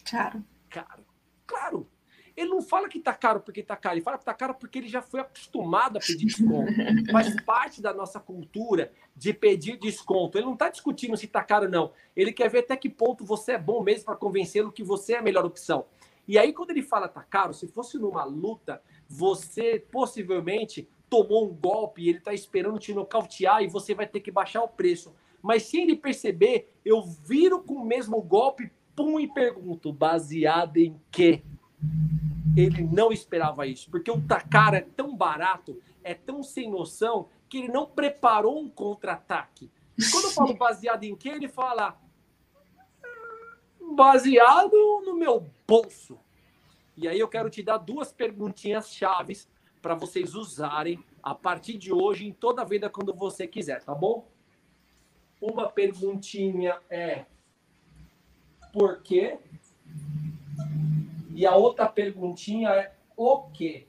Caro. 0.06 0.44
Caro. 0.70 1.04
Claro. 1.48 1.90
Ele 2.36 2.50
não 2.50 2.62
fala 2.62 2.90
que 2.90 3.00
tá 3.00 3.14
caro 3.14 3.40
porque 3.40 3.62
tá 3.62 3.76
caro, 3.76 3.96
ele 3.96 4.04
fala 4.04 4.18
que 4.18 4.26
tá 4.26 4.34
caro 4.34 4.56
porque 4.56 4.80
ele 4.80 4.88
já 4.88 5.02
foi 5.02 5.20
acostumado 5.20 5.98
a 5.98 6.00
pedir 6.00 6.26
desconto. 6.26 6.72
Faz 7.12 7.40
parte 7.46 7.82
da 7.82 7.94
nossa 7.94 8.20
cultura 8.20 8.92
de 9.16 9.34
pedir 9.34 9.78
desconto. 9.78 10.38
Ele 10.38 10.46
não 10.46 10.58
tá 10.58 10.70
discutindo 10.70 11.16
se 11.16 11.28
tá 11.28 11.44
caro 11.44 11.66
ou 11.66 11.72
não. 11.72 11.92
Ele 12.16 12.34
quer 12.34 12.50
ver 12.50 12.60
até 12.60 12.76
que 12.76 12.90
ponto 12.90 13.24
você 13.24 13.54
é 13.54 13.58
bom 13.58 13.84
mesmo 13.84 14.06
para 14.06 14.16
convencê-lo 14.16 14.72
que 14.72 14.84
você 14.84 15.14
é 15.14 15.20
a 15.20 15.22
melhor 15.22 15.46
opção. 15.46 15.86
E 16.28 16.38
aí, 16.38 16.54
quando 16.54 16.72
ele 16.72 16.82
fala 16.82 17.08
tá 17.08 17.22
caro, 17.22 17.54
se 17.54 17.68
fosse 17.68 17.98
numa 17.98 18.24
luta, 18.24 18.82
você 19.08 19.86
possivelmente 19.92 20.88
tomou 21.10 21.46
um 21.46 21.54
golpe 21.54 22.02
e 22.02 22.10
ele 22.10 22.18
está 22.18 22.34
esperando 22.34 22.80
te 22.80 22.94
nocautear 22.94 23.62
e 23.62 23.68
você 23.68 23.94
vai 23.94 24.08
ter 24.08 24.22
que 24.22 24.32
baixar 24.32 24.64
o 24.64 24.68
preço. 24.68 25.14
Mas 25.42 25.64
se 25.64 25.80
ele 25.80 25.96
perceber, 25.96 26.72
eu 26.86 27.04
viro 27.04 27.62
com 27.62 27.76
o 27.76 27.86
mesmo 27.86 28.22
golpe, 28.22 28.72
pum, 28.96 29.20
e 29.20 29.28
pergunto, 29.32 29.92
baseado 29.92 30.78
em 30.78 31.00
quê? 31.12 31.44
Ele 32.56 32.84
não 32.84 33.12
esperava 33.12 33.66
isso, 33.66 33.90
porque 33.90 34.12
o 34.12 34.22
Takara 34.22 34.78
é 34.78 34.82
tão 34.82 35.16
barato, 35.16 35.82
é 36.04 36.14
tão 36.14 36.44
sem 36.44 36.70
noção, 36.70 37.28
que 37.50 37.60
ele 37.60 37.68
não 37.68 37.86
preparou 37.86 38.62
um 38.62 38.70
contra-ataque. 38.70 39.72
E 39.98 40.04
quando 40.12 40.26
eu 40.26 40.32
falo 40.32 40.54
baseado 40.56 41.04
em 41.04 41.16
quê, 41.16 41.30
ele 41.30 41.48
fala 41.48 42.00
baseado 43.96 44.76
no 45.06 45.16
meu 45.16 45.50
bolso. 45.68 46.20
E 46.96 47.08
aí 47.08 47.20
eu 47.20 47.28
quero 47.28 47.50
te 47.50 47.64
dar 47.64 47.78
duas 47.78 48.12
perguntinhas 48.12 48.94
chaves 48.94 49.48
para 49.82 49.96
vocês 49.96 50.36
usarem 50.36 51.04
a 51.22 51.34
partir 51.36 51.78
de 51.78 51.92
hoje 51.92 52.28
em 52.28 52.32
toda 52.32 52.64
venda 52.64 52.90
quando 52.90 53.14
você 53.14 53.48
quiser, 53.48 53.84
tá 53.84 53.94
bom? 53.94 54.28
Uma 55.42 55.70
perguntinha 55.70 56.80
é 56.90 57.26
por 58.72 59.02
quê? 59.02 59.38
E 61.34 61.46
a 61.46 61.56
outra 61.56 61.88
perguntinha 61.88 62.70
é 62.70 62.94
o 63.18 63.42
quê? 63.50 63.88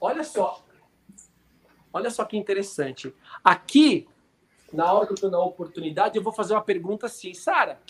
Olha 0.00 0.24
só. 0.24 0.64
Olha 1.92 2.10
só 2.10 2.24
que 2.24 2.36
interessante. 2.36 3.14
Aqui, 3.42 4.08
na 4.72 4.92
hora 4.92 5.06
que 5.06 5.12
eu 5.12 5.16
estou 5.16 5.30
na 5.30 5.40
oportunidade, 5.40 6.16
eu 6.16 6.22
vou 6.22 6.32
fazer 6.32 6.54
uma 6.54 6.62
pergunta 6.62 7.06
assim, 7.06 7.32
Sara, 7.34 7.80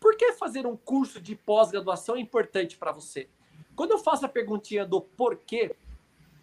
por 0.00 0.16
que 0.16 0.32
fazer 0.32 0.66
um 0.66 0.76
curso 0.76 1.20
de 1.20 1.34
pós-graduação 1.34 2.16
é 2.16 2.20
importante 2.20 2.76
para 2.76 2.92
você? 2.92 3.28
Quando 3.74 3.92
eu 3.92 3.98
faço 3.98 4.24
a 4.24 4.28
perguntinha 4.28 4.86
do 4.86 5.00
porquê, 5.00 5.74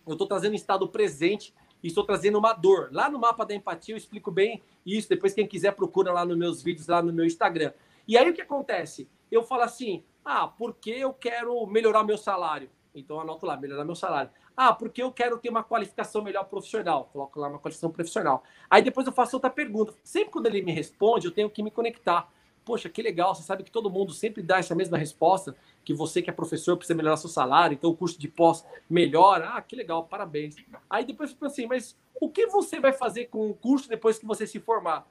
eu 0.06 0.14
estou 0.14 0.28
trazendo 0.28 0.56
estado 0.56 0.88
presente 0.88 1.54
e 1.82 1.88
estou 1.88 2.04
trazendo 2.04 2.38
uma 2.38 2.54
dor. 2.54 2.90
Lá 2.92 3.10
no 3.10 3.20
mapa 3.20 3.46
da 3.46 3.56
empatia 3.56 3.94
eu 3.94 3.98
explico 3.98 4.32
bem 4.32 4.62
isso. 4.86 5.10
Depois, 5.10 5.34
quem 5.34 5.48
quiser, 5.48 5.74
procura 5.74 6.12
lá 6.12 6.26
nos 6.26 6.38
meus 6.38 6.62
vídeos, 6.62 6.88
lá 6.88 7.02
no 7.02 7.12
meu 7.12 7.26
Instagram. 7.26 7.72
E 8.08 8.18
aí 8.18 8.30
o 8.30 8.34
que 8.34 8.42
acontece? 8.42 9.10
Eu 9.32 9.44
falo 9.44 9.62
assim: 9.64 10.04
ah, 10.24 10.48
porque 10.48 10.92
eu 10.92 11.14
quero 11.14 11.66
melhorar 11.68 12.04
meu 12.04 12.18
salário. 12.18 12.70
Então 12.96 13.20
anoto 13.20 13.46
lá, 13.46 13.58
melhorar 13.58 13.84
meu 13.84 13.96
salário. 13.96 14.30
Ah, 14.56 14.72
porque 14.72 15.02
eu 15.02 15.12
quero 15.12 15.38
ter 15.40 15.50
uma 15.50 15.64
qualificação 15.64 16.22
melhor 16.22 16.44
profissional. 16.46 17.10
Coloco 17.12 17.40
lá 17.40 17.48
uma 17.48 17.60
qualificação 17.60 17.92
profissional. 17.92 18.44
Aí 18.70 18.84
depois 18.84 19.08
eu 19.08 19.14
faço 19.14 19.36
outra 19.36 19.50
pergunta. 19.50 19.94
Sempre 20.04 20.32
quando 20.32 20.46
ele 20.46 20.62
me 20.62 20.72
responde, 20.72 21.28
eu 21.28 21.32
tenho 21.32 21.50
que 21.50 21.64
me 21.64 21.72
conectar. 21.72 22.30
Poxa, 22.64 22.88
que 22.88 23.02
legal, 23.02 23.36
você 23.36 23.44
sabe 23.44 23.64
que 23.64 23.72
todo 23.72 23.90
mundo 23.90 24.14
sempre 24.14 24.42
dá 24.42 24.60
essa 24.60 24.74
mesma 24.74 24.98
resposta, 24.98 25.54
que 25.84 25.94
você 25.94 26.22
que 26.22 26.30
é 26.30 26.34
professor 26.34 26.78
precisa 26.78 26.96
melhorar 26.96 27.18
seu 27.18 27.30
salário, 27.30 27.76
então 27.76 27.90
o 27.90 27.98
curso 27.98 28.18
de 28.18 28.30
pós 28.30 28.66
melhora. 28.90 29.50
Ah, 29.50 29.62
que 29.62 29.76
legal, 29.76 30.06
parabéns. 30.06 30.56
Aí 30.90 31.04
depois 31.04 31.36
eu 31.40 31.48
assim, 31.48 31.68
mas 31.68 31.98
o 32.22 32.30
que 32.30 32.48
você 32.48 32.80
vai 32.80 32.94
fazer 32.94 33.26
com 33.26 33.50
o 33.50 33.54
curso 33.54 33.90
depois 33.90 34.18
que 34.18 34.26
você 34.26 34.48
se 34.48 34.60
formar? 34.60 35.06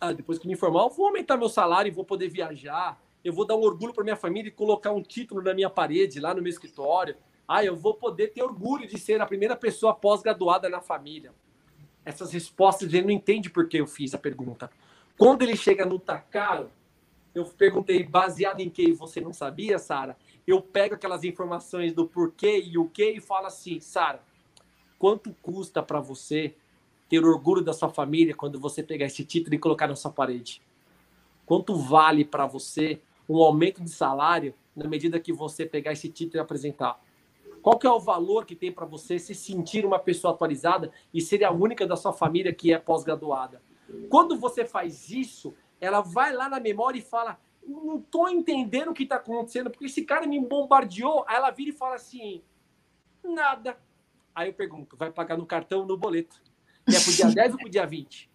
Ah, 0.00 0.12
depois 0.12 0.38
que 0.38 0.46
me 0.46 0.56
formar, 0.56 0.82
eu 0.84 0.90
vou 0.90 1.06
aumentar 1.06 1.36
meu 1.36 1.48
salário 1.48 1.90
e 1.90 1.94
vou 1.94 2.04
poder 2.04 2.28
viajar. 2.28 3.00
Eu 3.24 3.32
vou 3.32 3.44
dar 3.44 3.56
um 3.56 3.62
orgulho 3.62 3.92
para 3.92 4.04
minha 4.04 4.16
família 4.16 4.48
e 4.48 4.52
colocar 4.52 4.92
um 4.92 5.02
título 5.02 5.42
na 5.42 5.52
minha 5.52 5.68
parede, 5.68 6.20
lá 6.20 6.32
no 6.32 6.40
meu 6.40 6.50
escritório. 6.50 7.16
Ah, 7.46 7.64
eu 7.64 7.74
vou 7.74 7.94
poder 7.94 8.28
ter 8.28 8.42
orgulho 8.42 8.86
de 8.86 8.98
ser 8.98 9.20
a 9.20 9.26
primeira 9.26 9.56
pessoa 9.56 9.94
pós-graduada 9.94 10.68
na 10.68 10.80
família. 10.80 11.32
Essas 12.04 12.32
respostas 12.32 12.92
ele 12.92 13.06
não 13.06 13.10
entende 13.10 13.50
por 13.50 13.68
que 13.68 13.78
eu 13.78 13.86
fiz 13.86 14.14
a 14.14 14.18
pergunta. 14.18 14.70
Quando 15.16 15.42
ele 15.42 15.56
chega 15.56 15.84
no 15.84 15.98
tá 15.98 16.18
caro, 16.18 16.70
eu 17.34 17.44
perguntei 17.44 18.04
baseado 18.04 18.60
em 18.60 18.70
que 18.70 18.92
você 18.92 19.20
não 19.20 19.32
sabia, 19.32 19.78
Sara. 19.78 20.16
Eu 20.46 20.62
pego 20.62 20.94
aquelas 20.94 21.24
informações 21.24 21.92
do 21.92 22.06
porquê 22.06 22.62
e 22.64 22.78
o 22.78 22.88
que 22.88 23.10
e 23.10 23.20
falo 23.20 23.46
assim, 23.46 23.80
Sara, 23.80 24.22
quanto 24.98 25.34
custa 25.42 25.82
para 25.82 26.00
você 26.00 26.54
ter 27.08 27.24
orgulho 27.24 27.62
da 27.62 27.72
sua 27.72 27.88
família 27.88 28.34
quando 28.34 28.60
você 28.60 28.82
pegar 28.82 29.06
esse 29.06 29.24
título 29.24 29.54
e 29.54 29.58
colocar 29.58 29.86
na 29.86 29.96
sua 29.96 30.10
parede? 30.10 30.60
Quanto 31.46 31.74
vale 31.74 32.24
para 32.24 32.46
você 32.46 33.00
um 33.28 33.42
aumento 33.42 33.82
de 33.82 33.90
salário 33.90 34.54
na 34.76 34.86
medida 34.86 35.18
que 35.18 35.32
você 35.32 35.64
pegar 35.64 35.92
esse 35.92 36.08
título 36.08 36.38
e 36.38 36.40
apresentar? 36.40 37.00
Qual 37.62 37.78
que 37.78 37.86
é 37.86 37.90
o 37.90 37.98
valor 37.98 38.44
que 38.44 38.54
tem 38.54 38.70
para 38.70 38.86
você 38.86 39.18
se 39.18 39.34
sentir 39.34 39.84
uma 39.84 39.98
pessoa 39.98 40.32
atualizada 40.32 40.92
e 41.12 41.20
ser 41.20 41.44
a 41.44 41.50
única 41.50 41.86
da 41.86 41.96
sua 41.96 42.12
família 42.12 42.52
que 42.52 42.72
é 42.72 42.78
pós-graduada? 42.78 43.60
Quando 44.08 44.36
você 44.36 44.64
faz 44.64 45.10
isso, 45.10 45.54
ela 45.80 46.00
vai 46.00 46.32
lá 46.32 46.48
na 46.48 46.60
memória 46.60 46.98
e 46.98 47.02
fala: 47.02 47.38
não 47.66 47.98
estou 47.98 48.28
entendendo 48.28 48.90
o 48.90 48.94
que 48.94 49.02
está 49.02 49.16
acontecendo, 49.16 49.70
porque 49.70 49.86
esse 49.86 50.02
cara 50.02 50.26
me 50.26 50.40
bombardeou. 50.40 51.24
Aí 51.26 51.36
ela 51.36 51.50
vira 51.50 51.70
e 51.70 51.74
fala 51.74 51.96
assim: 51.96 52.42
nada. 53.22 53.78
Aí 54.34 54.48
eu 54.48 54.54
pergunto: 54.54 54.96
vai 54.96 55.10
pagar 55.10 55.36
no 55.36 55.46
cartão 55.46 55.80
ou 55.80 55.86
no 55.86 55.96
boleto? 55.96 56.40
É 56.88 57.00
pro 57.00 57.12
dia 57.12 57.26
10 57.26 57.52
ou 57.52 57.58
pro 57.58 57.68
dia 57.68 57.86
20? 57.86 58.30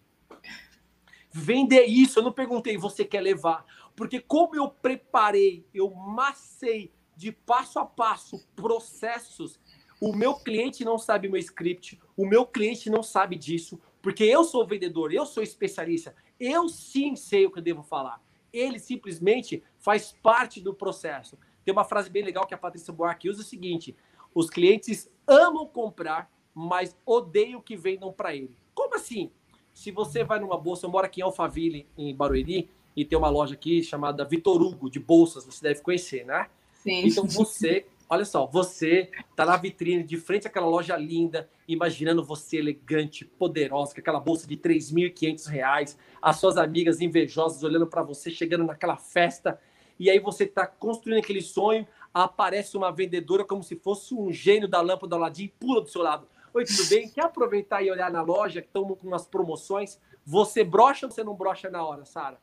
Vender 1.30 1.84
isso, 1.84 2.20
eu 2.20 2.22
não 2.22 2.32
perguntei, 2.32 2.76
você 2.76 3.04
quer 3.04 3.20
levar? 3.20 3.64
Porque 3.96 4.20
como 4.20 4.54
eu 4.54 4.68
preparei, 4.68 5.66
eu 5.74 5.90
macei 5.90 6.92
de 7.16 7.32
passo 7.32 7.78
a 7.78 7.84
passo 7.84 8.44
processos, 8.54 9.58
o 10.00 10.14
meu 10.14 10.34
cliente 10.34 10.84
não 10.84 10.98
sabe 10.98 11.28
meu 11.28 11.40
script, 11.40 12.00
o 12.16 12.26
meu 12.26 12.46
cliente 12.46 12.90
não 12.90 13.02
sabe 13.02 13.36
disso, 13.36 13.80
porque 14.02 14.24
eu 14.24 14.44
sou 14.44 14.66
vendedor, 14.66 15.12
eu 15.12 15.24
sou 15.24 15.42
especialista, 15.42 16.14
eu 16.38 16.68
sim 16.68 17.16
sei 17.16 17.46
o 17.46 17.50
que 17.50 17.58
eu 17.58 17.62
devo 17.62 17.82
falar. 17.82 18.22
Ele 18.52 18.78
simplesmente 18.78 19.62
faz 19.78 20.12
parte 20.22 20.60
do 20.60 20.74
processo. 20.74 21.38
Tem 21.64 21.72
uma 21.72 21.84
frase 21.84 22.10
bem 22.10 22.22
legal 22.22 22.46
que 22.46 22.54
a 22.54 22.58
Patrícia 22.58 22.92
Buarque 22.92 23.28
usa 23.28 23.40
o 23.42 23.44
seguinte: 23.44 23.96
os 24.34 24.50
clientes 24.50 25.10
amam 25.26 25.66
comprar, 25.66 26.30
mas 26.54 26.96
odeiam 27.04 27.60
que 27.60 27.76
vendam 27.76 28.12
para 28.12 28.34
ele. 28.34 28.56
Como 28.74 28.94
assim? 28.94 29.30
Se 29.72 29.90
você 29.90 30.22
vai 30.22 30.38
numa 30.38 30.56
bolsa, 30.56 30.86
eu 30.86 30.90
moro 30.90 31.04
aqui 31.04 31.20
em 31.20 31.24
Alphaville, 31.24 31.86
em 31.98 32.14
Barueri, 32.14 32.70
e 32.96 33.04
tem 33.04 33.18
uma 33.18 33.28
loja 33.28 33.54
aqui 33.54 33.82
chamada 33.82 34.24
Vitor 34.24 34.62
Hugo, 34.62 34.88
de 34.88 35.00
bolsas, 35.00 35.44
você 35.44 35.62
deve 35.62 35.80
conhecer, 35.80 36.24
né? 36.24 36.48
Sim. 36.74 37.06
Então 37.06 37.26
você, 37.26 37.86
olha 38.08 38.24
só, 38.24 38.46
você 38.46 39.10
tá 39.34 39.44
na 39.44 39.56
vitrine, 39.56 40.04
de 40.04 40.16
frente 40.16 40.46
àquela 40.46 40.66
loja 40.66 40.96
linda, 40.96 41.50
imaginando 41.66 42.22
você 42.22 42.58
elegante, 42.58 43.24
poderosa, 43.24 43.94
com 43.94 44.00
aquela 44.00 44.20
bolsa 44.20 44.46
de 44.46 44.56
3.500 44.56 45.46
reais, 45.46 45.98
as 46.22 46.36
suas 46.36 46.56
amigas 46.56 47.00
invejosas 47.00 47.64
olhando 47.64 47.86
para 47.86 48.02
você, 48.02 48.30
chegando 48.30 48.64
naquela 48.64 48.96
festa, 48.96 49.58
e 49.98 50.08
aí 50.08 50.20
você 50.20 50.46
tá 50.46 50.66
construindo 50.66 51.18
aquele 51.18 51.42
sonho, 51.42 51.86
aparece 52.12 52.76
uma 52.76 52.92
vendedora 52.92 53.44
como 53.44 53.62
se 53.62 53.74
fosse 53.74 54.14
um 54.14 54.30
gênio 54.32 54.68
da 54.68 54.80
lâmpada 54.80 55.16
Aladim, 55.16 55.50
pula 55.58 55.80
do 55.80 55.88
seu 55.88 56.02
lado. 56.02 56.28
Oi, 56.54 56.64
tudo 56.64 56.88
bem? 56.88 57.08
Quer 57.08 57.24
aproveitar 57.24 57.82
e 57.82 57.90
olhar 57.90 58.12
na 58.12 58.22
loja 58.22 58.62
que 58.62 58.68
estão 58.68 58.84
com 58.94 59.08
umas 59.08 59.26
promoções? 59.26 59.98
Você 60.24 60.62
brocha 60.62 61.04
ou 61.04 61.10
você 61.10 61.24
não 61.24 61.34
brocha 61.34 61.68
na 61.68 61.84
hora, 61.84 62.04
Sara? 62.04 62.40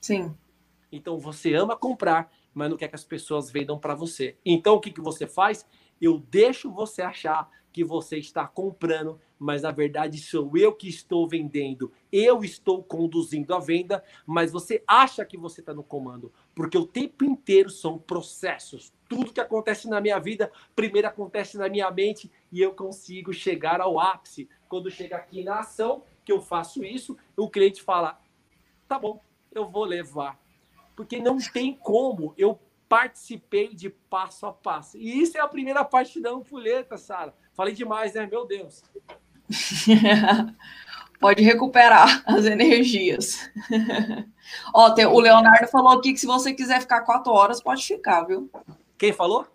Sim. 0.00 0.34
Então 0.90 1.18
você 1.18 1.52
ama 1.52 1.76
comprar, 1.76 2.32
mas 2.54 2.70
não 2.70 2.78
quer 2.78 2.88
que 2.88 2.94
as 2.94 3.04
pessoas 3.04 3.50
vendam 3.50 3.78
para 3.78 3.94
você. 3.94 4.38
Então 4.42 4.76
o 4.76 4.80
que, 4.80 4.90
que 4.90 5.02
você 5.02 5.26
faz? 5.26 5.66
Eu 6.00 6.18
deixo 6.18 6.72
você 6.72 7.02
achar 7.02 7.50
que 7.70 7.84
você 7.84 8.16
está 8.16 8.46
comprando, 8.46 9.20
mas 9.38 9.60
na 9.60 9.70
verdade 9.70 10.16
sou 10.16 10.56
eu 10.56 10.72
que 10.72 10.88
estou 10.88 11.28
vendendo. 11.28 11.92
Eu 12.10 12.42
estou 12.42 12.82
conduzindo 12.82 13.54
a 13.54 13.58
venda, 13.58 14.02
mas 14.24 14.50
você 14.50 14.82
acha 14.86 15.26
que 15.26 15.36
você 15.36 15.60
está 15.60 15.74
no 15.74 15.84
comando, 15.84 16.32
porque 16.54 16.78
o 16.78 16.86
tempo 16.86 17.22
inteiro 17.22 17.68
são 17.68 17.98
processos. 17.98 18.94
Tudo 19.08 19.32
que 19.32 19.40
acontece 19.40 19.88
na 19.88 20.00
minha 20.00 20.18
vida, 20.18 20.50
primeiro 20.74 21.06
acontece 21.06 21.56
na 21.56 21.68
minha 21.68 21.90
mente 21.90 22.30
e 22.50 22.60
eu 22.60 22.72
consigo 22.72 23.32
chegar 23.32 23.80
ao 23.80 24.00
ápice. 24.00 24.48
Quando 24.68 24.90
chega 24.90 25.16
aqui 25.16 25.44
na 25.44 25.60
ação, 25.60 26.02
que 26.24 26.32
eu 26.32 26.40
faço 26.40 26.84
isso, 26.84 27.16
o 27.36 27.48
cliente 27.48 27.82
fala: 27.82 28.18
tá 28.88 28.98
bom, 28.98 29.20
eu 29.52 29.68
vou 29.68 29.84
levar. 29.84 30.38
Porque 30.94 31.20
não 31.20 31.38
tem 31.38 31.74
como 31.74 32.34
eu 32.36 32.58
participei 32.88 33.74
de 33.74 33.90
passo 33.90 34.46
a 34.46 34.52
passo. 34.52 34.96
E 34.96 35.20
isso 35.20 35.36
é 35.36 35.40
a 35.40 35.48
primeira 35.48 35.84
parte 35.84 36.20
da 36.20 36.30
ampulheta, 36.30 36.96
Sara. 36.96 37.34
Falei 37.54 37.74
demais, 37.74 38.14
né? 38.14 38.26
Meu 38.26 38.46
Deus. 38.46 38.82
Pode 41.18 41.42
recuperar 41.42 42.22
as 42.26 42.44
energias. 42.44 43.50
Ó, 44.74 44.90
tem, 44.90 45.06
o 45.06 45.18
Leonardo 45.18 45.66
falou 45.68 45.98
aqui 45.98 46.12
que 46.12 46.20
se 46.20 46.26
você 46.26 46.52
quiser 46.52 46.80
ficar 46.80 47.00
quatro 47.02 47.32
horas, 47.32 47.62
pode 47.62 47.84
ficar, 47.84 48.24
viu? 48.24 48.50
Quem 48.98 49.12
falou? 49.12 49.46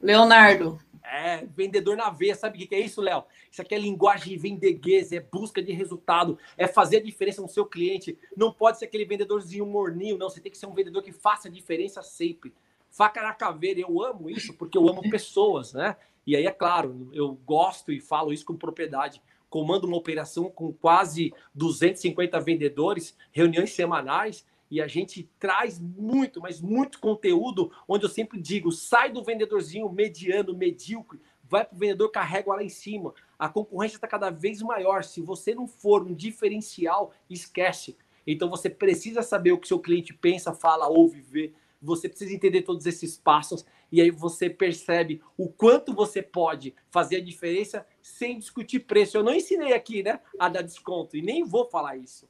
Leonardo. 0.00 0.78
É, 1.10 1.46
vendedor 1.46 1.96
na 1.96 2.10
veia, 2.10 2.34
sabe 2.34 2.62
o 2.62 2.68
que 2.68 2.74
é 2.74 2.80
isso, 2.80 3.00
Léo? 3.00 3.24
Isso 3.50 3.62
aqui 3.62 3.74
é 3.74 3.78
linguagem 3.78 4.36
vendeguesa, 4.36 5.16
é 5.16 5.20
busca 5.20 5.62
de 5.62 5.72
resultado, 5.72 6.38
é 6.56 6.66
fazer 6.66 6.98
a 6.98 7.02
diferença 7.02 7.40
no 7.40 7.48
seu 7.48 7.64
cliente. 7.64 8.18
Não 8.36 8.52
pode 8.52 8.78
ser 8.78 8.84
aquele 8.84 9.06
vendedorzinho 9.06 9.64
morninho, 9.64 10.18
não. 10.18 10.28
Você 10.28 10.40
tem 10.40 10.52
que 10.52 10.58
ser 10.58 10.66
um 10.66 10.74
vendedor 10.74 11.02
que 11.02 11.12
faça 11.12 11.48
a 11.48 11.50
diferença 11.50 12.02
sempre. 12.02 12.52
Faca 12.90 13.22
na 13.22 13.32
caveira, 13.32 13.80
eu 13.80 14.02
amo 14.02 14.28
isso 14.28 14.52
porque 14.52 14.76
eu 14.76 14.88
amo 14.88 15.02
pessoas, 15.10 15.72
né? 15.72 15.96
E 16.26 16.36
aí, 16.36 16.46
é 16.46 16.50
claro, 16.50 17.08
eu 17.12 17.32
gosto 17.32 17.90
e 17.90 18.00
falo 18.00 18.32
isso 18.32 18.44
com 18.44 18.54
propriedade. 18.54 19.22
Comando 19.48 19.86
uma 19.86 19.96
operação 19.96 20.50
com 20.50 20.72
quase 20.74 21.32
250 21.54 22.38
vendedores, 22.40 23.16
reuniões 23.32 23.72
semanais, 23.72 24.44
e 24.70 24.80
a 24.80 24.86
gente 24.86 25.30
traz 25.38 25.78
muito, 25.78 26.40
mas 26.40 26.60
muito 26.60 27.00
conteúdo, 27.00 27.72
onde 27.86 28.04
eu 28.04 28.10
sempre 28.10 28.40
digo: 28.40 28.70
sai 28.70 29.10
do 29.10 29.22
vendedorzinho 29.22 29.90
mediano, 29.90 30.54
medíocre, 30.54 31.20
vai 31.42 31.64
para 31.64 31.74
o 31.74 31.78
vendedor, 31.78 32.10
carrega 32.10 32.50
lá 32.50 32.62
em 32.62 32.68
cima. 32.68 33.14
A 33.38 33.48
concorrência 33.48 33.96
está 33.96 34.06
cada 34.06 34.30
vez 34.30 34.60
maior. 34.60 35.04
Se 35.04 35.20
você 35.20 35.54
não 35.54 35.66
for 35.66 36.02
um 36.02 36.14
diferencial, 36.14 37.12
esquece. 37.28 37.96
Então 38.26 38.50
você 38.50 38.68
precisa 38.68 39.22
saber 39.22 39.52
o 39.52 39.58
que 39.58 39.68
seu 39.68 39.78
cliente 39.78 40.12
pensa, 40.12 40.52
fala, 40.52 40.88
ouve, 40.88 41.20
vê. 41.20 41.52
Você 41.80 42.08
precisa 42.08 42.34
entender 42.34 42.62
todos 42.62 42.84
esses 42.84 43.16
passos 43.16 43.64
e 43.90 44.00
aí 44.02 44.10
você 44.10 44.50
percebe 44.50 45.22
o 45.36 45.48
quanto 45.48 45.94
você 45.94 46.20
pode 46.20 46.74
fazer 46.90 47.16
a 47.16 47.24
diferença 47.24 47.86
sem 48.02 48.38
discutir 48.38 48.80
preço. 48.80 49.16
Eu 49.16 49.22
não 49.22 49.32
ensinei 49.32 49.72
aqui, 49.72 50.02
né, 50.02 50.20
a 50.38 50.48
dar 50.48 50.62
desconto 50.62 51.16
e 51.16 51.22
nem 51.22 51.44
vou 51.44 51.64
falar 51.70 51.96
isso. 51.96 52.28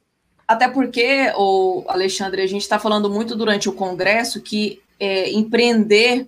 Até 0.49 0.67
porque, 0.67 1.31
o 1.37 1.83
Alexandre, 1.87 2.41
a 2.41 2.47
gente 2.47 2.63
está 2.63 2.79
falando 2.79 3.07
muito 3.07 3.35
durante 3.35 3.69
o 3.69 3.71
congresso 3.71 4.41
que 4.41 4.81
é, 4.99 5.29
empreender 5.29 6.27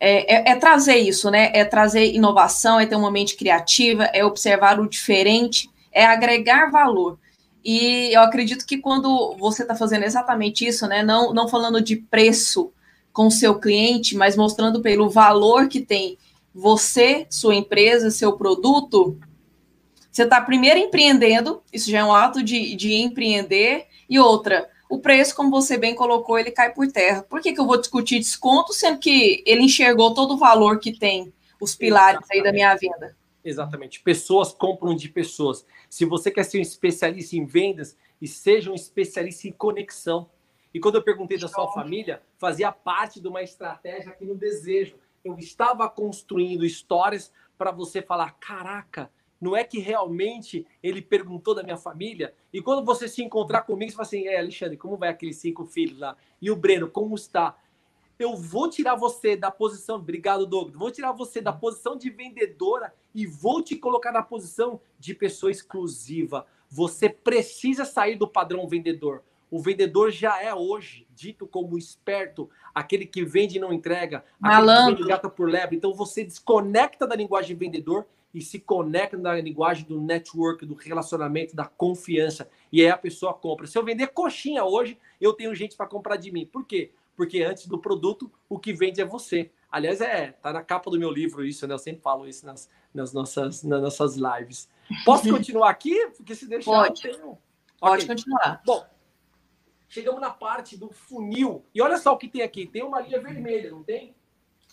é, 0.00 0.34
é, 0.34 0.50
é, 0.50 0.56
trazer 0.56 0.96
isso, 0.96 1.30
né? 1.30 1.52
É 1.54 1.64
trazer 1.64 2.12
inovação, 2.12 2.80
é 2.80 2.86
ter 2.86 2.96
uma 2.96 3.08
mente 3.08 3.36
criativa, 3.36 4.06
é 4.06 4.24
observar 4.24 4.80
o 4.80 4.88
diferente, 4.88 5.70
é 5.92 6.04
agregar 6.04 6.72
valor. 6.72 7.20
E 7.64 8.12
eu 8.12 8.20
acredito 8.22 8.66
que 8.66 8.78
quando 8.78 9.36
você 9.38 9.62
está 9.62 9.76
fazendo 9.76 10.02
exatamente 10.02 10.66
isso, 10.66 10.84
né? 10.88 11.04
Não, 11.04 11.32
não 11.32 11.46
falando 11.46 11.80
de 11.80 11.94
preço 11.94 12.72
com 13.12 13.28
o 13.28 13.30
seu 13.30 13.60
cliente, 13.60 14.16
mas 14.16 14.36
mostrando 14.36 14.82
pelo 14.82 15.08
valor 15.08 15.68
que 15.68 15.80
tem 15.80 16.18
você, 16.52 17.28
sua 17.30 17.54
empresa, 17.54 18.10
seu 18.10 18.32
produto, 18.32 19.16
você 20.16 20.22
está 20.22 20.40
primeiro 20.40 20.80
empreendendo, 20.80 21.62
isso 21.70 21.90
já 21.90 21.98
é 21.98 22.04
um 22.04 22.14
ato 22.14 22.42
de, 22.42 22.74
de 22.74 22.94
empreender, 22.94 23.86
e 24.08 24.18
outra, 24.18 24.70
o 24.88 24.98
preço, 24.98 25.36
como 25.36 25.50
você 25.50 25.76
bem 25.76 25.94
colocou, 25.94 26.38
ele 26.38 26.50
cai 26.50 26.72
por 26.72 26.90
terra. 26.90 27.22
Por 27.22 27.42
que, 27.42 27.52
que 27.52 27.60
eu 27.60 27.66
vou 27.66 27.78
discutir 27.78 28.18
desconto, 28.18 28.72
sendo 28.72 28.98
que 28.98 29.42
ele 29.46 29.62
enxergou 29.62 30.14
todo 30.14 30.32
o 30.32 30.38
valor 30.38 30.78
que 30.78 30.98
tem 30.98 31.34
os 31.60 31.74
pilares 31.74 32.20
Exatamente. 32.20 32.38
aí 32.38 32.42
da 32.42 32.52
minha 32.52 32.74
venda? 32.76 33.16
Exatamente. 33.44 34.00
Pessoas 34.00 34.54
compram 34.54 34.96
de 34.96 35.10
pessoas. 35.10 35.66
Se 35.90 36.06
você 36.06 36.30
quer 36.30 36.44
ser 36.44 36.58
um 36.58 36.62
especialista 36.62 37.36
em 37.36 37.44
vendas, 37.44 37.94
e 38.18 38.26
seja 38.26 38.70
um 38.70 38.74
especialista 38.74 39.46
em 39.46 39.52
conexão. 39.52 40.30
E 40.72 40.80
quando 40.80 40.94
eu 40.94 41.02
perguntei 41.02 41.38
da 41.38 41.46
sua 41.48 41.70
família, 41.72 42.22
fazia 42.38 42.72
parte 42.72 43.20
de 43.20 43.28
uma 43.28 43.42
estratégia 43.42 44.12
aqui 44.12 44.24
no 44.24 44.34
desejo. 44.34 44.96
Eu 45.22 45.38
estava 45.38 45.88
construindo 45.90 46.64
histórias 46.64 47.30
para 47.58 47.70
você 47.70 48.00
falar: 48.00 48.32
caraca, 48.40 49.10
não 49.40 49.56
é 49.56 49.62
que 49.64 49.78
realmente 49.78 50.66
ele 50.82 51.02
perguntou 51.02 51.54
da 51.54 51.62
minha 51.62 51.76
família? 51.76 52.34
E 52.52 52.62
quando 52.62 52.84
você 52.84 53.08
se 53.08 53.22
encontrar 53.22 53.62
comigo, 53.62 53.90
você 53.90 53.96
fala 53.96 54.06
assim: 54.06 54.26
é, 54.26 54.38
Alexandre, 54.38 54.76
como 54.76 54.96
vai 54.96 55.08
aqueles 55.08 55.36
cinco 55.36 55.64
filhos 55.64 55.98
lá? 55.98 56.16
E 56.40 56.50
o 56.50 56.56
Breno, 56.56 56.88
como 56.88 57.14
está? 57.14 57.56
Eu 58.18 58.34
vou 58.34 58.70
tirar 58.70 58.94
você 58.94 59.36
da 59.36 59.50
posição, 59.50 59.96
obrigado, 59.96 60.46
Douglas, 60.46 60.74
vou 60.74 60.90
tirar 60.90 61.12
você 61.12 61.40
da 61.40 61.52
posição 61.52 61.98
de 61.98 62.08
vendedora 62.08 62.94
e 63.14 63.26
vou 63.26 63.62
te 63.62 63.76
colocar 63.76 64.10
na 64.10 64.22
posição 64.22 64.80
de 64.98 65.14
pessoa 65.14 65.52
exclusiva. 65.52 66.46
Você 66.70 67.10
precisa 67.10 67.84
sair 67.84 68.16
do 68.16 68.26
padrão 68.26 68.66
vendedor. 68.66 69.22
O 69.50 69.60
vendedor 69.60 70.10
já 70.10 70.42
é 70.42 70.52
hoje 70.52 71.06
dito 71.14 71.46
como 71.46 71.78
esperto, 71.78 72.50
aquele 72.74 73.06
que 73.06 73.24
vende 73.24 73.58
e 73.58 73.60
não 73.60 73.72
entrega, 73.72 74.24
Malandro. 74.40 74.72
aquele 74.72 74.96
que 74.96 75.02
vende 75.02 75.08
gata 75.08 75.28
por 75.28 75.48
lebre. 75.48 75.76
Então 75.76 75.94
você 75.94 76.24
desconecta 76.24 77.06
da 77.06 77.14
linguagem 77.14 77.54
vendedor 77.54 78.06
e 78.36 78.42
se 78.42 78.60
conecta 78.60 79.16
na 79.16 79.34
linguagem 79.34 79.86
do 79.86 79.98
network, 79.98 80.66
do 80.66 80.74
relacionamento, 80.74 81.56
da 81.56 81.64
confiança. 81.64 82.46
E 82.70 82.82
aí 82.82 82.90
a 82.90 82.98
pessoa 82.98 83.32
compra. 83.32 83.66
Se 83.66 83.78
eu 83.78 83.82
vender 83.82 84.08
coxinha 84.08 84.62
hoje, 84.62 84.98
eu 85.18 85.32
tenho 85.32 85.54
gente 85.54 85.74
para 85.74 85.86
comprar 85.86 86.16
de 86.16 86.30
mim. 86.30 86.44
Por 86.44 86.66
quê? 86.66 86.92
Porque 87.16 87.42
antes 87.42 87.66
do 87.66 87.78
produto, 87.78 88.30
o 88.46 88.58
que 88.58 88.74
vende 88.74 89.00
é 89.00 89.06
você. 89.06 89.50
Aliás, 89.72 90.02
é, 90.02 90.32
tá 90.32 90.52
na 90.52 90.62
capa 90.62 90.90
do 90.90 90.98
meu 90.98 91.10
livro 91.10 91.46
isso, 91.46 91.66
né? 91.66 91.72
Eu 91.72 91.78
sempre 91.78 92.02
falo 92.02 92.28
isso 92.28 92.44
nas, 92.44 92.68
nas, 92.92 93.10
nossas, 93.14 93.62
nas 93.62 93.80
nossas 93.80 94.16
lives. 94.16 94.68
Posso 95.02 95.30
continuar 95.30 95.70
aqui? 95.70 95.96
Porque 96.14 96.34
se 96.34 96.46
deixar. 96.46 96.70
Pode. 96.70 97.00
Tenho... 97.00 97.38
Pode 97.80 98.04
okay. 98.04 98.14
continuar. 98.14 98.60
Bom, 98.66 98.86
chegamos 99.88 100.20
na 100.20 100.30
parte 100.30 100.76
do 100.76 100.90
funil. 100.90 101.64
E 101.74 101.80
olha 101.80 101.96
só 101.96 102.12
o 102.12 102.18
que 102.18 102.28
tem 102.28 102.42
aqui: 102.42 102.66
tem 102.66 102.82
uma 102.82 103.00
linha 103.00 103.18
vermelha, 103.18 103.70
não 103.70 103.82
tem? 103.82 104.14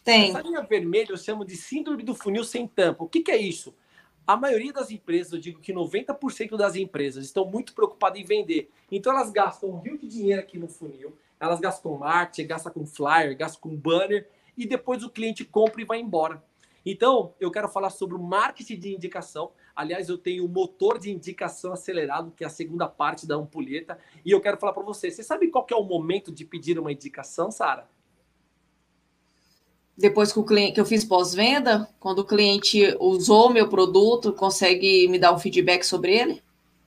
Tem. 0.04 0.30
Essa 0.30 0.42
linha 0.42 0.62
vermelha 0.62 1.12
eu 1.12 1.18
chamo 1.18 1.46
de 1.46 1.56
síndrome 1.56 2.04
do 2.04 2.14
funil 2.14 2.44
sem 2.44 2.68
tampa. 2.68 3.04
O 3.04 3.08
que, 3.08 3.22
que 3.22 3.32
é 3.32 3.38
isso? 3.38 3.74
A 4.26 4.38
maioria 4.38 4.72
das 4.72 4.90
empresas, 4.90 5.34
eu 5.34 5.40
digo 5.40 5.60
que 5.60 5.74
90% 5.74 6.56
das 6.56 6.76
empresas 6.76 7.26
estão 7.26 7.46
muito 7.46 7.74
preocupadas 7.74 8.20
em 8.20 8.24
vender. 8.24 8.70
Então 8.92 9.12
elas 9.12 9.32
gastam 9.32 9.70
um 9.70 9.80
rio 9.80 9.98
de 9.98 10.08
dinheiro 10.08 10.42
aqui 10.42 10.58
no 10.58 10.68
funil, 10.68 11.18
elas 11.40 11.60
gastam 11.60 11.98
marketing, 11.98 12.48
gastam 12.48 12.72
com 12.72 12.86
flyer, 12.86 13.38
gastam 13.38 13.62
com 13.62 13.76
banner, 13.76 14.30
e 14.58 14.66
depois 14.66 15.04
o 15.04 15.10
cliente 15.10 15.44
compra 15.44 15.82
e 15.82 15.86
vai 15.86 16.00
embora. 16.00 16.44
Então, 16.86 17.34
eu 17.40 17.50
quero 17.50 17.70
falar 17.70 17.90
sobre 17.90 18.16
o 18.16 18.22
marketing 18.22 18.78
de 18.78 18.94
indicação. 18.94 19.52
Aliás, 19.74 20.10
eu 20.10 20.18
tenho 20.18 20.46
o 20.46 20.50
motor 20.50 21.00
de 21.00 21.10
indicação 21.10 21.72
acelerado, 21.72 22.32
que 22.36 22.44
é 22.44 22.48
a 22.48 22.50
segunda 22.50 22.88
parte 22.88 23.26
da 23.26 23.36
ampulheta, 23.36 23.98
e 24.24 24.32
eu 24.32 24.42
quero 24.42 24.58
falar 24.58 24.74
para 24.74 24.84
você. 24.84 25.10
Você 25.10 25.24
sabe 25.24 25.48
qual 25.48 25.66
é 25.72 25.76
o 25.76 25.84
momento 25.84 26.32
de 26.32 26.44
pedir 26.44 26.78
uma 26.78 26.92
indicação, 26.92 27.50
Sara? 27.52 27.90
Depois 29.98 30.32
que, 30.32 30.40
o 30.40 30.44
cliente, 30.44 30.74
que 30.74 30.82
eu 30.82 30.86
fiz 30.86 31.04
pós-venda, 31.04 31.88
quando 32.00 32.20
o 32.20 32.26
cliente 32.26 32.96
usou 33.00 33.50
meu 33.50 33.70
produto, 33.70 34.34
consegue 34.34 35.08
me 35.08 35.20
dar 35.20 35.34
um 35.34 35.40
feedback 35.40 35.84
sobre 35.84 36.16
ele? 36.16 36.44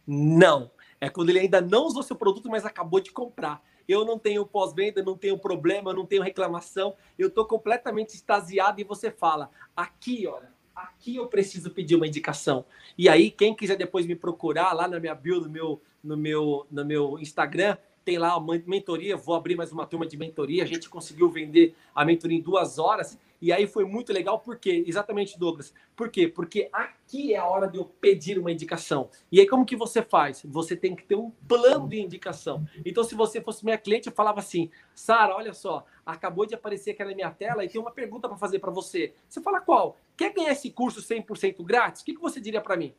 Não. 0.07 0.71
É 1.01 1.09
quando 1.09 1.31
ele 1.31 1.41
ainda 1.41 1.61
não 1.61 1.87
usou 1.87 2.03
seu 2.03 2.17
produto, 2.17 2.49
mas 2.49 2.65
acabou 2.65 3.01
de 3.01 3.13
comprar 3.13 3.63
eu 3.89 4.05
não 4.05 4.19
tenho 4.19 4.45
pós-venda, 4.45 5.03
não 5.03 5.17
tenho 5.17 5.39
problema, 5.39 5.93
não 5.93 6.05
tenho 6.05 6.23
reclamação, 6.23 6.95
eu 7.19 7.29
estou 7.29 7.45
completamente 7.45 8.15
extasiado 8.15 8.81
e 8.81 8.85
você 8.85 9.11
fala, 9.11 9.51
aqui, 9.77 10.27
olha, 10.27 10.51
aqui 10.75 11.17
eu 11.17 11.27
preciso 11.27 11.71
pedir 11.71 11.97
uma 11.97 12.07
indicação. 12.07 12.65
E 12.99 13.09
aí, 13.09 13.31
quem 13.31 13.55
quiser 13.55 13.77
depois 13.77 14.07
me 14.07 14.17
procurar 14.17 14.73
lá 14.73 14.89
na 14.89 14.99
minha 14.99 15.15
bio, 15.15 15.41
no 15.41 15.49
meu, 15.49 15.81
no 16.03 16.17
meu, 16.17 16.67
no 16.71 16.85
meu 16.85 17.19
Instagram, 17.19 17.77
tem 18.07 18.19
lá 18.19 18.37
uma 18.39 18.57
mentoria, 18.65 19.17
vou 19.17 19.35
abrir 19.35 19.57
mais 19.57 19.73
uma 19.73 19.85
turma 19.85 20.07
de 20.07 20.17
mentoria. 20.17 20.63
A 20.63 20.67
gente 20.67 20.89
conseguiu 20.89 21.29
vender 21.29 21.75
a 21.93 22.05
mentoria 22.05 22.39
em 22.39 22.41
duas 22.41 22.79
horas. 22.79 23.19
E 23.43 23.53
aí 23.53 23.67
foi 23.67 23.85
muito 23.85 24.13
legal, 24.13 24.39
por 24.39 24.57
quê? 24.59 24.85
Exatamente, 24.87 25.37
Douglas. 25.37 25.75
Por 25.97 26.09
quê? 26.09 26.29
Porque 26.29 26.69
aqui 26.73 27.35
é 27.35 27.39
a 27.39 27.45
hora 27.45 27.67
de 27.67 27.79
eu 27.79 27.85
pedir 27.85 28.39
uma 28.39 28.53
indicação. 28.53 29.11
E 29.31 29.41
aí, 29.41 29.47
como 29.49 29.67
que 29.67 29.75
você 29.75 30.03
faz? 30.03 30.41
Você 30.45 30.77
tem 30.77 30.95
que 30.95 31.03
ter 31.03 31.17
um 31.17 31.33
plano 31.49 31.89
de 31.89 32.01
indicação. 32.01 32.65
Então, 32.85 33.03
se 33.03 33.17
você 33.17 33.41
fosse 33.41 33.65
minha 33.65 33.77
cliente, 33.77 34.07
eu 34.07 34.15
falava 34.15 34.39
assim: 34.39 34.71
Sara, 34.95 35.35
olha 35.35 35.53
só, 35.53 35.85
acabou 36.07 36.47
de 36.47 36.55
aparecer 36.55 36.93
aqui 36.93 37.03
na 37.03 37.13
minha 37.13 37.31
tela 37.33 37.65
e 37.65 37.69
tem 37.69 37.81
uma 37.81 37.91
pergunta 37.91 38.29
para 38.29 38.39
fazer 38.39 38.61
para 38.61 38.71
você. 38.71 39.15
Você 39.29 39.43
fala 39.43 39.61
qual? 39.61 39.97
Quer 40.17 40.33
ganhar 40.33 40.53
esse 40.53 40.71
curso 40.71 41.03
100% 41.03 41.65
grátis? 41.65 42.03
O 42.03 42.05
que, 42.05 42.15
que 42.15 42.21
você 42.21 42.41
diria 42.41 42.61
para 42.61 42.77
mim? 42.77 42.95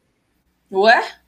Ué? 0.69 1.21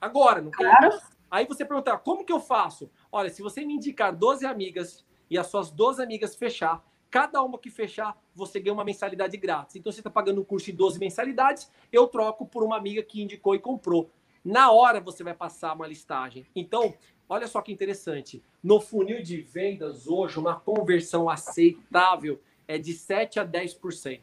Agora, 0.00 0.40
não 0.40 0.50
claro. 0.50 0.90
quer? 0.90 1.17
Aí 1.30 1.46
você 1.46 1.64
pergunta, 1.64 1.96
como 1.98 2.24
que 2.24 2.32
eu 2.32 2.40
faço? 2.40 2.90
Olha, 3.12 3.28
se 3.28 3.42
você 3.42 3.64
me 3.64 3.74
indicar 3.74 4.14
12 4.14 4.46
amigas 4.46 5.04
e 5.28 5.36
as 5.36 5.46
suas 5.46 5.70
12 5.70 6.02
amigas 6.02 6.34
fechar, 6.34 6.82
cada 7.10 7.42
uma 7.42 7.58
que 7.58 7.70
fechar, 7.70 8.16
você 8.34 8.58
ganha 8.60 8.74
uma 8.74 8.84
mensalidade 8.84 9.36
grátis. 9.36 9.76
Então 9.76 9.92
você 9.92 10.00
está 10.00 10.10
pagando 10.10 10.40
um 10.40 10.44
curso 10.44 10.70
em 10.70 10.74
12 10.74 10.98
mensalidades, 10.98 11.70
eu 11.92 12.06
troco 12.06 12.46
por 12.46 12.62
uma 12.62 12.76
amiga 12.76 13.02
que 13.02 13.22
indicou 13.22 13.54
e 13.54 13.58
comprou. 13.58 14.10
Na 14.44 14.70
hora 14.70 15.00
você 15.00 15.22
vai 15.22 15.34
passar 15.34 15.74
uma 15.74 15.86
listagem. 15.86 16.46
Então, 16.54 16.94
olha 17.28 17.46
só 17.46 17.60
que 17.60 17.72
interessante. 17.72 18.42
No 18.62 18.80
funil 18.80 19.22
de 19.22 19.40
vendas 19.40 20.06
hoje, 20.06 20.38
uma 20.38 20.58
conversão 20.58 21.28
aceitável 21.28 22.40
é 22.66 22.78
de 22.78 22.92
7 22.92 23.40
a 23.40 23.46
10%. 23.46 24.20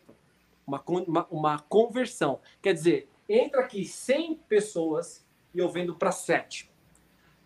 Uma, 0.65 0.83
uma, 0.87 1.27
uma 1.29 1.59
conversão. 1.59 2.39
Quer 2.61 2.73
dizer, 2.73 3.09
entra 3.29 3.61
aqui 3.61 3.85
100 3.85 4.35
pessoas 4.47 5.23
e 5.53 5.59
eu 5.59 5.69
vendo 5.69 5.95
para 5.95 6.11
7. 6.11 6.71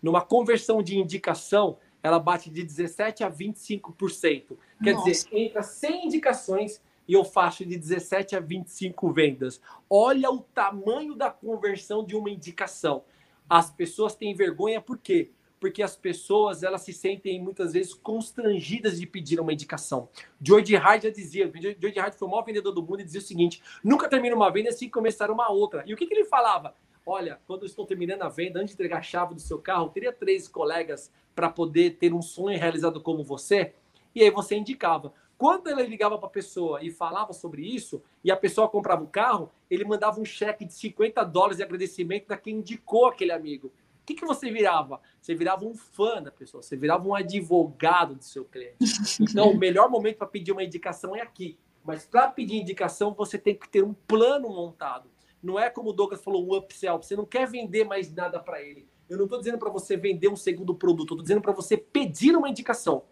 Numa 0.01 0.21
conversão 0.21 0.81
de 0.81 0.97
indicação, 0.97 1.77
ela 2.01 2.19
bate 2.19 2.49
de 2.49 2.65
17% 2.65 3.21
a 3.21 3.31
25%. 3.31 4.57
Quer 4.83 4.93
Nossa. 4.93 5.09
dizer, 5.09 5.29
entra 5.31 5.61
100 5.61 6.05
indicações 6.05 6.81
e 7.07 7.13
eu 7.13 7.25
faço 7.25 7.65
de 7.65 7.75
17 7.75 8.35
a 8.35 8.39
25 8.39 9.11
vendas. 9.11 9.59
Olha 9.89 10.29
o 10.29 10.39
tamanho 10.39 11.15
da 11.15 11.29
conversão 11.31 12.05
de 12.05 12.15
uma 12.15 12.29
indicação. 12.29 13.03
As 13.49 13.71
pessoas 13.71 14.15
têm 14.15 14.35
vergonha 14.35 14.79
por 14.79 14.97
quê? 14.97 15.31
Porque 15.59 15.81
as 15.81 15.95
pessoas 15.95 16.61
elas 16.63 16.81
se 16.83 16.93
sentem 16.93 17.41
muitas 17.41 17.73
vezes 17.73 17.93
constrangidas 17.93 18.99
de 18.99 19.07
pedir 19.07 19.39
uma 19.39 19.51
indicação. 19.51 20.07
George 20.41 20.75
Hart 20.75 21.03
já 21.03 21.09
dizia, 21.09 21.51
George 21.79 21.99
Hart 21.99 22.13
foi 22.13 22.27
o 22.27 22.31
maior 22.31 22.43
vendedor 22.43 22.71
do 22.71 22.81
mundo 22.83 23.01
e 23.01 23.03
dizia 23.03 23.19
o 23.19 23.23
seguinte: 23.23 23.61
nunca 23.83 24.07
termina 24.07 24.35
uma 24.35 24.51
venda 24.51 24.71
sem 24.71 24.87
começar 24.87 25.31
uma 25.31 25.51
outra. 25.51 25.83
E 25.85 25.93
o 25.93 25.97
que, 25.97 26.05
que 26.05 26.13
ele 26.13 26.25
falava? 26.25 26.75
Olha, 27.09 27.39
quando 27.47 27.63
eu 27.63 27.65
estou 27.65 27.85
terminando 27.85 28.21
a 28.21 28.29
venda, 28.29 28.59
antes 28.59 28.69
de 28.69 28.73
entregar 28.75 28.99
a 28.99 29.01
chave 29.01 29.33
do 29.33 29.41
seu 29.41 29.57
carro, 29.57 29.89
teria 29.89 30.13
três 30.13 30.47
colegas 30.47 31.11
para 31.33 31.49
poder 31.49 31.97
ter 31.97 32.13
um 32.13 32.21
sonho 32.21 32.59
realizado 32.59 33.01
como 33.01 33.23
você? 33.23 33.73
E 34.13 34.21
aí 34.21 34.29
você 34.29 34.55
indicava. 34.55 35.11
Quando 35.35 35.67
ele 35.69 35.83
ligava 35.83 36.17
para 36.17 36.27
a 36.27 36.31
pessoa 36.31 36.83
e 36.83 36.91
falava 36.91 37.33
sobre 37.33 37.63
isso, 37.63 38.03
e 38.23 38.31
a 38.31 38.37
pessoa 38.37 38.69
comprava 38.69 39.03
o 39.03 39.07
carro, 39.07 39.49
ele 39.71 39.85
mandava 39.85 40.19
um 40.19 40.25
cheque 40.25 40.65
de 40.65 40.73
50 40.73 41.23
dólares 41.23 41.57
de 41.57 41.63
agradecimento 41.63 42.27
da 42.27 42.37
quem 42.37 42.57
indicou 42.57 43.07
aquele 43.07 43.31
amigo. 43.31 43.67
O 43.67 44.05
que, 44.05 44.13
que 44.15 44.25
você 44.25 44.51
virava? 44.51 44.99
Você 45.21 45.33
virava 45.33 45.65
um 45.65 45.73
fã 45.73 46.21
da 46.21 46.31
pessoa, 46.31 46.61
você 46.61 46.75
virava 46.75 47.07
um 47.07 47.15
advogado 47.15 48.15
do 48.15 48.23
seu 48.23 48.43
cliente. 48.45 48.77
Então, 49.21 49.51
o 49.51 49.57
melhor 49.57 49.89
momento 49.89 50.17
para 50.17 50.27
pedir 50.27 50.51
uma 50.51 50.63
indicação 50.63 51.15
é 51.15 51.21
aqui. 51.21 51.57
Mas 51.83 52.05
para 52.05 52.27
pedir 52.27 52.57
indicação, 52.57 53.13
você 53.13 53.37
tem 53.37 53.55
que 53.55 53.67
ter 53.69 53.83
um 53.83 53.93
plano 53.93 54.49
montado. 54.49 55.09
Não 55.41 55.57
é 55.57 55.69
como 55.69 55.89
o 55.89 55.93
Douglas 55.93 56.21
falou, 56.21 56.45
um 56.45 56.55
upsell. 56.55 57.01
Você 57.01 57.15
não 57.15 57.25
quer 57.25 57.47
vender 57.47 57.85
mais 57.85 58.13
nada 58.13 58.39
para 58.39 58.61
ele. 58.61 58.87
Eu 59.09 59.17
não 59.17 59.25
estou 59.25 59.39
dizendo 59.39 59.57
para 59.57 59.69
você 59.69 59.97
vender 59.97 60.27
um 60.27 60.35
segundo 60.35 60.75
produto. 60.75 61.13
Estou 61.13 61.21
dizendo 61.21 61.41
para 61.41 61.51
você 61.51 61.77
pedir 61.77 62.35
uma 62.35 62.49
indicação. 62.49 63.03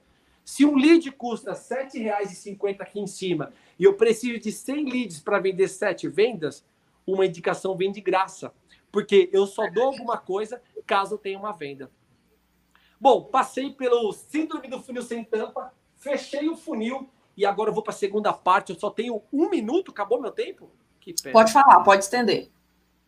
Se 0.43 0.63
um 0.63 0.75
lead 0.75 1.11
custa 1.11 1.51
R$ 1.51 1.57
7,50 1.57 2.79
aqui 2.79 2.99
em 2.99 3.07
cima 3.07 3.51
e 3.77 3.83
eu 3.83 3.95
preciso 3.95 4.39
de 4.39 4.51
100 4.51 4.89
leads 4.89 5.19
para 5.19 5.39
vender 5.39 5.67
7 5.67 6.07
vendas, 6.07 6.65
uma 7.05 7.25
indicação 7.25 7.75
vem 7.75 7.91
de 7.91 7.99
graça. 7.99 8.53
Porque 8.91 9.29
eu 9.33 9.45
só 9.45 9.69
dou 9.69 9.83
alguma 9.83 10.17
coisa 10.17 10.61
caso 10.85 11.15
eu 11.15 11.17
tenha 11.17 11.37
uma 11.37 11.51
venda. 11.51 11.91
Bom, 12.99 13.25
passei 13.25 13.71
pelo 13.71 14.11
síndrome 14.13 14.69
do 14.69 14.81
funil 14.81 15.01
sem 15.01 15.23
tampa, 15.23 15.73
fechei 15.97 16.49
o 16.49 16.55
funil 16.55 17.09
e 17.35 17.45
agora 17.45 17.69
eu 17.69 17.73
vou 17.73 17.83
para 17.83 17.93
a 17.93 17.97
segunda 17.97 18.33
parte. 18.33 18.71
Eu 18.71 18.79
só 18.79 18.89
tenho 18.89 19.21
um 19.31 19.49
minuto, 19.49 19.91
acabou 19.91 20.21
meu 20.21 20.31
tempo? 20.31 20.71
Pode 21.31 21.51
falar, 21.51 21.81
pode 21.83 22.03
estender. 22.03 22.49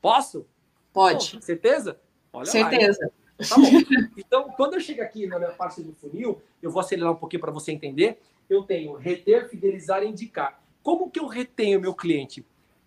Posso? 0.01 0.45
Pode. 0.93 1.37
Pô, 1.37 1.41
certeza? 1.41 1.99
Olha 2.31 2.45
certeza. 2.45 3.11
Lá, 3.39 3.45
tá 3.47 3.55
bom. 3.55 4.09
Então, 4.17 4.49
quando 4.51 4.73
eu 4.75 4.79
chego 4.79 5.01
aqui 5.01 5.27
na 5.27 5.37
minha 5.37 5.51
parte 5.51 5.81
do 5.81 5.93
funil, 5.93 6.41
eu 6.61 6.71
vou 6.71 6.79
acelerar 6.79 7.11
um 7.11 7.15
pouquinho 7.15 7.41
para 7.41 7.51
você 7.51 7.71
entender. 7.71 8.21
Eu 8.49 8.63
tenho 8.63 8.95
reter, 8.95 9.49
fidelizar 9.49 10.03
e 10.03 10.07
indicar. 10.07 10.61
Como 10.81 11.09
que 11.09 11.19
eu 11.19 11.27
retenho 11.27 11.79
meu 11.79 11.93
cliente? 11.93 12.45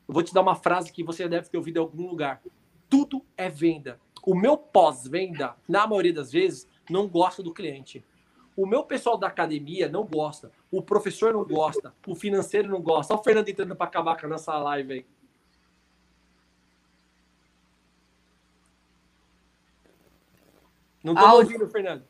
Eu 0.09 0.15
vou 0.15 0.23
te 0.23 0.35
dar 0.35 0.41
uma 0.41 0.57
frase 0.57 0.93
que 0.93 1.05
você 1.05 1.29
deve 1.29 1.49
ter 1.49 1.57
ouvido 1.57 1.77
em 1.77 1.81
algum 1.81 2.09
lugar. 2.09 2.43
Tudo 2.89 3.25
é 3.37 3.49
venda. 3.49 3.99
O 4.25 4.35
meu 4.35 4.57
pós-venda, 4.57 5.57
na 5.69 5.87
maioria 5.87 6.13
das 6.13 6.31
vezes, 6.31 6.69
não 6.91 7.09
gosta 7.09 7.43
do 7.43 7.53
cliente. 7.53 8.05
O 8.57 8.67
meu 8.67 8.85
pessoal 8.85 9.17
da 9.17 9.29
academia 9.29 9.89
não 9.89 10.05
gosta. 10.05 10.53
O 10.73 10.81
professor 10.81 11.35
não 11.35 11.45
gosta. 11.45 11.93
O 12.07 12.15
financeiro 12.15 12.67
não 12.67 12.81
gosta. 12.81 13.13
Olha 13.13 13.21
o 13.21 13.23
Fernando 13.23 13.49
entrando 13.49 13.77
para 13.77 13.87
acabar 13.87 14.19
com 14.19 14.25
a 14.25 14.31
nossa 14.31 14.57
live 14.57 14.95
aí. 14.95 15.07
Não 21.05 21.13
estou 21.13 21.31
ouvindo, 21.35 21.69
Fernando. 21.69 22.05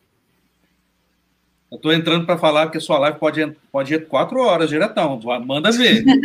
Eu 1.73 1.77
estou 1.77 1.93
entrando 1.93 2.25
para 2.25 2.39
falar 2.39 2.71
que 2.71 2.77
a 2.77 2.81
sua 2.81 2.99
live 2.99 3.19
pode, 3.19 3.51
pode 3.73 3.95
ir 3.95 4.07
quatro 4.07 4.39
horas 4.41 4.69
diretão. 4.69 5.19
Manda 5.45 5.73
ver. 5.73 6.05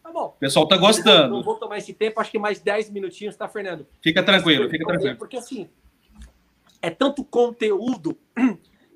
tá 0.00 0.12
bom. 0.12 0.26
O 0.26 0.38
pessoal 0.38 0.66
está 0.66 0.76
gostando. 0.76 1.34
Não 1.34 1.42
vou 1.42 1.56
tomar 1.56 1.78
esse 1.78 1.94
tempo, 1.94 2.20
acho 2.20 2.30
que 2.30 2.38
mais 2.38 2.60
dez 2.60 2.88
minutinhos, 2.90 3.34
tá, 3.34 3.48
Fernando? 3.48 3.88
Fica 4.00 4.22
tranquilo, 4.22 4.70
fica 4.70 4.84
tranquilo. 4.84 5.16
Porque 5.16 5.38
assim, 5.38 5.68
é 6.80 6.90
tanto 6.90 7.24
conteúdo 7.24 8.16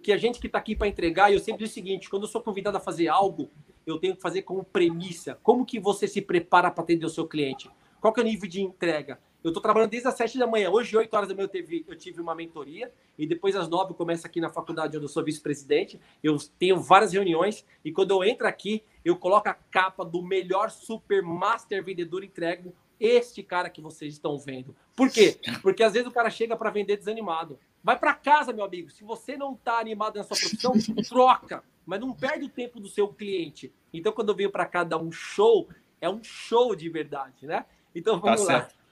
que 0.02 0.12
a 0.12 0.18
gente 0.18 0.40
que 0.40 0.46
está 0.46 0.58
aqui 0.58 0.74
para 0.74 0.88
entregar, 0.88 1.32
eu 1.32 1.38
sempre 1.38 1.60
digo 1.60 1.70
o 1.70 1.72
seguinte: 1.72 2.10
quando 2.10 2.24
eu 2.24 2.28
sou 2.28 2.42
convidado 2.42 2.76
a 2.76 2.80
fazer 2.80 3.08
algo, 3.08 3.50
eu 3.86 3.98
tenho 3.98 4.16
que 4.16 4.22
fazer 4.22 4.42
como 4.42 4.64
premissa. 4.64 5.38
Como 5.42 5.64
que 5.64 5.78
você 5.78 6.06
se 6.06 6.20
prepara 6.20 6.70
para 6.70 6.82
atender 6.82 7.06
o 7.06 7.10
seu 7.10 7.26
cliente? 7.26 7.70
Qual 8.00 8.12
que 8.12 8.20
é 8.20 8.22
o 8.22 8.26
nível 8.26 8.48
de 8.48 8.60
entrega? 8.60 9.18
Eu 9.42 9.48
estou 9.48 9.62
trabalhando 9.62 9.90
desde 9.90 10.08
as 10.08 10.14
7 10.14 10.38
da 10.38 10.46
manhã. 10.46 10.70
Hoje, 10.70 10.96
8 10.96 11.12
horas 11.14 11.28
da 11.28 11.34
manhã, 11.34 11.44
eu, 11.44 11.48
teve, 11.48 11.84
eu 11.88 11.96
tive 11.96 12.20
uma 12.20 12.34
mentoria. 12.34 12.92
E 13.18 13.26
depois, 13.26 13.56
às 13.56 13.68
9, 13.68 13.92
eu 13.92 13.96
começo 13.96 14.24
aqui 14.24 14.40
na 14.40 14.48
faculdade 14.48 14.96
onde 14.96 15.04
eu 15.04 15.08
sou 15.08 15.24
vice-presidente. 15.24 16.00
Eu 16.22 16.36
tenho 16.58 16.80
várias 16.80 17.12
reuniões. 17.12 17.64
E 17.84 17.90
quando 17.90 18.12
eu 18.12 18.22
entro 18.22 18.46
aqui, 18.46 18.84
eu 19.04 19.16
coloco 19.16 19.48
a 19.48 19.54
capa 19.54 20.04
do 20.04 20.22
melhor 20.22 20.70
super 20.70 21.22
master 21.22 21.84
vendedor 21.84 22.22
entrego 22.22 22.72
este 23.00 23.42
cara 23.42 23.68
que 23.68 23.80
vocês 23.80 24.12
estão 24.12 24.38
vendo. 24.38 24.76
Por 24.94 25.10
quê? 25.10 25.36
Porque 25.60 25.82
às 25.82 25.92
vezes 25.92 26.06
o 26.06 26.12
cara 26.12 26.30
chega 26.30 26.56
para 26.56 26.70
vender 26.70 26.96
desanimado. 26.96 27.58
Vai 27.82 27.98
para 27.98 28.14
casa, 28.14 28.52
meu 28.52 28.64
amigo. 28.64 28.90
Se 28.90 29.02
você 29.02 29.36
não 29.36 29.54
está 29.54 29.78
animado 29.78 30.16
na 30.16 30.22
sua 30.22 30.36
profissão, 30.36 30.72
troca. 31.08 31.64
Mas 31.84 32.00
não 32.00 32.14
perde 32.14 32.44
o 32.44 32.48
tempo 32.48 32.78
do 32.78 32.88
seu 32.88 33.08
cliente. 33.08 33.72
Então, 33.92 34.12
quando 34.12 34.28
eu 34.28 34.36
venho 34.36 34.50
para 34.50 34.66
cá 34.66 34.84
dar 34.84 34.98
um 34.98 35.10
show, 35.10 35.68
é 36.00 36.08
um 36.08 36.22
show 36.22 36.76
de 36.76 36.88
verdade, 36.88 37.46
né? 37.46 37.66
Então 37.94 38.20
vamos 38.20 38.46
tá 38.46 38.52
lá. 38.52 38.60
Certo. 38.60 38.82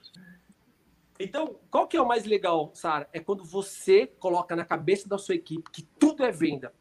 Então, 1.18 1.56
qual 1.70 1.86
que 1.86 1.96
é 1.96 2.02
o 2.02 2.08
mais 2.08 2.24
legal, 2.24 2.70
Sara? 2.72 3.08
É 3.12 3.20
quando 3.20 3.44
você 3.44 4.06
coloca 4.06 4.56
na 4.56 4.64
cabeça 4.64 5.08
da 5.08 5.18
sua 5.18 5.34
equipe 5.34 5.70
que 5.70 5.82
tudo 5.98 6.24
é 6.24 6.32
venda. 6.32 6.72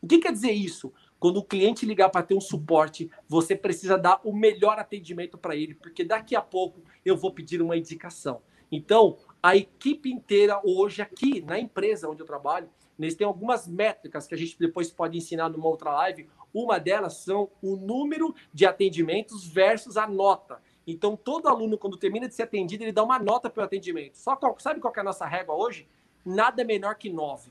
O 0.00 0.06
que 0.06 0.18
quer 0.18 0.32
dizer 0.32 0.52
isso? 0.52 0.92
Quando 1.18 1.38
o 1.38 1.44
cliente 1.44 1.84
ligar 1.84 2.08
para 2.08 2.22
ter 2.22 2.34
um 2.34 2.40
suporte, 2.40 3.10
você 3.28 3.56
precisa 3.56 3.98
dar 3.98 4.20
o 4.22 4.32
melhor 4.32 4.78
atendimento 4.78 5.36
para 5.36 5.56
ele, 5.56 5.74
porque 5.74 6.04
daqui 6.04 6.36
a 6.36 6.40
pouco 6.40 6.80
eu 7.04 7.16
vou 7.16 7.32
pedir 7.32 7.60
uma 7.60 7.76
indicação. 7.76 8.40
Então, 8.70 9.18
a 9.48 9.56
equipe 9.56 10.12
inteira 10.12 10.60
hoje 10.62 11.00
aqui 11.00 11.40
na 11.40 11.58
empresa 11.58 12.06
onde 12.06 12.20
eu 12.20 12.26
trabalho, 12.26 12.68
eles 12.98 13.14
têm 13.14 13.26
algumas 13.26 13.66
métricas 13.66 14.26
que 14.26 14.34
a 14.34 14.36
gente 14.36 14.58
depois 14.58 14.90
pode 14.90 15.16
ensinar 15.16 15.48
numa 15.48 15.66
outra 15.66 15.90
live. 15.92 16.28
Uma 16.52 16.78
delas 16.78 17.24
são 17.24 17.48
o 17.62 17.74
número 17.74 18.34
de 18.52 18.66
atendimentos 18.66 19.46
versus 19.46 19.96
a 19.96 20.06
nota. 20.06 20.60
Então, 20.86 21.16
todo 21.16 21.48
aluno, 21.48 21.78
quando 21.78 21.96
termina 21.96 22.28
de 22.28 22.34
ser 22.34 22.42
atendido, 22.42 22.84
ele 22.84 22.92
dá 22.92 23.02
uma 23.02 23.18
nota 23.18 23.48
para 23.48 23.62
o 23.62 23.64
atendimento. 23.64 24.18
Só 24.18 24.36
qual, 24.36 24.54
sabe 24.58 24.80
qual 24.80 24.92
é 24.94 25.00
a 25.00 25.04
nossa 25.04 25.24
régua 25.24 25.54
hoje? 25.54 25.88
Nada 26.26 26.62
menor 26.62 26.96
que 26.96 27.08
9. 27.08 27.50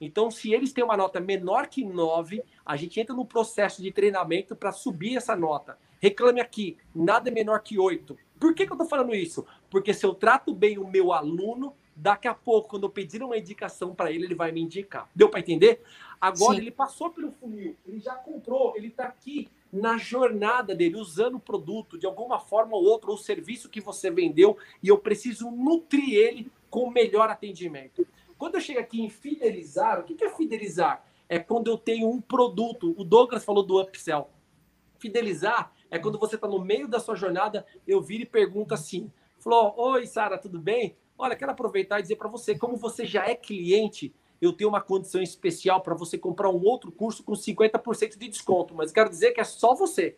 Então, 0.00 0.30
se 0.30 0.52
eles 0.52 0.72
têm 0.72 0.82
uma 0.82 0.96
nota 0.96 1.20
menor 1.20 1.66
que 1.66 1.84
9, 1.84 2.42
a 2.64 2.76
gente 2.76 2.98
entra 2.98 3.14
no 3.14 3.26
processo 3.26 3.82
de 3.82 3.92
treinamento 3.92 4.56
para 4.56 4.72
subir 4.72 5.16
essa 5.16 5.36
nota. 5.36 5.76
Reclame 6.00 6.40
aqui, 6.40 6.78
nada 6.94 7.30
menor 7.30 7.60
que 7.60 7.78
8. 7.78 8.16
Por 8.38 8.54
que, 8.54 8.64
que 8.64 8.72
eu 8.72 8.74
estou 8.74 8.88
falando 8.88 9.14
isso? 9.14 9.46
Porque 9.68 9.92
se 9.92 10.06
eu 10.06 10.14
trato 10.14 10.54
bem 10.54 10.78
o 10.78 10.88
meu 10.88 11.12
aluno, 11.12 11.74
daqui 11.94 12.26
a 12.26 12.32
pouco, 12.32 12.70
quando 12.70 12.84
eu 12.84 12.90
pedir 12.90 13.22
uma 13.22 13.36
indicação 13.36 13.94
para 13.94 14.10
ele, 14.10 14.24
ele 14.24 14.34
vai 14.34 14.50
me 14.50 14.62
indicar. 14.62 15.10
Deu 15.14 15.28
para 15.28 15.40
entender? 15.40 15.82
Agora, 16.18 16.54
Sim. 16.54 16.62
ele 16.62 16.70
passou 16.70 17.10
pelo 17.10 17.32
funil, 17.32 17.76
ele 17.86 18.00
já 18.00 18.14
comprou, 18.14 18.74
ele 18.76 18.88
está 18.88 19.04
aqui 19.04 19.48
na 19.72 19.98
jornada 19.98 20.74
dele, 20.74 20.96
usando 20.96 21.36
o 21.36 21.40
produto 21.40 21.98
de 21.98 22.06
alguma 22.06 22.40
forma 22.40 22.74
ou 22.76 22.84
outra, 22.84 23.10
ou 23.10 23.16
o 23.16 23.18
serviço 23.18 23.68
que 23.68 23.80
você 23.80 24.10
vendeu, 24.10 24.56
e 24.82 24.88
eu 24.88 24.98
preciso 24.98 25.50
nutrir 25.50 26.14
ele 26.14 26.50
com 26.68 26.84
o 26.84 26.90
melhor 26.90 27.28
atendimento. 27.28 28.06
Quando 28.40 28.54
eu 28.54 28.60
chego 28.62 28.80
aqui 28.80 29.02
em 29.02 29.10
fidelizar, 29.10 30.00
o 30.00 30.02
que 30.02 30.24
é 30.24 30.30
fidelizar? 30.30 31.04
É 31.28 31.38
quando 31.38 31.70
eu 31.70 31.76
tenho 31.76 32.08
um 32.08 32.22
produto. 32.22 32.94
O 32.96 33.04
Douglas 33.04 33.44
falou 33.44 33.62
do 33.62 33.78
upsell. 33.78 34.30
Fidelizar 34.98 35.70
é 35.90 35.98
quando 35.98 36.18
você 36.18 36.36
está 36.36 36.48
no 36.48 36.58
meio 36.58 36.88
da 36.88 36.98
sua 36.98 37.14
jornada, 37.14 37.66
eu 37.86 38.00
viro 38.00 38.22
e 38.22 38.26
pergunto 38.26 38.72
assim: 38.72 39.12
falou, 39.38 39.74
oi, 39.76 40.06
Sara, 40.06 40.38
tudo 40.38 40.58
bem? 40.58 40.96
Olha, 41.18 41.36
quero 41.36 41.52
aproveitar 41.52 41.98
e 41.98 42.02
dizer 42.02 42.16
para 42.16 42.30
você, 42.30 42.56
como 42.56 42.78
você 42.78 43.04
já 43.04 43.28
é 43.28 43.34
cliente, 43.34 44.10
eu 44.40 44.54
tenho 44.54 44.70
uma 44.70 44.80
condição 44.80 45.20
especial 45.20 45.82
para 45.82 45.94
você 45.94 46.16
comprar 46.16 46.48
um 46.48 46.64
outro 46.64 46.90
curso 46.90 47.22
com 47.22 47.34
50% 47.34 48.16
de 48.16 48.26
desconto, 48.26 48.74
mas 48.74 48.90
quero 48.90 49.10
dizer 49.10 49.32
que 49.32 49.40
é 49.42 49.44
só 49.44 49.74
você. 49.74 50.16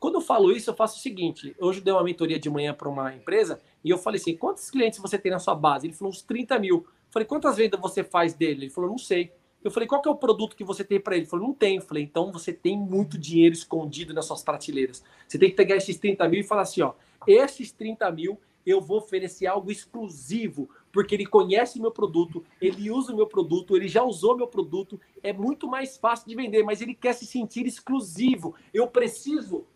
Quando 0.00 0.14
eu 0.14 0.22
falo 0.22 0.50
isso, 0.50 0.70
eu 0.70 0.74
faço 0.74 0.98
o 0.98 1.02
seguinte: 1.02 1.54
hoje 1.60 1.80
eu 1.80 1.84
dei 1.84 1.92
uma 1.92 2.02
mentoria 2.02 2.38
de 2.38 2.48
manhã 2.48 2.72
para 2.72 2.88
uma 2.88 3.14
empresa 3.14 3.60
e 3.84 3.90
eu 3.90 3.98
falei 3.98 4.18
assim: 4.18 4.34
quantos 4.34 4.70
clientes 4.70 4.98
você 4.98 5.18
tem 5.18 5.30
na 5.30 5.38
sua 5.38 5.54
base? 5.54 5.86
Ele 5.86 5.94
falou 5.94 6.10
uns 6.10 6.22
30 6.22 6.58
mil. 6.58 6.86
Falei: 7.14 7.28
quantas 7.28 7.56
vendas 7.56 7.80
você 7.80 8.02
faz 8.02 8.34
dele? 8.34 8.64
Ele 8.64 8.70
falou: 8.70 8.90
não 8.90 8.98
sei. 8.98 9.32
Eu 9.62 9.70
falei: 9.70 9.88
qual 9.88 10.02
que 10.02 10.08
é 10.08 10.10
o 10.10 10.16
produto 10.16 10.56
que 10.56 10.64
você 10.64 10.82
tem 10.82 10.98
para 10.98 11.14
ele? 11.14 11.22
Ele 11.22 11.30
falou: 11.30 11.46
não 11.46 11.54
tem. 11.54 11.76
Eu 11.76 11.82
falei: 11.82 12.02
então 12.02 12.32
você 12.32 12.52
tem 12.52 12.76
muito 12.76 13.16
dinheiro 13.16 13.54
escondido 13.54 14.12
nas 14.12 14.26
suas 14.26 14.42
prateleiras. 14.42 15.04
Você 15.28 15.38
tem 15.38 15.48
que 15.48 15.54
pegar 15.54 15.76
esses 15.76 15.96
30 15.96 16.28
mil 16.28 16.40
e 16.40 16.44
falar 16.44 16.62
assim: 16.62 16.82
ó, 16.82 16.94
esses 17.24 17.70
30 17.70 18.10
mil 18.10 18.36
eu 18.66 18.80
vou 18.80 18.98
oferecer 18.98 19.46
algo 19.46 19.70
exclusivo 19.70 20.68
porque 20.90 21.14
ele 21.14 21.26
conhece 21.26 21.80
meu 21.80 21.90
produto, 21.90 22.42
ele 22.60 22.90
usa 22.90 23.12
o 23.12 23.16
meu 23.16 23.26
produto, 23.26 23.76
ele 23.76 23.88
já 23.88 24.02
usou 24.02 24.36
meu 24.36 24.46
produto, 24.46 24.98
é 25.22 25.32
muito 25.32 25.68
mais 25.68 25.96
fácil 25.96 26.26
de 26.26 26.34
vender, 26.34 26.62
mas 26.62 26.80
ele 26.80 26.94
quer 26.94 27.12
se 27.12 27.26
sentir 27.26 27.66
exclusivo. 27.66 28.54
Eu 28.72 28.88
preciso 28.88 29.66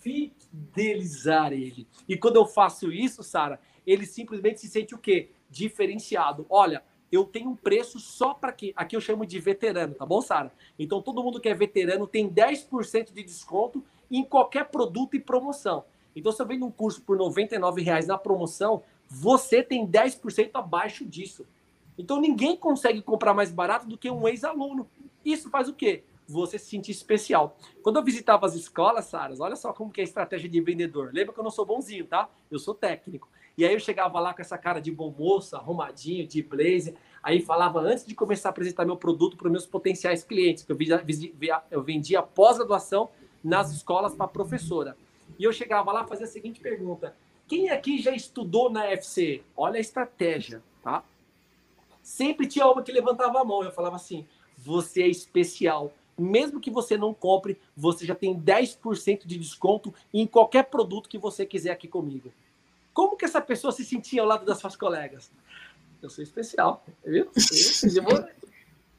fidelizar 0.00 1.52
ele. 1.52 1.88
E 2.08 2.16
quando 2.16 2.36
eu 2.36 2.44
faço 2.44 2.92
isso, 2.92 3.22
Sara, 3.22 3.58
ele 3.86 4.04
simplesmente 4.04 4.60
se 4.60 4.68
sente 4.68 4.94
o 4.94 4.98
quê? 4.98 5.30
Diferenciado. 5.54 6.44
Olha, 6.50 6.82
eu 7.12 7.24
tenho 7.24 7.50
um 7.50 7.54
preço 7.56 8.00
só 8.00 8.34
para 8.34 8.50
quê? 8.50 8.72
Aqui 8.74 8.96
eu 8.96 9.00
chamo 9.00 9.24
de 9.24 9.38
veterano, 9.38 9.94
tá 9.94 10.04
bom, 10.04 10.20
Sara? 10.20 10.52
Então 10.76 11.00
todo 11.00 11.22
mundo 11.22 11.40
que 11.40 11.48
é 11.48 11.54
veterano 11.54 12.08
tem 12.08 12.28
10% 12.28 13.12
de 13.12 13.22
desconto 13.22 13.84
em 14.10 14.24
qualquer 14.24 14.64
produto 14.64 15.14
e 15.14 15.20
promoção. 15.20 15.84
Então, 16.16 16.30
se 16.30 16.40
eu 16.40 16.46
vendo 16.46 16.64
um 16.64 16.70
curso 16.70 17.02
por 17.02 17.18
R$ 17.20 17.82
reais 17.82 18.06
na 18.06 18.16
promoção, 18.16 18.82
você 19.08 19.62
tem 19.62 19.86
10% 19.86 20.50
abaixo 20.54 21.04
disso. 21.04 21.46
Então 21.96 22.20
ninguém 22.20 22.56
consegue 22.56 23.00
comprar 23.00 23.34
mais 23.34 23.52
barato 23.52 23.86
do 23.86 23.96
que 23.96 24.10
um 24.10 24.26
ex-aluno. 24.26 24.88
Isso 25.24 25.48
faz 25.48 25.68
o 25.68 25.72
quê? 25.72 26.02
Você 26.26 26.58
se 26.58 26.66
sentir 26.66 26.90
especial. 26.90 27.56
Quando 27.82 27.96
eu 27.96 28.02
visitava 28.02 28.46
as 28.46 28.54
escolas, 28.54 29.04
Saras, 29.04 29.40
olha 29.40 29.54
só 29.54 29.72
como 29.72 29.92
que 29.92 30.00
é 30.00 30.04
a 30.04 30.06
estratégia 30.06 30.48
de 30.48 30.60
vendedor. 30.60 31.10
Lembra 31.12 31.32
que 31.32 31.38
eu 31.38 31.44
não 31.44 31.50
sou 31.50 31.64
bonzinho, 31.64 32.06
tá? 32.06 32.28
Eu 32.50 32.58
sou 32.58 32.74
técnico. 32.74 33.28
E 33.56 33.64
aí 33.64 33.72
eu 33.72 33.80
chegava 33.80 34.18
lá 34.18 34.34
com 34.34 34.42
essa 34.42 34.58
cara 34.58 34.80
de 34.80 34.90
bom 34.90 35.14
moço, 35.16 35.54
arrumadinho, 35.54 36.26
de 36.26 36.42
blazer. 36.42 36.94
Aí 37.22 37.40
falava 37.40 37.80
antes 37.80 38.04
de 38.04 38.14
começar 38.14 38.48
a 38.48 38.50
apresentar 38.50 38.84
meu 38.84 38.96
produto 38.96 39.36
para 39.36 39.48
meus 39.48 39.64
potenciais 39.64 40.24
clientes, 40.24 40.64
que 40.64 40.72
eu, 40.72 40.76
vendia, 40.76 41.62
eu 41.70 41.82
vendia 41.82 42.22
pós-graduação 42.22 43.10
nas 43.42 43.72
escolas 43.72 44.14
para 44.14 44.26
professora. 44.26 44.96
E 45.38 45.44
eu 45.44 45.52
chegava 45.52 45.92
lá 45.92 46.04
fazia 46.04 46.26
a 46.26 46.28
seguinte 46.28 46.60
pergunta: 46.60 47.14
quem 47.46 47.70
aqui 47.70 47.98
já 47.98 48.12
estudou 48.12 48.70
na 48.70 48.86
FC? 48.86 49.42
Olha 49.56 49.76
a 49.76 49.80
estratégia, 49.80 50.62
tá? 50.82 51.04
Sempre 52.02 52.46
tinha 52.46 52.66
uma 52.66 52.82
que 52.82 52.92
levantava 52.92 53.40
a 53.40 53.44
mão. 53.44 53.62
Eu 53.62 53.72
falava 53.72 53.96
assim: 53.96 54.26
você 54.58 55.02
é 55.02 55.08
especial. 55.08 55.92
Mesmo 56.16 56.60
que 56.60 56.70
você 56.70 56.96
não 56.96 57.12
compre, 57.12 57.58
você 57.76 58.06
já 58.06 58.14
tem 58.14 58.38
10% 58.38 59.26
de 59.26 59.36
desconto 59.36 59.92
em 60.12 60.26
qualquer 60.26 60.64
produto 60.64 61.08
que 61.08 61.18
você 61.18 61.44
quiser 61.44 61.72
aqui 61.72 61.88
comigo. 61.88 62.32
Como 62.94 63.16
que 63.16 63.24
essa 63.24 63.40
pessoa 63.40 63.72
se 63.72 63.84
sentia 63.84 64.22
ao 64.22 64.28
lado 64.28 64.46
das 64.46 64.58
suas 64.58 64.76
colegas? 64.76 65.30
Eu 66.00 66.08
sou 66.08 66.22
especial, 66.22 66.84
viu? 67.04 67.28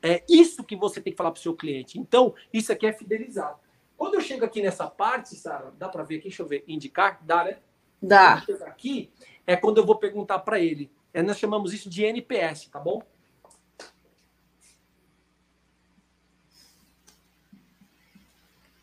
É 0.04 0.24
isso 0.30 0.64
que 0.64 0.76
você 0.76 1.02
tem 1.02 1.14
que 1.14 1.18
falar 1.18 1.32
para 1.32 1.40
o 1.40 1.42
seu 1.42 1.56
cliente. 1.56 1.98
Então, 1.98 2.36
isso 2.54 2.72
aqui 2.72 2.86
é 2.86 2.94
fidelizar. 2.94 3.58
Quando 3.98 4.16
eu 4.16 4.22
chego 4.22 4.44
aqui 4.44 4.62
nessa 4.62 4.86
parte, 4.88 5.36
Sara, 5.36 5.74
dá 5.80 5.88
para 5.88 6.04
ver 6.04 6.16
aqui? 6.16 6.28
Deixa 6.28 6.44
eu 6.44 6.48
ver. 6.48 6.64
Indicar? 6.68 7.20
Dá, 7.24 7.46
né? 7.46 7.58
Dá. 8.02 8.44
Aqui 8.66 9.10
é 9.48 9.56
quando 9.56 9.78
eu 9.78 9.86
vou 9.86 9.96
perguntar 9.96 10.40
para 10.40 10.60
ele. 10.60 10.92
É, 11.14 11.24
nós 11.24 11.40
chamamos 11.40 11.74
isso 11.74 11.90
de 11.90 12.04
NPS, 12.04 12.68
tá 12.68 12.80
bom? 12.80 13.02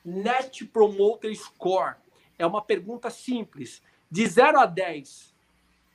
Net 0.05 0.65
Promoter 0.65 1.35
Score. 1.37 1.97
É 2.39 2.47
uma 2.47 2.63
pergunta 2.63 3.11
simples. 3.11 3.83
De 4.13 4.27
0 4.27 4.61
a 4.61 4.67
10, 4.67 5.35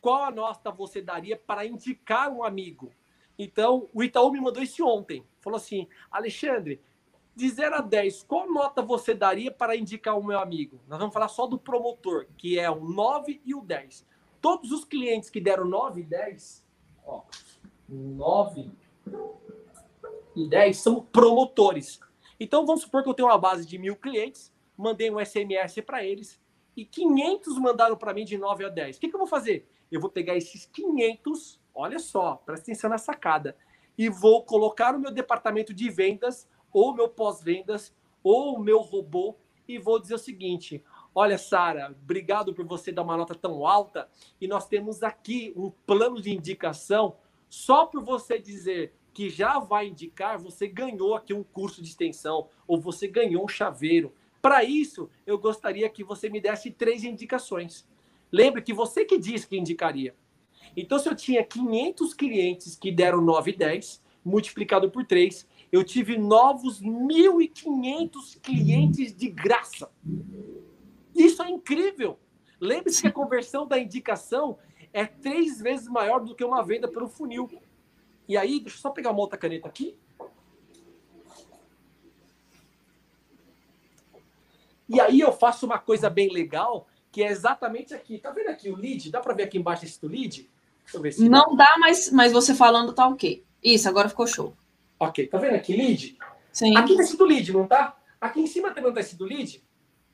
qual 0.01 0.23
a 0.23 0.31
nota 0.31 0.71
você 0.71 1.03
daria 1.03 1.37
para 1.37 1.67
indicar 1.67 2.31
um 2.31 2.43
amigo? 2.43 2.91
Então, 3.37 3.87
o 3.93 4.01
Itaú 4.01 4.31
me 4.31 4.41
mandou 4.41 4.63
isso 4.63 4.83
ontem. 4.87 5.23
Falou 5.39 5.57
assim: 5.57 5.87
Alexandre, 6.09 6.81
de 7.35 7.47
0 7.47 7.75
a 7.75 7.81
10, 7.81 8.23
qual 8.23 8.51
nota 8.51 8.81
você 8.81 9.13
daria 9.13 9.51
para 9.51 9.75
indicar 9.75 10.17
o 10.17 10.23
meu 10.23 10.39
amigo? 10.39 10.81
Nós 10.87 10.97
vamos 10.97 11.13
falar 11.13 11.27
só 11.27 11.45
do 11.45 11.59
promotor, 11.59 12.25
que 12.35 12.57
é 12.57 12.67
o 12.71 12.79
9 12.79 13.39
e 13.45 13.53
o 13.53 13.61
10. 13.61 14.03
Todos 14.41 14.71
os 14.71 14.83
clientes 14.83 15.29
que 15.29 15.39
deram 15.39 15.65
9 15.65 16.01
e 16.01 16.03
10, 16.03 16.65
ó, 17.05 17.21
9 17.87 18.71
e 20.35 20.49
10 20.49 20.75
são 20.75 21.03
promotores. 21.03 21.99
Então 22.39 22.65
vamos 22.65 22.81
supor 22.81 23.03
que 23.03 23.09
eu 23.09 23.13
tenho 23.13 23.27
uma 23.27 23.37
base 23.37 23.63
de 23.63 23.77
mil 23.77 23.95
clientes, 23.95 24.51
mandei 24.75 25.11
um 25.11 25.23
SMS 25.23 25.79
para 25.81 26.03
eles 26.03 26.39
e 26.77 26.85
500 26.85 27.57
mandaram 27.57 27.97
para 27.97 28.13
mim 28.13 28.23
de 28.23 28.37
9 28.37 28.65
a 28.65 28.69
10. 28.69 28.97
O 28.97 28.99
que, 28.99 29.09
que 29.09 29.15
eu 29.15 29.19
vou 29.19 29.27
fazer? 29.27 29.67
Eu 29.91 29.99
vou 29.99 30.11
pegar 30.11 30.37
esses 30.37 30.67
500, 30.67 31.59
olha 31.73 31.97
só, 31.97 32.35
presta 32.45 32.65
atenção 32.65 32.87
na 32.87 32.99
sacada, 32.99 33.57
e 33.97 34.07
vou 34.09 34.43
colocar 34.43 34.93
no 34.93 34.99
meu 34.99 35.11
departamento 35.11 35.73
de 35.73 35.89
vendas 35.89 36.47
ou 36.71 36.93
meu 36.93 37.09
pós-vendas, 37.09 37.95
ou 38.23 38.55
o 38.55 38.59
meu 38.59 38.79
robô, 38.79 39.35
e 39.67 39.79
vou 39.79 39.99
dizer 39.99 40.13
o 40.13 40.19
seguinte: 40.19 40.83
olha, 41.15 41.37
Sara, 41.37 41.95
obrigado 42.03 42.53
por 42.53 42.65
você 42.65 42.91
dar 42.91 43.01
uma 43.01 43.17
nota 43.17 43.33
tão 43.33 43.65
alta, 43.65 44.07
e 44.39 44.47
nós 44.47 44.67
temos 44.67 45.01
aqui 45.01 45.53
um 45.55 45.71
plano 45.71 46.21
de 46.21 46.31
indicação. 46.31 47.17
Só 47.49 47.85
por 47.85 48.03
você 48.03 48.37
dizer 48.37 48.93
que 49.13 49.29
já 49.29 49.57
vai 49.57 49.87
indicar, 49.87 50.37
você 50.37 50.67
ganhou 50.67 51.15
aqui 51.15 51.33
um 51.33 51.43
curso 51.43 51.81
de 51.81 51.87
extensão, 51.87 52.49
ou 52.67 52.79
você 52.79 53.07
ganhou 53.07 53.43
um 53.43 53.47
chaveiro. 53.47 54.13
Para 54.41 54.63
isso, 54.63 55.09
eu 55.25 55.37
gostaria 55.37 55.89
que 55.89 56.03
você 56.03 56.29
me 56.29 56.39
desse 56.39 56.71
três 56.71 57.03
indicações. 57.03 57.87
Lembre 58.31 58.61
que 58.61 58.73
você 58.73 59.05
que 59.05 59.17
disse 59.17 59.47
que 59.47 59.57
indicaria. 59.57 60.15
Então, 60.75 60.99
se 60.99 61.09
eu 61.09 61.15
tinha 61.15 61.43
500 61.43 62.13
clientes 62.13 62.75
que 62.75 62.91
deram 62.91 63.21
9 63.21 63.51
e 63.51 63.57
10, 63.57 64.01
multiplicado 64.23 64.91
por 64.91 65.05
3, 65.05 65.47
eu 65.71 65.83
tive 65.83 66.17
novos 66.17 66.81
1.500 66.81 68.39
clientes 68.41 69.15
de 69.15 69.29
graça. 69.29 69.89
Isso 71.15 71.41
é 71.41 71.49
incrível. 71.49 72.19
Lembre-se 72.59 73.01
que 73.01 73.07
a 73.07 73.11
conversão 73.11 73.65
da 73.65 73.79
indicação 73.79 74.57
é 74.93 75.05
três 75.05 75.59
vezes 75.59 75.87
maior 75.87 76.19
do 76.23 76.35
que 76.35 76.43
uma 76.43 76.63
venda 76.63 76.87
pelo 76.87 77.07
funil. 77.07 77.49
E 78.27 78.35
aí, 78.35 78.59
deixa 78.59 78.77
eu 78.77 78.81
só 78.81 78.89
pegar 78.89 79.11
uma 79.11 79.21
outra 79.21 79.37
caneta 79.37 79.67
aqui. 79.67 79.95
E 84.89 84.99
aí 84.99 85.19
eu 85.19 85.31
faço 85.31 85.65
uma 85.65 85.77
coisa 85.77 86.09
bem 86.09 86.29
legal, 86.31 86.87
que 87.11 87.23
é 87.23 87.27
exatamente 87.27 87.93
aqui. 87.93 88.17
Tá 88.19 88.31
vendo 88.31 88.49
aqui 88.49 88.69
o 88.69 88.75
lead? 88.75 89.11
Dá 89.11 89.19
para 89.19 89.33
ver 89.33 89.43
aqui 89.43 89.57
embaixo 89.57 89.85
esse 89.85 89.99
do 89.99 90.07
lead? 90.07 90.49
Deixa 90.83 90.97
eu 90.97 91.01
ver 91.01 91.11
se 91.11 91.27
Não 91.27 91.55
dá, 91.55 91.75
mas, 91.79 92.11
mas 92.11 92.31
você 92.31 92.55
falando 92.55 92.93
tá 92.93 93.07
ok. 93.07 93.43
Isso, 93.61 93.89
agora 93.89 94.07
ficou 94.07 94.25
show. 94.27 94.55
Ok, 94.99 95.27
tá 95.27 95.37
vendo 95.37 95.55
aqui 95.55 95.75
lead? 95.75 96.17
Sim. 96.51 96.75
Aqui 96.77 96.95
tá 96.95 97.03
escrito 97.03 97.25
lead, 97.25 97.53
não 97.53 97.67
tá? 97.67 97.97
Aqui 98.19 98.39
em 98.39 98.47
cima 98.47 98.71
também 98.71 98.93
tá 98.93 99.01
escrito 99.01 99.25
lead? 99.25 99.63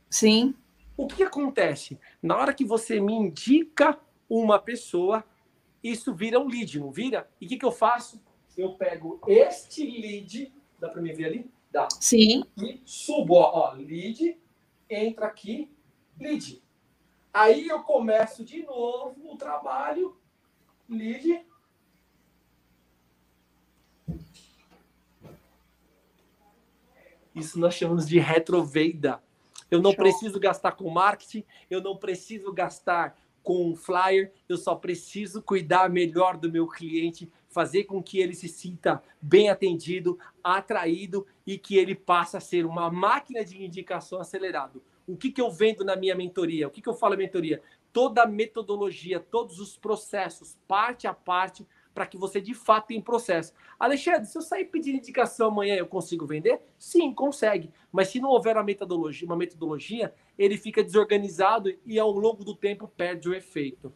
Sim. 0.09 0.55
O 0.97 1.07
que 1.07 1.23
acontece? 1.23 1.99
Na 2.21 2.35
hora 2.37 2.53
que 2.53 2.65
você 2.65 2.99
me 2.99 3.13
indica 3.13 3.97
uma 4.29 4.59
pessoa, 4.59 5.23
isso 5.83 6.13
vira 6.13 6.39
um 6.39 6.47
lead, 6.47 6.79
não 6.79 6.91
vira? 6.91 7.29
E 7.39 7.45
o 7.45 7.49
que, 7.49 7.57
que 7.57 7.65
eu 7.65 7.71
faço? 7.71 8.21
Eu 8.57 8.73
pego 8.73 9.19
este 9.27 9.85
lead, 9.85 10.53
dá 10.79 10.89
para 10.89 11.01
me 11.01 11.13
ver 11.13 11.25
ali? 11.25 11.51
Dá. 11.71 11.87
Sim. 11.99 12.43
E 12.57 12.81
subo, 12.85 13.35
ó, 13.35 13.71
ó, 13.71 13.73
lead, 13.73 14.37
entra 14.93 15.27
aqui, 15.27 15.71
lead. 16.19 16.63
Aí 17.33 17.67
eu 17.67 17.81
começo 17.81 18.43
de 18.43 18.63
novo 18.63 19.33
o 19.33 19.37
trabalho, 19.37 20.17
lead. 20.87 21.45
Isso 27.33 27.59
nós 27.59 27.73
chamamos 27.73 28.07
de 28.07 28.19
retrovenda. 28.19 29.21
Eu 29.71 29.81
não 29.81 29.91
Show. 29.91 30.03
preciso 30.03 30.39
gastar 30.39 30.73
com 30.73 30.87
marketing, 30.89 31.43
eu 31.69 31.81
não 31.81 31.97
preciso 31.97 32.53
gastar 32.53 33.17
com 33.43 33.75
flyer, 33.75 34.31
eu 34.47 34.57
só 34.57 34.73
preciso 34.73 35.41
cuidar 35.41 35.89
melhor 35.89 36.37
do 36.37 36.51
meu 36.51 36.67
cliente, 36.67 37.29
fazer 37.49 37.83
com 37.83 38.01
que 38.01 38.17
ele 38.17 38.33
se 38.33 38.47
sinta 38.47 39.03
bem 39.21 39.49
atendido, 39.49 40.17
atraído 40.43 41.27
e 41.45 41.57
que 41.57 41.77
ele 41.77 41.93
passe 41.93 42.35
a 42.35 42.39
ser 42.39 42.65
uma 42.65 42.89
máquina 42.89 43.43
de 43.43 43.63
indicação 43.63 44.19
acelerado. 44.19 44.81
O 45.05 45.17
que, 45.17 45.29
que 45.29 45.41
eu 45.41 45.51
vendo 45.51 45.83
na 45.83 45.95
minha 45.95 46.15
mentoria? 46.15 46.67
O 46.67 46.71
que, 46.71 46.81
que 46.81 46.89
eu 46.89 46.93
falo 46.93 47.17
mentoria? 47.17 47.61
Toda 47.91 48.23
a 48.23 48.27
metodologia, 48.27 49.19
todos 49.19 49.59
os 49.59 49.77
processos, 49.77 50.57
parte 50.67 51.05
a 51.05 51.13
parte, 51.13 51.67
para 51.93 52.05
que 52.05 52.17
você 52.17 52.41
de 52.41 52.53
fato 52.53 52.87
tenha 52.87 53.01
processo. 53.01 53.53
Alexandre, 53.79 54.25
se 54.25 54.37
eu 54.37 54.41
sair 54.41 54.65
pedindo 54.65 54.97
indicação 54.97 55.47
amanhã, 55.47 55.75
eu 55.75 55.85
consigo 55.85 56.25
vender? 56.25 56.61
Sim, 56.77 57.13
consegue. 57.13 57.71
Mas 57.91 58.07
se 58.07 58.19
não 58.19 58.29
houver 58.29 58.57
uma 58.57 58.63
metodologia, 58.63 59.27
uma 59.27 59.35
metodologia 59.35 60.13
ele 60.37 60.57
fica 60.57 60.83
desorganizado 60.83 61.73
e 61.85 61.99
ao 61.99 62.11
longo 62.11 62.43
do 62.43 62.55
tempo 62.55 62.87
perde 62.87 63.29
o 63.29 63.33
efeito. 63.33 63.93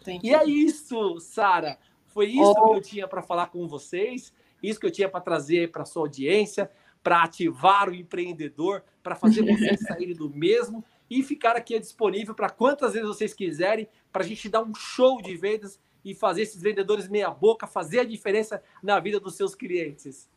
Entendi. 0.00 0.28
E 0.28 0.34
é 0.34 0.44
isso, 0.44 1.18
Sara. 1.20 1.78
Foi 2.06 2.26
isso 2.26 2.50
oh. 2.50 2.54
que 2.54 2.76
eu 2.76 2.80
tinha 2.80 3.08
para 3.08 3.22
falar 3.22 3.46
com 3.46 3.66
vocês, 3.66 4.32
isso 4.62 4.78
que 4.78 4.86
eu 4.86 4.90
tinha 4.90 5.08
para 5.08 5.20
trazer 5.20 5.70
para 5.70 5.84
sua 5.84 6.02
audiência, 6.02 6.70
para 7.02 7.22
ativar 7.22 7.88
o 7.88 7.94
empreendedor, 7.94 8.84
para 9.02 9.16
fazer 9.16 9.42
vocês 9.42 9.80
saírem 9.86 10.14
do 10.14 10.30
mesmo 10.30 10.84
e 11.10 11.22
ficar 11.22 11.56
aqui 11.56 11.78
disponível 11.78 12.34
para 12.34 12.48
quantas 12.48 12.92
vezes 12.92 13.08
vocês 13.08 13.34
quiserem, 13.34 13.88
para 14.12 14.22
a 14.22 14.26
gente 14.26 14.48
dar 14.48 14.62
um 14.62 14.74
show 14.74 15.20
de 15.20 15.36
vendas 15.36 15.80
e 16.04 16.14
fazer 16.14 16.42
esses 16.42 16.60
vendedores 16.60 17.08
meia 17.08 17.30
boca 17.30 17.66
fazer 17.66 18.00
a 18.00 18.04
diferença 18.04 18.62
na 18.82 18.98
vida 18.98 19.20
dos 19.20 19.36
seus 19.36 19.54
clientes. 19.54 20.28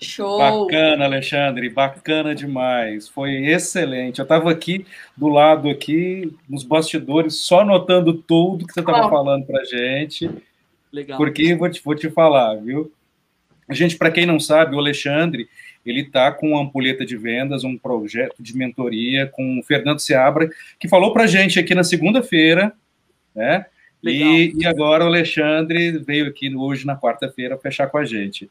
Show! 0.00 0.38
Bacana, 0.66 1.04
Alexandre, 1.04 1.68
bacana 1.68 2.34
demais. 2.34 3.08
Foi 3.08 3.46
excelente. 3.46 4.18
Eu 4.18 4.24
estava 4.24 4.50
aqui 4.50 4.84
do 5.16 5.28
lado 5.28 5.68
aqui, 5.68 6.36
nos 6.48 6.64
bastidores, 6.64 7.36
só 7.36 7.60
anotando 7.60 8.14
tudo 8.14 8.66
que 8.66 8.72
você 8.72 8.80
estava 8.80 9.08
falando 9.08 9.46
para 9.46 9.64
gente. 9.64 10.28
Legal. 10.92 11.16
Porque 11.16 11.54
vou 11.54 11.70
te, 11.70 11.80
vou 11.82 11.94
te 11.94 12.10
falar, 12.10 12.56
viu? 12.56 12.92
Gente, 13.70 13.96
para 13.96 14.10
quem 14.10 14.26
não 14.26 14.38
sabe, 14.38 14.74
o 14.74 14.78
Alexandre, 14.78 15.48
ele 15.86 16.02
está 16.02 16.30
com 16.32 16.48
uma 16.48 16.62
ampulheta 16.62 17.06
de 17.06 17.16
vendas, 17.16 17.64
um 17.64 17.78
projeto 17.78 18.42
de 18.42 18.56
mentoria 18.56 19.26
com 19.26 19.58
o 19.58 19.62
Fernando 19.62 20.00
Seabra, 20.00 20.50
que 20.78 20.88
falou 20.88 21.12
para 21.12 21.26
gente 21.26 21.58
aqui 21.58 21.74
na 21.74 21.84
segunda-feira, 21.84 22.72
né? 23.34 23.66
E, 24.02 24.52
e, 24.56 24.66
agora 24.66 25.04
o 25.04 25.06
Alexandre 25.06 25.98
veio 25.98 26.26
aqui 26.28 26.54
hoje 26.54 26.84
na 26.84 26.96
quarta-feira 26.96 27.56
fechar 27.56 27.88
com 27.88 27.98
a 27.98 28.04
gente. 28.04 28.50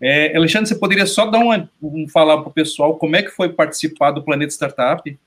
É, 0.00 0.36
Alexandre, 0.36 0.68
você 0.68 0.74
poderia 0.76 1.06
só 1.06 1.26
dar 1.26 1.40
uma, 1.40 1.68
um 1.82 2.08
falar 2.08 2.38
para 2.38 2.48
o 2.48 2.52
pessoal 2.52 2.96
como 2.96 3.16
é 3.16 3.22
que 3.22 3.30
foi 3.30 3.48
participar 3.48 4.12
do 4.12 4.22
Planeta 4.22 4.52
Startup? 4.52 5.18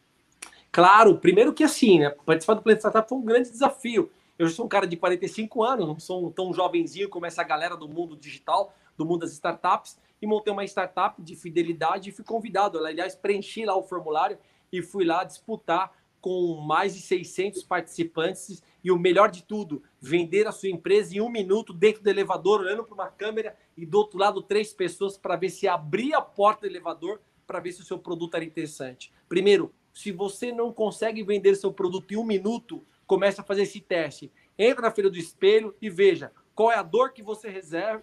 Claro, 0.72 1.18
primeiro 1.18 1.54
que 1.54 1.64
assim, 1.64 2.00
né? 2.00 2.10
Participar 2.26 2.56
do 2.56 2.62
Planeta 2.62 2.82
Startup 2.82 3.08
foi 3.08 3.18
um 3.18 3.26
grande 3.26 3.50
desafio. 3.50 4.12
Eu 4.38 4.50
sou 4.50 4.66
um 4.66 4.70
cara 4.70 4.86
de 4.86 4.98
45 4.98 5.64
anos, 5.64 5.88
não 5.88 6.00
sou 6.00 6.30
tão 6.32 6.54
jovenzinho 6.54 7.08
como 7.08 7.26
essa 7.26 7.44
galera 7.44 7.78
do 7.78 7.88
mundo 7.88 8.18
digital, 8.18 8.74
do 8.98 9.06
mundo 9.06 9.22
das 9.22 9.32
startups, 9.32 9.98
e 10.22 10.28
montei 10.28 10.52
uma 10.52 10.66
startup 10.66 11.22
de 11.22 11.36
fidelidade 11.36 12.10
e 12.10 12.12
fui 12.14 12.26
convidado. 12.26 12.84
Aliás, 12.86 13.16
preenchi 13.16 13.66
lá 13.66 13.76
o 13.76 13.84
formulário 13.84 14.38
e 14.72 14.82
fui 14.82 15.06
lá 15.06 15.24
disputar 15.24 15.92
com 16.26 16.56
mais 16.56 16.96
de 16.96 17.02
600 17.04 17.62
participantes 17.62 18.64
e 18.84 18.92
o 18.92 18.98
melhor 18.98 19.30
de 19.30 19.44
tudo, 19.44 19.84
vender 20.02 20.48
a 20.48 20.52
sua 20.52 20.70
empresa 20.70 21.16
em 21.16 21.22
um 21.22 21.30
minuto 21.30 21.72
dentro 21.72 22.02
do 22.02 22.10
elevador, 22.10 22.62
olhando 22.62 22.84
para 22.84 22.96
uma 22.96 23.12
câmera 23.12 23.56
e 23.78 23.86
do 23.86 24.00
outro 24.00 24.18
lado 24.18 24.42
três 24.42 24.74
pessoas 24.74 25.20
para 25.20 25.36
ver 25.36 25.52
se 25.52 25.68
abria 25.68 26.18
a 26.18 26.24
porta 26.24 26.62
do 26.62 26.66
elevador 26.66 27.22
para 27.46 27.60
ver 27.60 27.74
se 27.74 27.82
o 27.82 27.86
seu 27.86 28.00
produto 28.00 28.34
era 28.34 28.44
interessante. 28.44 29.14
Primeiro, 29.30 29.72
se 29.94 30.12
você 30.12 30.52
não 30.52 30.74
consegue 30.74 31.22
vender 31.22 31.54
seu 31.54 31.72
produto 31.72 32.12
em 32.12 32.18
um 32.18 32.26
minuto, 32.26 32.84
comece 33.06 33.40
a 33.40 33.44
fazer 33.44 33.62
esse 33.62 33.80
teste. 33.80 34.32
Entra 34.58 34.82
na 34.82 34.92
feira 34.92 35.12
do 35.12 35.20
espelho 35.20 35.76
e 35.80 35.92
veja 35.92 36.32
qual 36.56 36.72
é 36.72 36.76
a 36.76 36.82
dor 36.82 37.14
que 37.14 37.22
você 37.22 37.50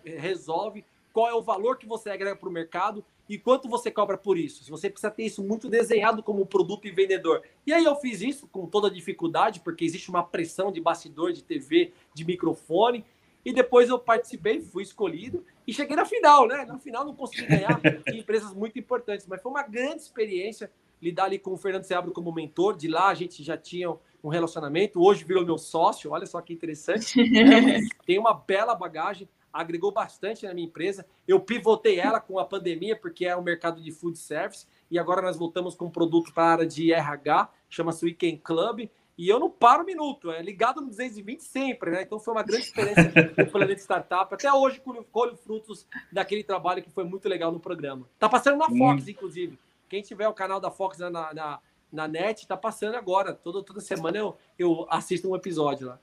resolve, 0.04 0.84
qual 1.12 1.28
é 1.28 1.34
o 1.34 1.42
valor 1.42 1.76
que 1.76 1.88
você 1.88 2.08
agrega 2.08 2.36
para 2.36 2.48
o 2.48 2.52
mercado 2.52 3.04
e 3.28 3.38
quanto 3.38 3.68
você 3.68 3.90
cobra 3.90 4.18
por 4.18 4.36
isso. 4.36 4.64
Se 4.64 4.70
você 4.70 4.90
precisa 4.90 5.10
ter 5.10 5.24
isso 5.24 5.42
muito 5.42 5.68
desenhado 5.68 6.22
como 6.22 6.44
produto 6.44 6.86
e 6.86 6.90
vendedor. 6.90 7.42
E 7.66 7.72
aí 7.72 7.84
eu 7.84 7.96
fiz 7.96 8.20
isso 8.20 8.46
com 8.48 8.66
toda 8.66 8.90
dificuldade, 8.90 9.60
porque 9.60 9.84
existe 9.84 10.10
uma 10.10 10.22
pressão 10.22 10.72
de 10.72 10.80
bastidor, 10.80 11.32
de 11.32 11.42
TV, 11.42 11.92
de 12.14 12.24
microfone. 12.24 13.04
E 13.44 13.52
depois 13.52 13.88
eu 13.88 13.98
participei, 13.98 14.60
fui 14.60 14.82
escolhido 14.82 15.44
e 15.66 15.72
cheguei 15.72 15.96
na 15.96 16.04
final, 16.04 16.46
né? 16.46 16.64
Na 16.64 16.78
final 16.78 17.04
não 17.04 17.14
consegui 17.14 17.46
ganhar, 17.46 17.80
tinha 18.06 18.20
empresas 18.20 18.52
muito 18.54 18.78
importantes, 18.78 19.26
mas 19.26 19.42
foi 19.42 19.50
uma 19.50 19.62
grande 19.62 20.02
experiência 20.02 20.70
lidar 21.00 21.24
ali 21.24 21.38
com 21.38 21.52
o 21.52 21.56
Fernando 21.56 21.82
Seabro 21.82 22.12
como 22.12 22.32
mentor. 22.32 22.76
De 22.76 22.86
lá 22.86 23.08
a 23.08 23.14
gente 23.14 23.42
já 23.42 23.56
tinha 23.56 23.92
um 24.22 24.28
relacionamento, 24.28 25.02
hoje 25.02 25.24
virou 25.24 25.44
meu 25.44 25.58
sócio, 25.58 26.12
olha 26.12 26.26
só 26.26 26.40
que 26.40 26.52
interessante. 26.52 27.20
É, 27.42 27.80
tem 28.06 28.18
uma 28.18 28.34
bela 28.34 28.74
bagagem 28.74 29.28
agregou 29.52 29.92
bastante 29.92 30.46
na 30.46 30.54
minha 30.54 30.66
empresa. 30.66 31.06
Eu 31.26 31.40
pivotei 31.40 31.98
ela 31.98 32.20
com 32.20 32.38
a 32.38 32.44
pandemia, 32.44 32.96
porque 32.96 33.26
é 33.26 33.36
o 33.36 33.40
um 33.40 33.42
mercado 33.42 33.80
de 33.80 33.92
food 33.92 34.18
service, 34.18 34.66
e 34.90 34.98
agora 34.98 35.20
nós 35.22 35.36
voltamos 35.36 35.74
com 35.74 35.86
um 35.86 35.90
produto 35.90 36.32
para 36.32 36.44
a 36.44 36.52
área 36.52 36.66
de 36.66 36.92
RH, 36.92 37.50
chama-se 37.68 38.04
Weekend 38.04 38.38
Club, 38.38 38.88
e 39.16 39.28
eu 39.28 39.38
não 39.38 39.50
paro 39.50 39.82
um 39.82 39.86
minuto, 39.86 40.30
é 40.30 40.40
ligado 40.42 40.80
no 40.80 40.88
220 40.88 41.40
sempre, 41.42 41.90
né? 41.90 42.02
Então 42.02 42.18
foi 42.18 42.32
uma 42.32 42.42
grande 42.42 42.64
experiência 42.64 43.12
no 43.36 43.50
Planeta 43.50 43.80
Startup. 43.80 44.34
Até 44.34 44.52
hoje 44.52 44.82
colho, 45.10 45.36
frutos 45.36 45.86
daquele 46.10 46.42
trabalho 46.42 46.82
que 46.82 46.90
foi 46.90 47.04
muito 47.04 47.28
legal 47.28 47.52
no 47.52 47.60
programa. 47.60 48.08
Tá 48.18 48.28
passando 48.28 48.58
na 48.58 48.66
Fox, 48.66 49.04
hum. 49.04 49.10
inclusive. 49.10 49.58
Quem 49.88 50.00
tiver 50.02 50.26
o 50.26 50.32
canal 50.32 50.58
da 50.58 50.70
Fox 50.70 50.98
na, 50.98 51.10
na, 51.10 51.60
na 51.92 52.08
net, 52.08 52.46
tá 52.46 52.56
passando 52.56 52.96
agora. 52.96 53.34
Toda, 53.34 53.62
toda 53.62 53.80
semana 53.80 54.16
eu, 54.16 54.36
eu 54.58 54.86
assisto 54.88 55.30
um 55.30 55.36
episódio 55.36 55.88
lá. 55.88 56.00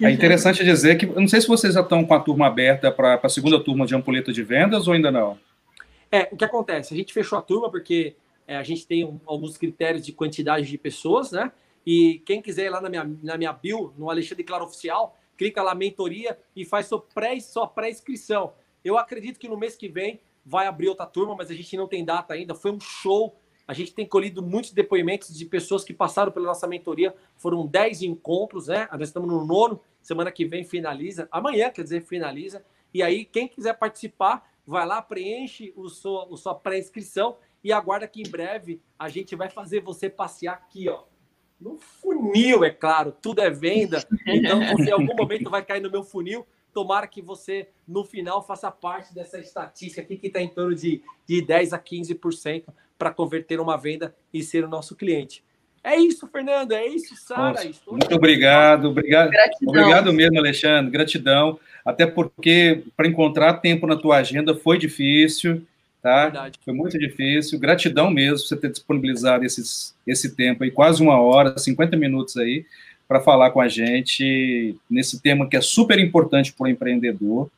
É 0.00 0.10
interessante 0.10 0.64
dizer 0.64 0.96
que, 0.96 1.06
não 1.06 1.26
sei 1.26 1.40
se 1.40 1.48
vocês 1.48 1.74
já 1.74 1.80
estão 1.80 2.04
com 2.04 2.14
a 2.14 2.20
turma 2.20 2.46
aberta 2.46 2.90
para 2.92 3.20
a 3.22 3.28
segunda 3.28 3.62
turma 3.62 3.84
de 3.84 3.94
ampulheta 3.94 4.32
de 4.32 4.42
vendas 4.42 4.86
ou 4.86 4.94
ainda 4.94 5.10
não. 5.10 5.38
É, 6.10 6.28
o 6.30 6.36
que 6.36 6.44
acontece? 6.44 6.94
A 6.94 6.96
gente 6.96 7.12
fechou 7.12 7.38
a 7.38 7.42
turma 7.42 7.70
porque 7.70 8.14
é, 8.46 8.56
a 8.56 8.62
gente 8.62 8.86
tem 8.86 9.04
um, 9.04 9.18
alguns 9.26 9.56
critérios 9.56 10.04
de 10.04 10.12
quantidade 10.12 10.66
de 10.66 10.78
pessoas, 10.78 11.32
né? 11.32 11.50
E 11.84 12.22
quem 12.24 12.40
quiser 12.40 12.66
ir 12.66 12.70
lá 12.70 12.80
na 12.80 12.88
minha, 12.88 13.10
na 13.22 13.36
minha 13.36 13.52
bio, 13.52 13.92
no 13.98 14.08
Alexandre 14.08 14.44
Claro 14.44 14.64
Oficial, 14.64 15.18
clica 15.36 15.62
lá 15.62 15.74
mentoria 15.74 16.38
e 16.54 16.64
faz 16.64 16.86
sua 16.86 17.00
pré, 17.00 17.36
pré-inscrição. 17.74 18.52
Eu 18.84 18.96
acredito 18.98 19.38
que 19.38 19.48
no 19.48 19.56
mês 19.56 19.74
que 19.74 19.88
vem 19.88 20.20
vai 20.44 20.66
abrir 20.66 20.88
outra 20.88 21.06
turma, 21.06 21.34
mas 21.36 21.50
a 21.50 21.54
gente 21.54 21.76
não 21.76 21.88
tem 21.88 22.04
data 22.04 22.34
ainda. 22.34 22.54
Foi 22.54 22.70
um 22.70 22.80
show 22.80 23.36
a 23.66 23.72
gente 23.72 23.94
tem 23.94 24.06
colhido 24.06 24.42
muitos 24.42 24.72
depoimentos 24.72 25.34
de 25.36 25.44
pessoas 25.44 25.84
que 25.84 25.92
passaram 25.92 26.32
pela 26.32 26.46
nossa 26.46 26.66
mentoria. 26.66 27.14
Foram 27.36 27.66
10 27.66 28.02
encontros, 28.02 28.66
né? 28.66 28.88
Nós 28.92 29.08
estamos 29.08 29.28
no 29.28 29.44
nono. 29.44 29.80
Semana 30.00 30.32
que 30.32 30.44
vem 30.44 30.64
finaliza. 30.64 31.28
Amanhã, 31.30 31.70
quer 31.70 31.82
dizer, 31.82 32.02
finaliza. 32.02 32.64
E 32.92 33.02
aí, 33.02 33.24
quem 33.24 33.46
quiser 33.46 33.78
participar, 33.78 34.50
vai 34.66 34.86
lá, 34.86 35.00
preenche 35.00 35.72
o 35.76 35.88
sua, 35.88 36.28
a 36.32 36.36
sua 36.36 36.54
pré-inscrição 36.54 37.36
e 37.62 37.72
aguarda 37.72 38.08
que 38.08 38.20
em 38.20 38.28
breve 38.28 38.80
a 38.98 39.08
gente 39.08 39.36
vai 39.36 39.48
fazer 39.48 39.80
você 39.80 40.10
passear 40.10 40.54
aqui, 40.54 40.88
ó. 40.88 41.04
No 41.60 41.78
funil, 41.78 42.64
é 42.64 42.70
claro, 42.70 43.12
tudo 43.22 43.40
é 43.40 43.48
venda. 43.48 44.04
Então, 44.26 44.58
você 44.76 44.90
em 44.90 44.92
algum 44.92 45.14
momento 45.14 45.48
vai 45.48 45.64
cair 45.64 45.80
no 45.80 45.90
meu 45.90 46.02
funil. 46.02 46.44
Tomara 46.74 47.06
que 47.06 47.22
você, 47.22 47.68
no 47.86 48.02
final, 48.02 48.42
faça 48.44 48.70
parte 48.70 49.14
dessa 49.14 49.38
estatística 49.38 50.00
aqui 50.00 50.16
que 50.16 50.26
está 50.26 50.40
em 50.40 50.48
torno 50.48 50.74
de, 50.74 51.04
de 51.24 51.40
10 51.40 51.72
a 51.72 51.78
15% 51.78 52.64
para 53.02 53.10
converter 53.10 53.58
uma 53.58 53.76
venda 53.76 54.14
e 54.32 54.44
ser 54.44 54.64
o 54.64 54.68
nosso 54.68 54.94
cliente. 54.94 55.42
É 55.82 55.96
isso, 55.96 56.28
Fernando, 56.28 56.70
é 56.70 56.86
isso, 56.86 57.16
Sara. 57.16 57.60
Muito 57.90 58.14
obrigado, 58.14 58.90
obrigado. 58.90 59.30
Gratidão. 59.30 59.74
Obrigado 59.74 60.12
mesmo, 60.12 60.38
Alexandre, 60.38 60.92
gratidão. 60.92 61.58
Até 61.84 62.06
porque 62.06 62.84
para 62.96 63.08
encontrar 63.08 63.54
tempo 63.54 63.88
na 63.88 63.96
tua 63.96 64.18
agenda 64.18 64.54
foi 64.54 64.78
difícil, 64.78 65.66
Tá? 66.00 66.24
Verdade. 66.24 66.58
Foi 66.64 66.74
muito 66.74 66.98
difícil. 66.98 67.60
Gratidão 67.60 68.10
mesmo 68.10 68.38
por 68.38 68.48
você 68.48 68.56
ter 68.56 68.70
disponibilizado 68.70 69.44
esses, 69.44 69.94
esse 70.04 70.34
tempo 70.34 70.64
aí, 70.64 70.70
quase 70.70 71.00
uma 71.00 71.20
hora, 71.20 71.56
50 71.56 71.96
minutos 71.96 72.36
aí, 72.36 72.64
para 73.06 73.20
falar 73.20 73.50
com 73.50 73.60
a 73.60 73.68
gente 73.68 74.76
nesse 74.90 75.20
tema 75.20 75.48
que 75.48 75.56
é 75.56 75.60
super 75.60 76.00
importante 76.00 76.52
para 76.52 76.64
o 76.64 76.68
empreendedor, 76.68 77.48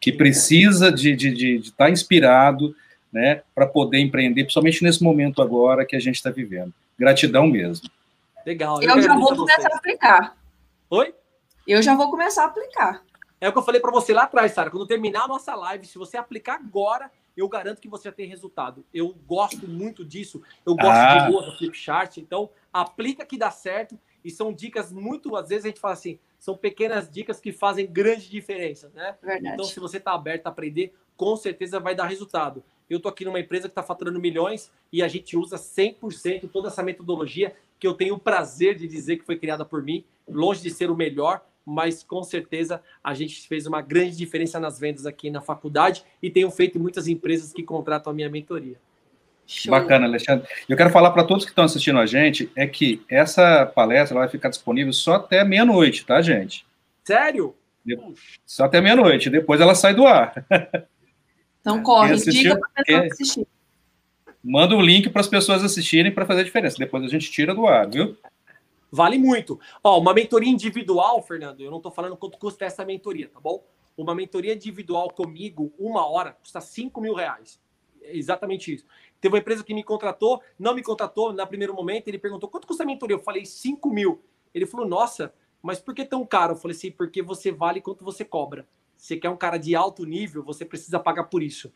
que 0.00 0.12
precisa 0.12 0.92
de 0.92 1.10
estar 1.10 1.30
de, 1.30 1.34
de, 1.34 1.58
de 1.58 1.72
tá 1.72 1.90
inspirado 1.90 2.74
né, 3.12 3.42
para 3.54 3.66
poder 3.66 3.98
empreender, 3.98 4.44
principalmente 4.44 4.82
nesse 4.82 5.02
momento 5.02 5.42
agora 5.42 5.84
que 5.84 5.96
a 5.96 6.00
gente 6.00 6.16
está 6.16 6.30
vivendo. 6.30 6.72
Gratidão 6.98 7.46
mesmo. 7.46 7.88
Legal. 8.44 8.82
Eu, 8.82 8.96
eu 8.96 9.02
já 9.02 9.14
vou 9.14 9.36
começar 9.36 9.72
a 9.72 9.76
aplicar. 9.76 10.36
Oi? 10.90 11.14
Eu 11.66 11.82
já 11.82 11.94
vou 11.94 12.10
começar 12.10 12.44
a 12.44 12.46
aplicar. 12.46 13.02
É 13.40 13.48
o 13.48 13.52
que 13.52 13.58
eu 13.58 13.62
falei 13.62 13.80
para 13.80 13.90
você 13.90 14.12
lá 14.12 14.24
atrás, 14.24 14.52
Sara. 14.52 14.70
Quando 14.70 14.86
terminar 14.86 15.24
a 15.24 15.28
nossa 15.28 15.54
live, 15.54 15.86
se 15.86 15.96
você 15.96 16.16
aplicar 16.16 16.56
agora, 16.56 17.10
eu 17.36 17.48
garanto 17.48 17.80
que 17.80 17.88
você 17.88 18.08
já 18.08 18.12
tem 18.12 18.28
resultado. 18.28 18.84
Eu 18.92 19.14
gosto 19.26 19.66
muito 19.66 20.04
disso. 20.04 20.42
Eu 20.64 20.74
gosto 20.74 20.90
ah. 20.90 21.18
de 21.18 21.30
boa 21.30 21.42
do 21.44 21.56
Flipchart. 21.56 22.18
Então, 22.18 22.50
aplica 22.72 23.24
que 23.24 23.38
dá 23.38 23.50
certo. 23.50 23.98
E 24.24 24.30
são 24.30 24.52
dicas 24.52 24.92
muito, 24.92 25.36
às 25.36 25.48
vezes 25.48 25.64
a 25.64 25.68
gente 25.68 25.80
fala 25.80 25.94
assim, 25.94 26.18
são 26.38 26.56
pequenas 26.56 27.10
dicas 27.10 27.40
que 27.40 27.52
fazem 27.52 27.86
grande 27.86 28.28
diferença, 28.28 28.90
né? 28.94 29.16
Verdade. 29.22 29.54
Então, 29.54 29.64
se 29.64 29.78
você 29.78 29.98
está 29.98 30.12
aberto 30.12 30.46
a 30.46 30.50
aprender, 30.50 30.94
com 31.16 31.36
certeza 31.36 31.78
vai 31.78 31.94
dar 31.94 32.06
resultado. 32.06 32.64
Eu 32.88 32.96
estou 32.96 33.10
aqui 33.10 33.24
numa 33.24 33.38
empresa 33.38 33.68
que 33.68 33.72
está 33.72 33.82
faturando 33.82 34.18
milhões 34.18 34.70
e 34.92 35.02
a 35.02 35.08
gente 35.08 35.36
usa 35.36 35.56
100% 35.56 36.50
toda 36.50 36.68
essa 36.68 36.82
metodologia 36.82 37.54
que 37.78 37.86
eu 37.86 37.94
tenho 37.94 38.14
o 38.14 38.18
prazer 38.18 38.76
de 38.76 38.88
dizer 38.88 39.16
que 39.18 39.24
foi 39.24 39.36
criada 39.36 39.64
por 39.64 39.82
mim, 39.82 40.04
longe 40.28 40.60
de 40.62 40.70
ser 40.70 40.90
o 40.90 40.96
melhor, 40.96 41.44
mas 41.64 42.02
com 42.02 42.22
certeza 42.22 42.82
a 43.02 43.14
gente 43.14 43.46
fez 43.46 43.66
uma 43.66 43.80
grande 43.80 44.16
diferença 44.16 44.58
nas 44.58 44.78
vendas 44.78 45.06
aqui 45.06 45.30
na 45.30 45.40
faculdade 45.40 46.04
e 46.22 46.30
tenho 46.30 46.50
feito 46.50 46.80
muitas 46.80 47.06
empresas 47.06 47.52
que 47.52 47.62
contratam 47.62 48.10
a 48.10 48.14
minha 48.14 48.28
mentoria. 48.28 48.80
Show. 49.50 49.72
Bacana, 49.72 50.06
Alexandre. 50.06 50.46
Eu 50.68 50.76
quero 50.76 50.90
falar 50.90 51.10
para 51.10 51.24
todos 51.24 51.44
que 51.44 51.50
estão 51.50 51.64
assistindo 51.64 51.98
a 51.98 52.06
gente 52.06 52.48
é 52.54 52.68
que 52.68 53.02
essa 53.08 53.66
palestra 53.66 54.16
vai 54.16 54.28
ficar 54.28 54.48
disponível 54.48 54.92
só 54.92 55.14
até 55.14 55.42
meia-noite, 55.42 56.06
tá, 56.06 56.22
gente? 56.22 56.64
Sério? 57.02 57.56
Só 58.46 58.66
até 58.66 58.80
meia-noite, 58.80 59.28
depois 59.28 59.60
ela 59.60 59.74
sai 59.74 59.92
do 59.92 60.06
ar. 60.06 60.32
Então 61.60 61.82
corre, 61.82 62.16
diga 62.16 62.58
para 62.58 62.84
quem... 62.84 62.96
assistir. 62.96 63.46
Manda 64.42 64.74
um 64.74 64.80
link 64.80 65.10
para 65.10 65.20
as 65.20 65.28
pessoas 65.28 65.62
assistirem 65.62 66.10
para 66.10 66.24
fazer 66.24 66.40
a 66.40 66.44
diferença. 66.44 66.78
Depois 66.78 67.04
a 67.04 67.08
gente 67.08 67.30
tira 67.30 67.54
do 67.54 67.66
ar, 67.66 67.86
viu? 67.90 68.16
Vale 68.90 69.18
muito. 69.18 69.60
Ó, 69.84 70.00
uma 70.00 70.14
mentoria 70.14 70.48
individual, 70.48 71.20
Fernando, 71.22 71.60
eu 71.60 71.70
não 71.70 71.76
estou 71.76 71.92
falando 71.92 72.16
quanto 72.16 72.38
custa 72.38 72.64
essa 72.64 72.84
mentoria, 72.84 73.28
tá 73.28 73.38
bom? 73.38 73.62
Uma 73.94 74.14
mentoria 74.14 74.54
individual 74.54 75.10
comigo, 75.10 75.70
uma 75.78 76.08
hora, 76.08 76.32
custa 76.32 76.60
5 76.60 76.98
mil 77.00 77.14
reais. 77.14 77.60
É 78.00 78.16
exatamente 78.16 78.72
isso. 78.72 78.86
Teve 79.20 79.34
uma 79.34 79.40
empresa 79.40 79.62
que 79.62 79.74
me 79.74 79.84
contratou, 79.84 80.42
não 80.58 80.74
me 80.74 80.82
contratou 80.82 81.32
no 81.32 81.46
primeiro 81.46 81.74
momento, 81.74 82.08
ele 82.08 82.18
perguntou 82.18 82.48
quanto 82.48 82.66
custa 82.66 82.82
a 82.82 82.86
mentoria? 82.86 83.16
Eu 83.16 83.20
falei 83.20 83.44
5 83.44 83.90
mil. 83.90 84.22
Ele 84.54 84.66
falou, 84.66 84.86
nossa, 84.86 85.32
mas 85.62 85.78
por 85.78 85.94
que 85.94 86.04
tão 86.04 86.24
caro? 86.24 86.54
Eu 86.54 86.56
falei 86.56 86.76
assim, 86.76 86.90
porque 86.90 87.22
você 87.22 87.52
vale 87.52 87.80
quanto 87.80 88.04
você 88.04 88.24
cobra. 88.24 88.66
Você 88.96 89.16
quer 89.16 89.30
um 89.30 89.36
cara 89.36 89.58
de 89.58 89.74
alto 89.74 90.04
nível, 90.04 90.42
você 90.42 90.64
precisa 90.64 90.98
pagar 90.98 91.24
por 91.24 91.42
isso. 91.42 91.72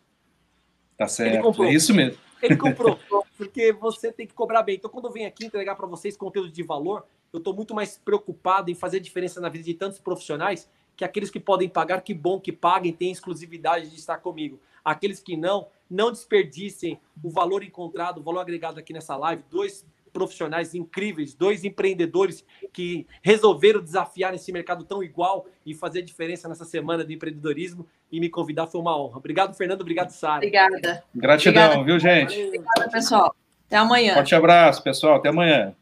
Tá 0.96 1.08
certo, 1.08 1.64
é 1.64 1.72
isso 1.72 1.92
mesmo. 1.92 2.18
Ele 2.40 2.56
comprou, 2.56 2.98
porque 3.36 3.72
você 3.72 4.12
tem 4.12 4.26
que 4.26 4.34
cobrar 4.34 4.62
bem. 4.62 4.76
Então, 4.76 4.90
quando 4.90 5.06
eu 5.06 5.12
venho 5.12 5.26
aqui 5.26 5.46
entregar 5.46 5.74
para 5.74 5.86
vocês 5.86 6.16
conteúdo 6.16 6.50
de 6.50 6.62
valor, 6.62 7.04
eu 7.32 7.38
estou 7.38 7.54
muito 7.54 7.74
mais 7.74 7.98
preocupado 7.98 8.70
em 8.70 8.74
fazer 8.74 9.00
diferença 9.00 9.40
na 9.40 9.48
vida 9.48 9.64
de 9.64 9.74
tantos 9.74 9.98
profissionais 9.98 10.68
que 10.96 11.04
aqueles 11.04 11.30
que 11.30 11.40
podem 11.40 11.68
pagar, 11.68 12.02
que 12.02 12.14
bom 12.14 12.38
que 12.38 12.52
paguem, 12.52 12.92
têm 12.92 13.10
exclusividade 13.10 13.90
de 13.90 13.96
estar 13.96 14.18
comigo. 14.18 14.60
Aqueles 14.84 15.20
que 15.20 15.36
não, 15.36 15.66
não 15.90 16.10
desperdicem 16.10 16.98
o 17.22 17.30
valor 17.30 17.62
encontrado, 17.62 18.18
o 18.18 18.22
valor 18.22 18.40
agregado 18.40 18.78
aqui 18.78 18.92
nessa 18.92 19.16
live. 19.16 19.42
Dois 19.50 19.84
profissionais 20.12 20.74
incríveis, 20.74 21.34
dois 21.34 21.64
empreendedores 21.64 22.44
que 22.72 23.04
resolveram 23.20 23.82
desafiar 23.82 24.30
nesse 24.32 24.52
mercado 24.52 24.84
tão 24.84 25.02
igual 25.02 25.46
e 25.66 25.74
fazer 25.74 26.02
diferença 26.02 26.48
nessa 26.48 26.64
semana 26.64 27.04
de 27.04 27.12
empreendedorismo 27.14 27.84
e 28.12 28.20
me 28.20 28.28
convidar 28.28 28.68
foi 28.68 28.80
uma 28.80 28.96
honra. 28.96 29.18
Obrigado, 29.18 29.54
Fernando. 29.56 29.80
Obrigado, 29.80 30.10
Sara. 30.10 30.36
Obrigada. 30.36 31.04
Gratidão, 31.14 31.80
Obrigada. 31.80 31.84
viu, 31.84 31.98
gente? 31.98 32.44
Obrigada, 32.44 32.90
pessoal. 32.90 33.34
Até 33.66 33.76
amanhã. 33.76 34.14
Forte 34.14 34.34
abraço, 34.36 34.82
pessoal. 34.84 35.16
Até 35.16 35.30
amanhã. 35.30 35.74